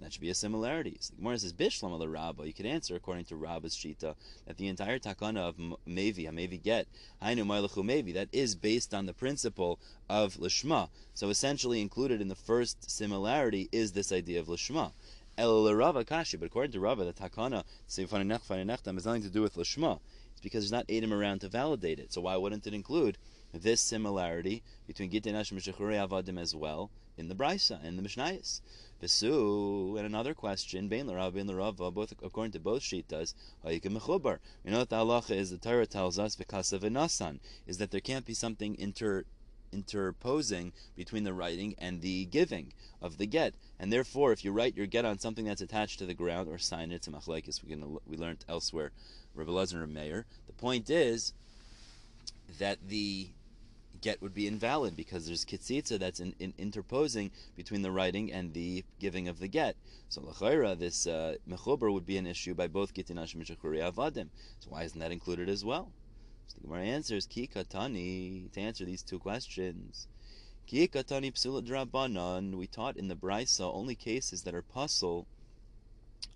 That 0.00 0.12
should 0.12 0.20
be 0.20 0.30
a 0.30 0.34
similarity. 0.34 0.96
So 1.00 1.14
the 1.14 1.22
Gemara 1.22 1.38
says, 1.38 1.52
Bishlam 1.52 1.92
al 1.92 2.06
Rabba. 2.06 2.46
You 2.46 2.52
could 2.52 2.66
answer 2.66 2.94
according 2.96 3.24
to 3.26 3.36
Rabba's 3.36 3.74
Shita 3.74 4.14
that 4.46 4.56
the 4.56 4.68
entire 4.68 4.98
takana 4.98 5.38
of 5.38 5.56
Mevi, 5.56 6.28
Mevi 6.28 6.62
get, 6.62 6.86
Hainu 7.22 7.44
Mailachu 7.46 7.84
Mevi, 7.84 8.12
that 8.14 8.28
is 8.32 8.54
based 8.54 8.92
on 8.92 9.06
the 9.06 9.14
principle 9.14 9.78
of 10.08 10.34
Lishma. 10.34 10.90
So 11.14 11.30
essentially 11.30 11.80
included 11.80 12.20
in 12.20 12.28
the 12.28 12.34
first 12.34 12.90
similarity 12.90 13.68
is 13.72 13.92
this 13.92 14.12
idea 14.12 14.40
of 14.40 14.48
Lishma. 14.48 14.92
El 15.38 15.74
Rava 15.74 16.04
Kashi, 16.04 16.36
but 16.36 16.46
according 16.46 16.72
to 16.72 16.80
Rava, 16.80 17.04
the 17.04 17.12
takana, 17.12 17.64
has 17.94 19.06
nothing 19.06 19.22
to 19.22 19.28
do 19.28 19.42
with 19.42 19.56
Lishma. 19.56 20.00
It's 20.32 20.40
because 20.40 20.64
there's 20.64 20.72
not 20.72 20.90
Adam 20.90 21.12
around 21.12 21.40
to 21.40 21.48
validate 21.48 21.98
it. 21.98 22.12
So 22.12 22.22
why 22.22 22.36
wouldn't 22.36 22.66
it 22.66 22.74
include 22.74 23.18
this 23.52 23.80
similarity 23.80 24.62
between 24.86 25.10
Gitin 25.10 25.32
Nashim 25.32 25.52
and 25.52 26.10
Avadim 26.10 26.38
as 26.40 26.54
well 26.54 26.90
in 27.16 27.28
the 27.28 27.34
Brisa, 27.34 27.82
in 27.84 27.96
the 27.96 28.02
Mishnayos? 28.02 28.60
And 29.02 29.98
another 29.98 30.32
question, 30.32 30.88
Bein 30.88 31.06
L'Rav, 31.06 31.34
Bein 31.34 31.46
L'Rav, 31.46 31.76
both 31.76 32.12
according 32.22 32.52
to 32.52 32.58
both 32.58 32.82
Shitas, 32.82 33.34
Hayikim 33.64 33.92
Mechubar. 33.92 34.38
We 34.64 34.70
know 34.70 34.78
that 34.78 34.88
the 34.88 34.96
halacha 34.96 35.32
is, 35.36 35.50
the 35.50 35.58
Torah 35.58 35.86
tells 35.86 36.18
us, 36.18 36.34
V'kasav 36.34 36.80
Nasan, 36.80 37.38
is 37.66 37.76
that 37.78 37.90
there 37.90 38.00
can't 38.00 38.24
be 38.24 38.34
something 38.34 38.74
inter 38.78 39.24
interposing 39.72 40.72
between 40.96 41.24
the 41.24 41.34
writing 41.34 41.74
and 41.78 42.00
the 42.00 42.24
giving 42.26 42.72
of 43.02 43.18
the 43.18 43.26
get. 43.26 43.54
And 43.78 43.92
therefore, 43.92 44.32
if 44.32 44.44
you 44.44 44.52
write 44.52 44.76
your 44.76 44.86
get 44.86 45.04
on 45.04 45.18
something 45.18 45.44
that's 45.44 45.60
attached 45.60 45.98
to 45.98 46.06
the 46.06 46.14
ground 46.14 46.48
or 46.48 46.56
sign 46.56 46.90
it, 46.90 47.02
to 47.02 47.10
machlekes, 47.10 47.62
we, 47.62 47.76
we 48.06 48.16
learned 48.16 48.44
elsewhere, 48.48 48.92
Rabbi 49.34 49.50
Lezer 49.50 49.82
and 49.82 49.92
Meir. 49.92 50.24
The 50.46 50.52
point 50.54 50.88
is 50.88 51.34
that 52.58 52.78
the 52.88 53.28
get 54.06 54.22
would 54.22 54.34
be 54.34 54.46
invalid 54.46 54.96
because 54.96 55.26
there's 55.26 55.44
kitzitza 55.44 55.98
that's 55.98 56.20
in, 56.20 56.32
in, 56.38 56.54
interposing 56.58 57.28
between 57.56 57.82
the 57.82 57.90
writing 57.90 58.32
and 58.32 58.54
the 58.54 58.84
giving 59.00 59.26
of 59.26 59.40
the 59.40 59.48
get. 59.48 59.74
So 60.08 60.20
l'chayra, 60.20 60.78
this 60.78 61.08
uh, 61.08 61.34
would 61.48 62.06
be 62.06 62.16
an 62.16 62.26
issue 62.28 62.54
by 62.54 62.68
both 62.68 62.94
gitinash 62.94 63.34
and 63.34 63.44
avadim. 63.44 64.28
So 64.60 64.70
why 64.70 64.84
isn't 64.84 65.00
that 65.00 65.10
included 65.10 65.48
as 65.48 65.64
well? 65.64 65.90
So 66.46 66.54
the 66.54 66.68
Gemara 66.68 66.84
answers 66.84 67.26
ki 67.26 67.50
katani 67.52 68.52
to 68.52 68.60
answer 68.60 68.84
these 68.84 69.02
two 69.02 69.18
questions. 69.18 70.06
Ki 70.68 70.86
katani 70.86 71.32
psula 71.32 71.66
drabanan. 71.66 72.54
We 72.54 72.68
taught 72.68 72.96
in 72.96 73.08
the 73.08 73.16
brisa 73.16 73.74
only 73.74 73.96
cases 73.96 74.42
that 74.42 74.54
are 74.54 74.62
pasul 74.62 75.26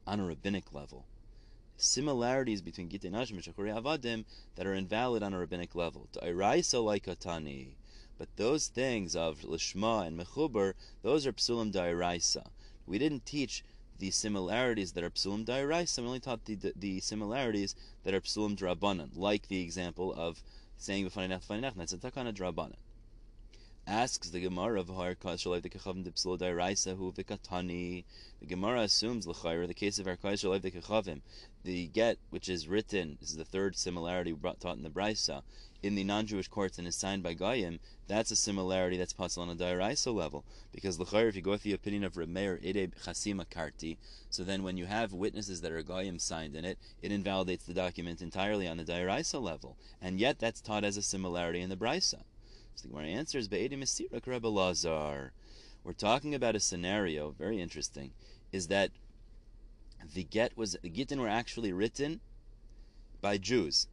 on 0.09 0.19
a 0.19 0.25
rabbinic 0.25 0.73
level 0.73 1.05
similarities 1.81 2.63
between 2.63 2.89
Gitei 2.89 3.11
Nashim 3.11 3.33
and 3.33 3.43
Shachuri 3.43 3.75
Avadim 3.75 4.25
that 4.57 4.67
are 4.67 4.75
invalid 4.75 5.23
on 5.23 5.35
a 5.35 5.39
rabbinic 5.39 5.75
level. 5.75 6.09
Dairaisa 6.13 6.83
like 6.85 7.07
Atani. 7.07 7.75
But 8.19 8.29
those 8.37 8.69
things 8.69 9.17
of 9.17 9.41
Lishma 9.41 10.07
and 10.07 10.19
Mechuber, 10.19 10.75
those 11.03 11.27
are 11.27 11.33
Psulim 11.33 11.73
Dairaisa. 11.73 12.47
We 12.87 12.99
didn't 12.99 13.25
teach 13.25 13.65
the 13.99 14.11
similarities 14.11 14.93
that 14.93 15.05
are 15.05 15.11
Psulim 15.11 15.45
Dairaisa, 15.45 16.01
we 16.01 16.07
only 16.07 16.21
taught 16.21 16.45
the, 16.47 16.55
the, 16.55 16.73
the 16.75 17.01
similarities 17.01 17.75
that 18.05 18.15
are 18.15 18.21
Psulim 18.21 18.57
Drabanan, 18.57 19.11
like 19.15 19.49
the 19.49 19.63
example 19.63 20.13
of 20.13 20.43
saying 20.79 21.09
B'faneinach 21.09 21.47
B'faneinach, 21.47 21.75
that's 21.77 21.93
a 21.93 21.99
Takana 21.99 22.35
Drabanan. 22.35 22.77
Asks 23.91 24.31
the 24.31 24.39
Gemara 24.39 24.79
of 24.79 24.89
Har 24.89 25.17
Kashalai 25.17 25.61
the 25.61 25.69
Kechavim 25.69 26.05
de 26.05 26.13
Pslo 26.13 26.39
Dairaisa 26.39 26.97
Hu 26.97 27.11
Vikatani. 27.11 28.05
The 28.39 28.47
Gemara 28.47 28.83
assumes 28.83 29.27
l'chayr 29.27 29.67
the 29.67 29.75
case 29.75 29.99
of 29.99 30.07
Har 30.07 30.17
Kashalai 30.17 30.63
the 30.63 30.71
Kechavim, 30.71 31.23
the 31.65 31.89
get 31.89 32.19
which 32.31 32.49
is 32.49 32.69
written. 32.69 33.19
This 33.21 33.31
is 33.31 33.37
the 33.37 33.45
third 33.45 33.75
similarity 33.75 34.31
brought 34.31 34.61
taught 34.61 34.77
in 34.77 34.85
the 34.85 34.91
Brisa 34.91 35.43
in 35.83 35.97
the 35.97 36.05
non-Jewish 36.05 36.47
courts 36.47 36.79
and 36.79 36.87
is 36.87 36.95
signed 36.95 37.25
by 37.25 37.35
Goyim. 37.35 37.81
That's 38.07 38.31
a 38.31 38.37
similarity 38.37 38.97
that's 38.97 39.13
possible 39.13 39.43
on 39.43 39.51
a 39.51 39.57
Dairaisa 39.57 40.15
level 40.15 40.45
because 40.71 41.01
l'chayr 41.01 41.29
if 41.29 41.35
you 41.35 41.43
go 41.43 41.51
with 41.51 41.65
the 41.65 41.73
opinion 41.73 42.05
of 42.05 42.15
Remeir 42.15 42.63
Ede 42.63 42.95
Chasima 43.05 43.45
Karti, 43.45 43.97
so 44.31 44.45
then 44.45 44.63
when 44.63 44.77
you 44.77 44.87
have 44.87 45.13
witnesses 45.13 45.63
that 45.63 45.73
are 45.73 45.83
Goyim 45.83 46.21
signed 46.21 46.55
in 46.55 46.65
it, 46.65 46.79
it 47.03 47.11
invalidates 47.11 47.65
the 47.65 47.75
document 47.75 48.23
entirely 48.23 48.69
on 48.69 48.77
the 48.77 48.85
Dairaisa 48.85 49.43
level, 49.43 49.77
and 50.01 50.21
yet 50.21 50.39
that's 50.39 50.61
taught 50.61 50.85
as 50.85 50.97
a 50.97 51.03
similarity 51.03 51.61
in 51.61 51.71
the 51.71 51.77
Brisa. 51.77 52.23
So 52.75 52.83
the 52.83 52.89
Gemara 52.89 53.07
answers, 53.07 53.49
Be'edi 53.49 53.77
Mesirak 53.77 54.27
Rebbe 54.27 54.49
Lazar. 54.49 55.33
We're 55.83 55.93
talking 55.93 56.35
about 56.35 56.57
a 56.57 56.61
scenario, 56.61 57.31
very 57.31 57.61
interesting, 57.61 58.13
is 58.53 58.69
that 58.69 58.91
the 60.15 60.25
get 60.25 60.57
was 60.57 60.77
the 60.83 60.91
Gittin 60.91 61.21
were 61.21 61.29
actually 61.29 61.73
written 61.73 62.21
by 63.21 63.39
Jews. 63.39 63.87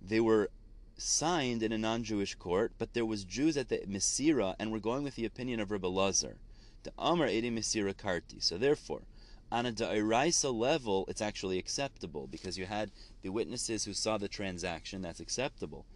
They 0.00 0.20
were 0.20 0.50
signed 0.96 1.62
in 1.62 1.72
a 1.72 1.78
non-Jewish 1.78 2.34
court, 2.34 2.72
but 2.78 2.92
there 2.92 3.06
was 3.06 3.24
Jews 3.24 3.56
at 3.56 3.68
the 3.68 3.78
Mesira, 3.88 4.54
and 4.58 4.70
we're 4.72 4.78
going 4.78 5.04
with 5.04 5.16
the 5.16 5.24
opinion 5.24 5.60
of 5.60 5.70
Rebbe 5.70 5.86
Lazar. 5.86 6.36
The 6.82 6.92
Amar 6.98 7.28
Edi 7.28 7.50
Mesira 7.50 7.94
Karti. 7.94 8.42
So 8.42 8.58
therefore, 8.58 9.02
on 9.50 9.66
a 9.66 9.72
Da'iraisa 9.72 10.52
level, 10.52 11.06
it's 11.08 11.22
actually 11.22 11.58
acceptable 11.58 12.26
because 12.26 12.58
you 12.58 12.66
had 12.66 12.90
the 13.22 13.30
witnesses 13.30 13.84
who 13.84 13.94
saw 13.94 14.18
the 14.18 14.28
transaction, 14.28 15.02
that's 15.02 15.20
acceptable. 15.20 15.86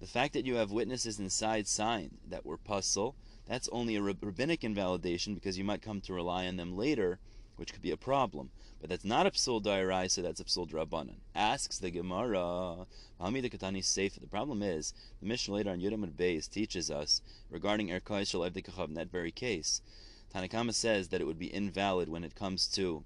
The 0.00 0.06
fact 0.06 0.32
that 0.32 0.46
you 0.46 0.54
have 0.54 0.72
witnesses 0.72 1.20
inside 1.20 1.68
signed 1.68 2.16
that 2.26 2.46
were 2.46 2.56
pasul, 2.56 3.14
that's 3.46 3.68
only 3.68 3.96
a 3.96 4.02
rabbinic 4.02 4.64
invalidation 4.64 5.34
because 5.34 5.58
you 5.58 5.64
might 5.64 5.82
come 5.82 6.00
to 6.00 6.14
rely 6.14 6.46
on 6.46 6.56
them 6.56 6.74
later, 6.74 7.18
which 7.56 7.74
could 7.74 7.82
be 7.82 7.90
a 7.90 7.98
problem. 7.98 8.50
But 8.80 8.88
that's 8.88 9.04
not 9.04 9.26
a 9.26 9.30
psul 9.30 10.10
so 10.10 10.22
that's 10.22 10.40
a 10.40 10.44
psul 10.44 10.66
drabanan. 10.66 11.16
Asks 11.34 11.78
the 11.78 11.90
Gemara, 11.90 12.86
Hamid 13.20 13.44
Katani 13.52 13.84
safe. 13.84 14.14
The 14.14 14.26
problem 14.26 14.62
is, 14.62 14.94
the 15.20 15.26
Mishnah 15.26 15.52
later 15.52 15.70
on 15.70 15.80
Yudam 15.80 16.10
Beis 16.12 16.48
teaches 16.48 16.90
us 16.90 17.20
regarding 17.50 17.88
Erkai 17.88 18.22
Shalav 18.22 18.52
Dikachav 18.52 18.88
in 18.88 18.94
that 18.94 19.12
very 19.12 19.30
case. 19.30 19.82
Tanna 20.32 20.48
Kamma 20.48 20.72
says 20.72 21.08
that 21.08 21.20
it 21.20 21.26
would 21.26 21.38
be 21.38 21.52
invalid 21.52 22.08
when 22.08 22.24
it 22.24 22.34
comes 22.34 22.66
to 22.68 23.04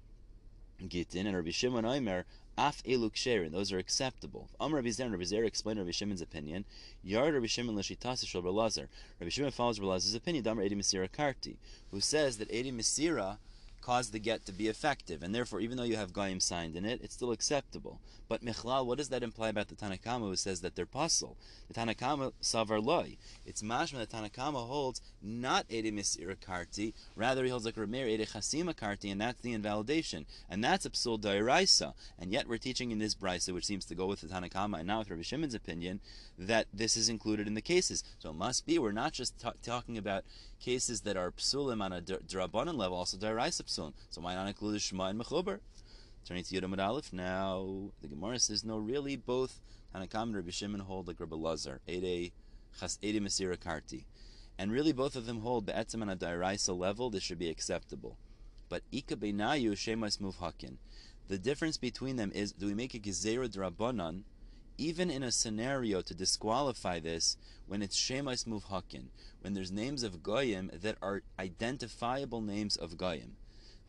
Gitin, 0.81 1.25
and 1.25 1.35
Rabbi 1.35 1.51
Shimon 1.51 1.83
Oimer 1.83 2.23
Af 2.57 2.81
elu 2.85 3.11
ksherin, 3.11 3.51
those 3.51 3.73
are 3.73 3.77
acceptable. 3.77 4.49
Amr 4.61 4.77
Rabbi 4.77 4.89
Zer, 4.89 5.09
Rabbi 5.09 5.25
Zer 5.25 5.43
explained 5.43 5.77
Rabbi 5.77 5.91
Shimon's 5.91 6.21
opinion. 6.21 6.63
Yard 7.03 7.33
Rabbi 7.33 7.47
Shimon 7.47 7.75
l'shitas 7.75 8.25
shel 8.25 8.41
Rabbi 8.41 8.87
Rabbi 9.19 9.29
Shimon 9.29 9.51
follows 9.51 9.77
Rabbi 9.77 10.15
opinion. 10.15 10.43
Damar 10.45 10.63
Edi 10.63 10.75
Mesira 10.75 11.09
Karti, 11.09 11.57
who 11.91 11.99
says 11.99 12.37
that 12.37 12.49
Edi 12.49 12.71
Mesira 12.71 13.39
cause 13.85 14.09
the 14.09 14.17
get 14.17 14.43
to 14.47 14.51
be 14.51 14.67
effective, 14.67 15.21
and 15.21 15.35
therefore, 15.35 15.59
even 15.59 15.77
though 15.77 15.83
you 15.83 15.95
have 15.95 16.11
goyim 16.11 16.39
signed 16.39 16.75
in 16.75 16.85
it, 16.85 16.99
it's 17.03 17.13
still 17.13 17.31
acceptable. 17.31 18.01
But 18.27 18.43
michlal, 18.43 18.87
what 18.87 18.97
does 18.97 19.09
that 19.09 19.21
imply 19.21 19.49
about 19.49 19.67
the 19.67 19.75
Tanna 19.75 19.97
Kamma 19.97 20.21
who 20.21 20.35
says 20.35 20.61
that 20.61 20.75
they're 20.75 20.87
pasul? 20.87 21.37
The 21.67 21.75
Tanna 21.75 21.93
Kamma 21.93 22.31
savar 22.41 22.83
loy. 22.83 23.17
It's 23.45 23.61
mashma 23.61 23.99
the 23.99 24.07
Tanna 24.07 24.29
Kamma 24.29 24.65
holds 24.65 25.01
not 25.21 25.67
ede 25.69 25.93
misira 25.93 26.35
karti, 26.35 26.93
rather 27.15 27.43
he 27.43 27.51
holds 27.51 27.65
like 27.65 27.75
Ramir 27.75 28.07
ede 28.07 28.27
chasima 28.27 28.73
karti, 28.73 29.11
and 29.11 29.21
that's 29.21 29.41
the 29.41 29.53
invalidation, 29.53 30.25
and 30.49 30.63
that's 30.63 30.87
a 30.87 30.89
psul 30.89 31.19
dairaisa. 31.21 31.93
And 32.17 32.31
yet 32.33 32.47
we're 32.47 32.57
teaching 32.57 32.89
in 32.89 32.97
this 32.97 33.13
brisa, 33.13 33.53
which 33.53 33.65
seems 33.65 33.85
to 33.85 33.95
go 33.95 34.07
with 34.07 34.21
the 34.21 34.27
Tanna 34.27 34.49
Kamma 34.49 34.79
and 34.79 34.87
now 34.87 34.99
with 34.99 35.11
Rabbi 35.11 35.21
Shimon's 35.21 35.53
opinion, 35.53 35.99
that 36.39 36.65
this 36.73 36.97
is 36.97 37.07
included 37.07 37.45
in 37.45 37.53
the 37.53 37.61
cases. 37.61 38.03
So 38.17 38.31
it 38.31 38.35
must 38.35 38.65
be 38.65 38.79
we're 38.79 38.91
not 38.91 39.13
just 39.13 39.39
t- 39.39 39.49
talking 39.61 39.95
about 39.99 40.23
cases 40.59 41.01
that 41.01 41.15
are 41.15 41.29
psulim 41.31 41.83
on 41.83 41.93
a 41.93 42.01
drabanan 42.01 42.75
level, 42.75 42.97
also 42.97 43.17
dairaisa 43.17 43.63
So 43.75 44.21
why 44.21 44.35
not 44.35 44.47
include 44.47 44.75
the 44.75 44.79
Shema 44.79 45.05
and 45.05 45.19
Mechuber? 45.19 45.59
Turning 46.25 46.43
to 46.43 46.55
Yudamad 46.55 46.79
Aleph 46.79 47.13
now, 47.13 47.91
the 48.01 48.07
Gemara 48.07 48.39
says 48.39 48.63
no, 48.63 48.77
really 48.77 49.15
both 49.15 49.59
Tanna 49.93 50.07
Kamma 50.07 50.23
and 50.23 50.35
Rabbi 50.37 50.51
Shimon 50.51 50.79
hold 50.81 51.07
like 51.07 51.19
Rabbi 51.19 51.35
Lazar, 51.35 51.81
Ede 51.87 52.31
Chas 52.79 52.97
Ede 53.01 53.21
and 54.57 54.71
really 54.71 54.93
both 54.93 55.15
of 55.15 55.25
them 55.25 55.41
hold 55.41 55.65
be'etzem 55.65 56.01
on 56.01 56.09
a 56.09 56.15
dairaisa 56.15 56.77
level. 56.77 57.09
This 57.09 57.23
should 57.23 57.39
be 57.39 57.49
acceptable, 57.49 58.17
but 58.69 58.83
Ika 58.91 59.17
Beinayu 59.17 59.73
Shemas 59.73 60.17
Muvhakin. 60.17 60.77
The 61.27 61.37
difference 61.37 61.77
between 61.77 62.15
them 62.15 62.31
is 62.33 62.53
do 62.53 62.67
we 62.67 62.73
make 62.73 62.93
a 62.93 62.99
gezerah 62.99 63.49
drabanan 63.49 64.23
even 64.77 65.09
in 65.09 65.23
a 65.23 65.31
scenario 65.31 66.01
to 66.01 66.13
disqualify 66.13 66.99
this 66.99 67.37
when 67.67 67.81
it's 67.81 67.97
Shemais 67.97 68.45
Muvhakin, 68.45 69.05
when 69.41 69.53
there's 69.53 69.71
names 69.71 70.03
of 70.03 70.21
Goyim 70.21 70.69
that 70.73 70.97
are 71.01 71.23
identifiable 71.39 72.41
names 72.41 72.75
of 72.75 72.97
Goyim. 72.97 73.37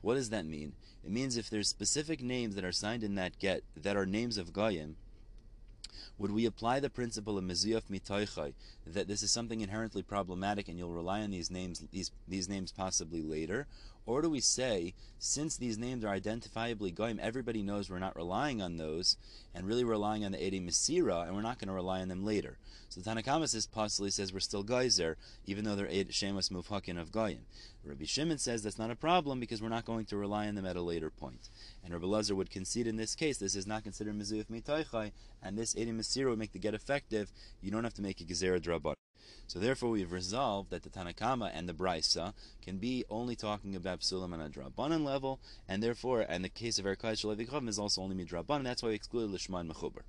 What 0.06 0.14
does 0.14 0.30
that 0.30 0.46
mean? 0.46 0.74
It 1.04 1.10
means 1.10 1.36
if 1.36 1.50
there's 1.50 1.68
specific 1.68 2.22
names 2.22 2.54
that 2.54 2.64
are 2.64 2.70
signed 2.70 3.02
in 3.02 3.16
that 3.16 3.40
get 3.40 3.64
that 3.76 3.96
are 3.96 4.06
names 4.06 4.38
of 4.38 4.52
Goyim, 4.52 4.94
would 6.16 6.30
we 6.30 6.46
apply 6.46 6.78
the 6.78 6.88
principle 6.88 7.36
of 7.36 7.42
mezuyaf 7.42 7.90
mitoichai 7.90 8.52
that 8.86 9.08
this 9.08 9.24
is 9.24 9.32
something 9.32 9.62
inherently 9.62 10.04
problematic 10.04 10.68
and 10.68 10.78
you'll 10.78 10.92
rely 10.92 11.22
on 11.22 11.32
these 11.32 11.50
names 11.50 11.82
these 11.90 12.12
these 12.28 12.48
names 12.48 12.70
possibly 12.70 13.20
later, 13.20 13.66
or 14.06 14.22
do 14.22 14.30
we 14.30 14.38
say 14.38 14.94
since 15.18 15.56
these 15.56 15.76
names 15.76 16.04
are 16.04 16.16
identifiably 16.16 16.94
goyim, 16.94 17.18
everybody 17.20 17.64
knows 17.64 17.90
we're 17.90 17.98
not 17.98 18.14
relying 18.14 18.62
on 18.62 18.76
those 18.76 19.16
and 19.56 19.66
really 19.66 19.82
relying 19.82 20.24
on 20.24 20.30
the 20.30 20.46
edi 20.46 20.60
misira, 20.60 21.26
and 21.26 21.34
we're 21.34 21.42
not 21.42 21.58
going 21.58 21.66
to 21.66 21.74
rely 21.74 22.00
on 22.00 22.06
them 22.06 22.24
later. 22.24 22.58
So 22.88 23.00
the 23.00 23.04
Tanna 23.04 23.22
Kamma 23.22 23.48
says 23.48 23.66
possibly 23.66 24.10
says 24.10 24.32
we're 24.32 24.40
still 24.40 24.62
geyser 24.62 25.16
even 25.44 25.64
though 25.64 25.76
they're 25.76 25.86
shemas 25.86 26.50
mufhakin 26.50 27.00
of 27.00 27.12
goyim. 27.12 27.46
Rabbi 27.84 28.04
Shimon 28.04 28.38
says 28.38 28.62
that's 28.62 28.78
not 28.78 28.90
a 28.90 28.96
problem 28.96 29.38
because 29.38 29.62
we're 29.62 29.68
not 29.68 29.84
going 29.84 30.06
to 30.06 30.16
rely 30.16 30.48
on 30.48 30.54
them 30.54 30.66
at 30.66 30.76
a 30.76 30.82
later 30.82 31.10
point. 31.10 31.48
And 31.84 31.92
Rabbi 31.92 32.06
Lazar 32.06 32.34
would 32.34 32.50
concede 32.50 32.86
in 32.86 32.96
this 32.96 33.14
case 33.14 33.38
this 33.38 33.54
is 33.54 33.66
not 33.66 33.84
considered 33.84 34.18
mizuyif 34.18 34.46
mitaychai, 34.46 35.12
and 35.42 35.56
this 35.56 35.74
edim 35.74 35.98
masira 35.98 36.30
would 36.30 36.38
make 36.38 36.52
the 36.52 36.58
get 36.58 36.74
effective. 36.74 37.30
You 37.60 37.70
don't 37.70 37.84
have 37.84 37.94
to 37.94 38.02
make 38.02 38.20
a 38.20 38.24
gezerah 38.24 38.60
drabat. 38.60 38.94
So 39.48 39.58
therefore, 39.60 39.90
we've 39.90 40.12
resolved 40.12 40.70
that 40.70 40.82
the 40.82 40.90
Tanna 40.90 41.12
Kamma 41.12 41.50
and 41.54 41.68
the 41.68 41.72
Brisa 41.72 42.32
can 42.62 42.78
be 42.78 43.04
only 43.08 43.36
talking 43.36 43.76
about 43.76 44.00
psulim 44.00 44.32
on 44.32 44.40
a 44.40 44.48
drabanan 44.48 45.04
level, 45.04 45.40
and 45.68 45.82
therefore, 45.82 46.20
and 46.28 46.44
the 46.44 46.48
case 46.48 46.78
of 46.78 46.84
Erkai 46.84 47.12
Shalevikhovim 47.12 47.68
is 47.68 47.78
also 47.78 48.02
only 48.02 48.16
midrabanan. 48.16 48.64
That's 48.64 48.82
why 48.82 48.90
we 48.90 48.94
excluded 48.96 49.30
Lishman 49.30 49.70
Mechuber. 49.70 50.02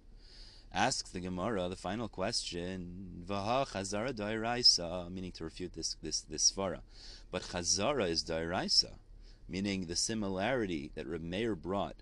Asks 0.74 1.10
the 1.10 1.20
Gemara 1.20 1.70
the 1.70 1.76
final 1.76 2.08
question, 2.08 3.24
Vaha 3.26 3.68
Chazara 3.68 4.14
Dairaisa, 4.14 5.10
meaning 5.12 5.32
to 5.32 5.44
refute 5.44 5.74
this 5.74 5.96
this 6.02 6.22
this 6.22 6.52
svara. 6.52 6.82
But 7.32 7.44
Chazara 7.44 8.10
is 8.10 8.24
Dairaisa, 8.24 9.00
meaning 9.48 9.86
the 9.86 9.96
similarity 9.96 10.92
that 10.96 11.08
Reb 11.08 11.22
Meir 11.22 11.56
brought 11.56 11.96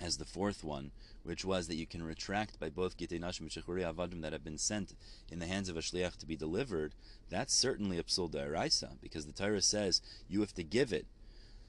as 0.00 0.16
the 0.16 0.24
fourth 0.24 0.64
one, 0.64 0.92
which 1.22 1.44
was 1.44 1.66
that 1.66 1.76
you 1.76 1.86
can 1.86 2.02
retract 2.02 2.58
by 2.58 2.68
both 2.68 2.96
Gitei 2.96 3.20
Nashim 3.20 3.40
and 3.40 3.50
Shechuri 3.50 3.82
Avadim 3.82 4.22
that 4.22 4.32
have 4.32 4.44
been 4.44 4.58
sent 4.58 4.94
in 5.30 5.38
the 5.38 5.46
hands 5.46 5.68
of 5.68 5.76
a 5.76 5.80
Shliach 5.80 6.16
to 6.18 6.26
be 6.26 6.36
delivered, 6.36 6.94
that's 7.28 7.54
certainly 7.54 7.98
a 7.98 8.04
Psul 8.04 8.30
Dairaisa, 8.30 9.00
because 9.02 9.26
the 9.26 9.32
Torah 9.32 9.62
says 9.62 10.00
you 10.28 10.40
have 10.40 10.54
to 10.54 10.64
give 10.64 10.92
it. 10.92 11.06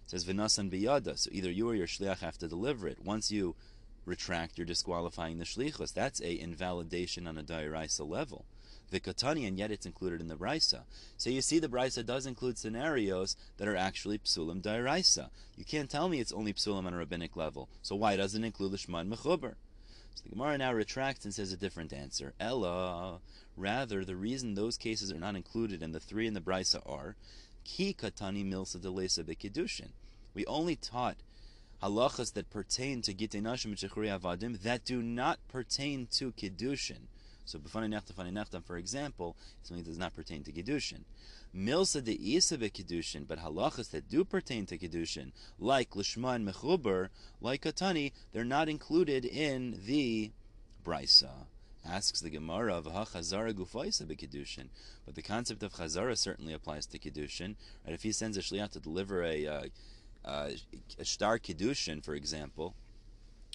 It 0.05 0.11
says 0.11 0.25
Vinasan 0.25 0.71
Biyada, 0.71 1.17
so 1.17 1.29
either 1.31 1.51
you 1.51 1.69
or 1.69 1.75
your 1.75 1.87
Shliach 1.87 2.19
have 2.19 2.37
to 2.39 2.47
deliver 2.47 2.87
it. 2.87 3.03
Once 3.03 3.31
you 3.31 3.55
retract, 4.09 4.57
you're 4.57 4.65
disqualifying 4.65 5.37
the 5.37 5.45
shlichus. 5.45 5.93
That's 5.93 6.21
a 6.21 6.37
invalidation 6.37 7.27
on 7.27 7.37
a 7.37 7.43
dairaisa 7.43 8.07
level. 8.07 8.45
The 8.91 8.99
katani, 8.99 9.47
and 9.47 9.57
yet 9.57 9.71
it's 9.71 9.85
included 9.85 10.19
in 10.19 10.27
the 10.27 10.35
brisa. 10.35 10.81
So 11.15 11.29
you 11.29 11.41
see, 11.41 11.59
the 11.59 11.69
brisa 11.69 12.03
does 12.03 12.25
include 12.25 12.57
scenarios 12.57 13.35
that 13.57 13.67
are 13.67 13.75
actually 13.75 14.17
psulim 14.17 14.61
dairaisa. 14.61 15.29
You 15.55 15.63
can't 15.63 15.89
tell 15.89 16.09
me 16.09 16.19
it's 16.19 16.31
only 16.31 16.53
psulim 16.53 16.87
on 16.87 16.93
a 16.93 16.97
rabbinic 16.97 17.35
level. 17.35 17.69
So 17.83 17.95
why 17.95 18.15
doesn't 18.15 18.43
it 18.43 18.47
include 18.47 18.73
lishman 18.73 19.13
mechuber? 19.13 19.53
So 20.15 20.23
the 20.23 20.29
Gemara 20.31 20.57
now 20.57 20.73
retracts 20.73 21.23
and 21.23 21.33
says 21.33 21.53
a 21.53 21.57
different 21.57 21.93
answer. 21.93 22.33
Ella, 22.39 23.19
rather, 23.55 24.03
the 24.03 24.15
reason 24.15 24.55
those 24.55 24.75
cases 24.75 25.11
are 25.11 25.19
not 25.19 25.35
included 25.35 25.83
in 25.83 25.91
the 25.91 25.99
three 25.99 26.25
in 26.25 26.33
the 26.33 26.41
brisa 26.41 26.81
are 26.85 27.15
ki 27.63 27.93
katani 27.93 28.43
milsa 28.43 28.77
delesa 28.77 29.23
bekidushin. 29.23 29.89
We 30.33 30.45
only 30.47 30.75
taught 30.75 31.17
halachas 31.81 32.33
that 32.33 32.49
pertain 32.49 33.01
to 33.01 33.13
Gitei 33.13 33.41
Nashim 33.41 33.75
Avadim 33.77 34.61
that 34.61 34.85
do 34.85 35.01
not 35.01 35.39
pertain 35.47 36.07
to 36.11 36.31
Kiddushin. 36.31 37.07
So 37.45 37.57
B'fani 37.57 37.89
Nechta 37.89 38.13
Fani 38.13 38.31
Nechtam, 38.31 38.63
for 38.63 38.77
example, 38.77 39.35
something 39.63 39.83
that 39.83 39.89
does 39.89 39.97
not 39.97 40.15
pertain 40.15 40.43
to 40.43 40.51
Kiddushin. 40.51 41.01
Milsa 41.55 42.03
de 42.03 42.13
Isa 42.13 42.57
Kiddushin, 42.57 43.27
but 43.27 43.39
halachas 43.39 43.89
that 43.89 44.07
do 44.07 44.23
pertain 44.23 44.67
to 44.67 44.77
Kiddushin, 44.77 45.31
like 45.57 45.91
Lishma 45.91 46.35
and 46.35 46.47
Mechuber, 46.47 47.09
like 47.41 47.63
Katani, 47.63 48.11
they're 48.31 48.43
not 48.43 48.69
included 48.69 49.25
in 49.25 49.81
the 49.87 50.31
Brisa. 50.85 51.47
Asks 51.83 52.21
the 52.21 52.29
Gemara 52.29 52.75
of 52.75 52.85
ha 52.85 53.05
Chazara 53.05 53.53
Gufaisa 53.53 54.05
Kiddushin, 54.05 54.67
but 55.05 55.15
the 55.15 55.23
concept 55.23 55.63
of 55.63 55.73
Chazara 55.73 56.15
certainly 56.15 56.53
applies 56.53 56.85
to 56.85 56.99
Kiddushin. 56.99 57.55
Right? 57.83 57.95
If 57.95 58.03
he 58.03 58.11
sends 58.11 58.37
a 58.37 58.41
shliach 58.41 58.73
to 58.73 58.79
deliver 58.79 59.23
a 59.23 59.47
uh, 59.47 59.63
uh, 60.29 60.49
a 60.99 61.05
star 61.05 61.39
kiddushin, 61.39 62.03
for 62.03 62.13
example, 62.13 62.75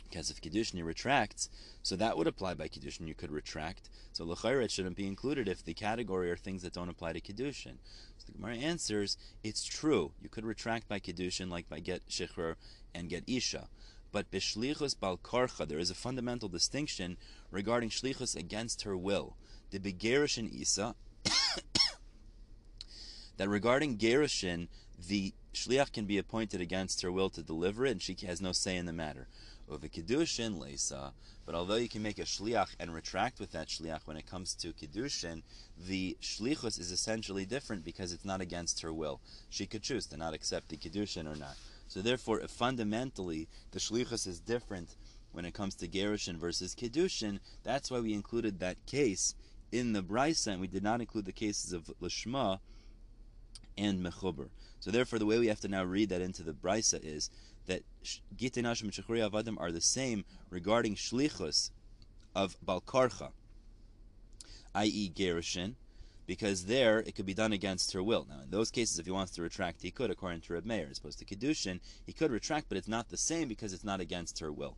because 0.02 0.30
if 0.30 0.40
kiddushin 0.40 0.74
you 0.74 0.84
retract, 0.84 1.48
so 1.82 1.96
that 1.96 2.16
would 2.16 2.26
apply 2.26 2.54
by 2.54 2.68
kiddushin. 2.68 3.06
You 3.06 3.14
could 3.14 3.30
retract. 3.30 3.90
So 4.12 4.24
lechayre 4.24 4.68
shouldn't 4.68 4.96
be 4.96 5.06
included 5.06 5.48
if 5.48 5.64
the 5.64 5.74
category 5.74 6.30
are 6.30 6.36
things 6.36 6.62
that 6.62 6.72
don't 6.72 6.88
apply 6.88 7.12
to 7.12 7.20
kiddushin. 7.20 7.78
So 8.18 8.26
the 8.26 8.32
Gemara 8.32 8.56
answers, 8.56 9.16
it's 9.42 9.64
true. 9.64 10.12
You 10.20 10.28
could 10.28 10.44
retract 10.44 10.88
by 10.88 10.98
kiddushin, 10.98 11.50
like 11.50 11.68
by 11.68 11.80
get 11.80 12.08
shechrer 12.08 12.56
and 12.94 13.08
get 13.08 13.24
isha. 13.26 13.68
But 14.10 14.30
bishlichus 14.30 14.98
bal 14.98 15.18
karcha, 15.18 15.66
there 15.66 15.78
is 15.78 15.90
a 15.90 15.94
fundamental 15.94 16.48
distinction 16.48 17.16
regarding 17.50 17.90
shlichus 17.90 18.36
against 18.36 18.82
her 18.82 18.96
will. 18.96 19.36
The 19.70 19.78
begerish 19.78 20.38
in 20.38 20.48
isa, 20.48 20.94
that 23.36 23.48
regarding 23.48 23.98
gerushin, 23.98 24.68
the 25.08 25.34
shliach 25.55 25.92
can 25.92 26.05
be 26.05 26.18
appointed 26.18 26.61
against 26.61 27.02
her 27.02 27.11
will 27.11 27.30
to 27.30 27.42
deliver 27.42 27.86
it, 27.86 27.92
and 27.92 28.02
she 28.02 28.16
has 28.26 28.40
no 28.40 28.52
say 28.52 28.76
in 28.76 28.86
the 28.86 28.92
matter. 28.92 29.28
Over 29.68 29.88
kiddushin 29.88 30.59
leisa, 30.59 31.12
but 31.46 31.55
although 31.55 31.76
you 31.76 31.88
can 31.88 32.02
make 32.02 32.18
a 32.18 32.22
shliach 32.22 32.74
and 32.78 32.94
retract 32.94 33.40
with 33.40 33.52
that 33.52 33.68
shliach 33.68 34.07
when 34.07 34.16
it 34.16 34.26
comes 34.26 34.55
to 34.57 34.72
kiddushin, 34.72 35.42
the 35.78 36.16
shlichus 36.20 36.78
is 36.78 36.90
essentially 36.90 37.46
different 37.46 37.84
because 37.84 38.12
it's 38.12 38.24
not 38.24 38.40
against 38.40 38.82
her 38.82 38.92
will. 38.92 39.20
She 39.48 39.66
could 39.66 39.82
choose 39.82 40.07
to 40.07 40.16
not 40.16 40.34
accept 40.34 40.68
the 40.68 40.76
kiddushin 40.76 41.26
or 41.32 41.36
not. 41.36 41.57
So 41.88 42.02
therefore, 42.02 42.40
fundamentally, 42.48 43.48
the 43.70 43.78
shlichus 43.78 44.26
is 44.26 44.40
different 44.40 44.96
when 45.32 45.44
it 45.44 45.55
comes 45.55 45.74
to 45.76 45.88
gerushin 45.88 46.36
versus 46.36 46.74
kiddushin. 46.74 47.40
That's 47.62 47.90
why 47.90 48.00
we 48.00 48.14
included 48.14 48.61
that 48.61 48.84
case 48.86 49.34
in 49.72 49.92
the 49.92 50.02
brisa, 50.02 50.48
and 50.48 50.61
we 50.61 50.66
did 50.66 50.82
not 50.82 51.00
include 51.00 51.24
the 51.24 51.32
cases 51.32 51.72
of 51.72 51.90
lishma 52.00 52.61
and 53.76 54.05
mechuber. 54.05 54.48
So 54.85 54.91
therefore, 54.91 55.18
the 55.18 55.24
way 55.24 55.39
we 55.39 55.47
have 55.47 55.61
to 55.61 55.68
now 55.68 55.82
read 55.82 56.11
that 56.11 56.20
into 56.20 56.43
the 56.43 56.53
brisa 56.53 57.03
is 57.03 57.30
that 57.64 57.80
Gitei 58.37 58.62
Nashim 58.62 58.82
and 58.82 58.93
Shechuri 58.93 59.26
Avadim 59.26 59.59
are 59.59 59.72
the 59.72 59.80
same 59.80 60.26
regarding 60.51 60.95
shlichus 60.95 61.70
of 62.35 62.59
Balkarcha, 62.62 63.30
i.e. 64.74 65.11
Gerushin, 65.16 65.76
because 66.26 66.66
there 66.66 66.99
it 66.99 67.14
could 67.14 67.24
be 67.24 67.32
done 67.32 67.55
against 67.55 67.95
her 67.95 68.03
will. 68.03 68.26
Now, 68.28 68.43
in 68.43 68.51
those 68.51 68.70
cases, 68.70 68.99
if 68.99 69.07
he 69.07 69.11
wants 69.11 69.32
to 69.37 69.43
retract, 69.43 69.80
he 69.80 69.91
could, 69.91 70.11
according 70.11 70.43
to 70.43 70.53
Reb 70.53 70.66
Meir. 70.66 70.89
As 70.91 70.99
opposed 70.99 71.18
to 71.20 71.24
Kiddushin, 71.24 71.80
he 72.05 72.12
could 72.12 72.30
retract, 72.30 72.68
but 72.68 72.76
it's 72.76 72.87
not 72.87 73.09
the 73.09 73.16
same 73.16 73.49
because 73.49 73.72
it's 73.72 73.85
not 73.85 74.01
against 74.01 74.41
her 74.41 74.53
will. 74.53 74.76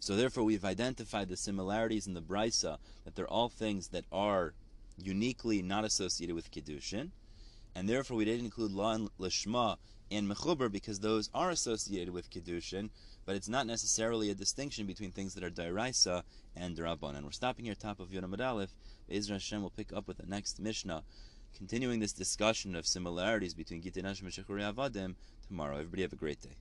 So 0.00 0.16
therefore, 0.16 0.44
we've 0.44 0.64
identified 0.64 1.28
the 1.28 1.36
similarities 1.36 2.06
in 2.06 2.14
the 2.14 2.22
Brisa, 2.22 2.78
that 3.04 3.16
they're 3.16 3.28
all 3.28 3.50
things 3.50 3.88
that 3.88 4.06
are 4.10 4.54
uniquely 4.96 5.60
not 5.60 5.84
associated 5.84 6.34
with 6.34 6.50
Kiddushin, 6.50 7.10
and 7.78 7.88
therefore 7.88 8.16
we 8.16 8.24
didn't 8.24 8.44
include 8.44 8.72
La 8.72 8.94
and 8.94 9.08
Lishma 9.20 9.76
and 10.10 10.28
Mechuber 10.28 10.70
because 10.70 10.98
those 10.98 11.30
are 11.32 11.50
associated 11.50 12.12
with 12.12 12.28
Kiddushin, 12.28 12.90
but 13.24 13.36
it's 13.36 13.48
not 13.48 13.68
necessarily 13.68 14.30
a 14.30 14.34
distinction 14.34 14.84
between 14.84 15.12
things 15.12 15.32
that 15.34 15.44
are 15.44 15.50
Dairaisa 15.50 16.24
and 16.56 16.76
Darabban. 16.76 17.14
And 17.14 17.24
we're 17.24 17.30
stopping 17.30 17.66
here 17.66 17.76
top 17.76 18.00
of 18.00 18.12
Yonah 18.12 18.44
Aleph. 18.44 18.74
Ezra 19.08 19.36
Hashem 19.36 19.62
will 19.62 19.70
pick 19.70 19.92
up 19.92 20.08
with 20.08 20.16
the 20.16 20.26
next 20.26 20.58
Mishnah 20.58 21.04
continuing 21.56 22.00
this 22.00 22.12
discussion 22.12 22.74
of 22.74 22.84
similarities 22.84 23.54
between 23.54 23.80
Gitei 23.80 24.02
Nashim 24.02 24.22
and 24.22 24.32
Shechuri 24.32 24.74
Avadim 24.74 25.14
tomorrow. 25.46 25.76
Everybody 25.76 26.02
have 26.02 26.12
a 26.12 26.16
great 26.16 26.40
day. 26.40 26.56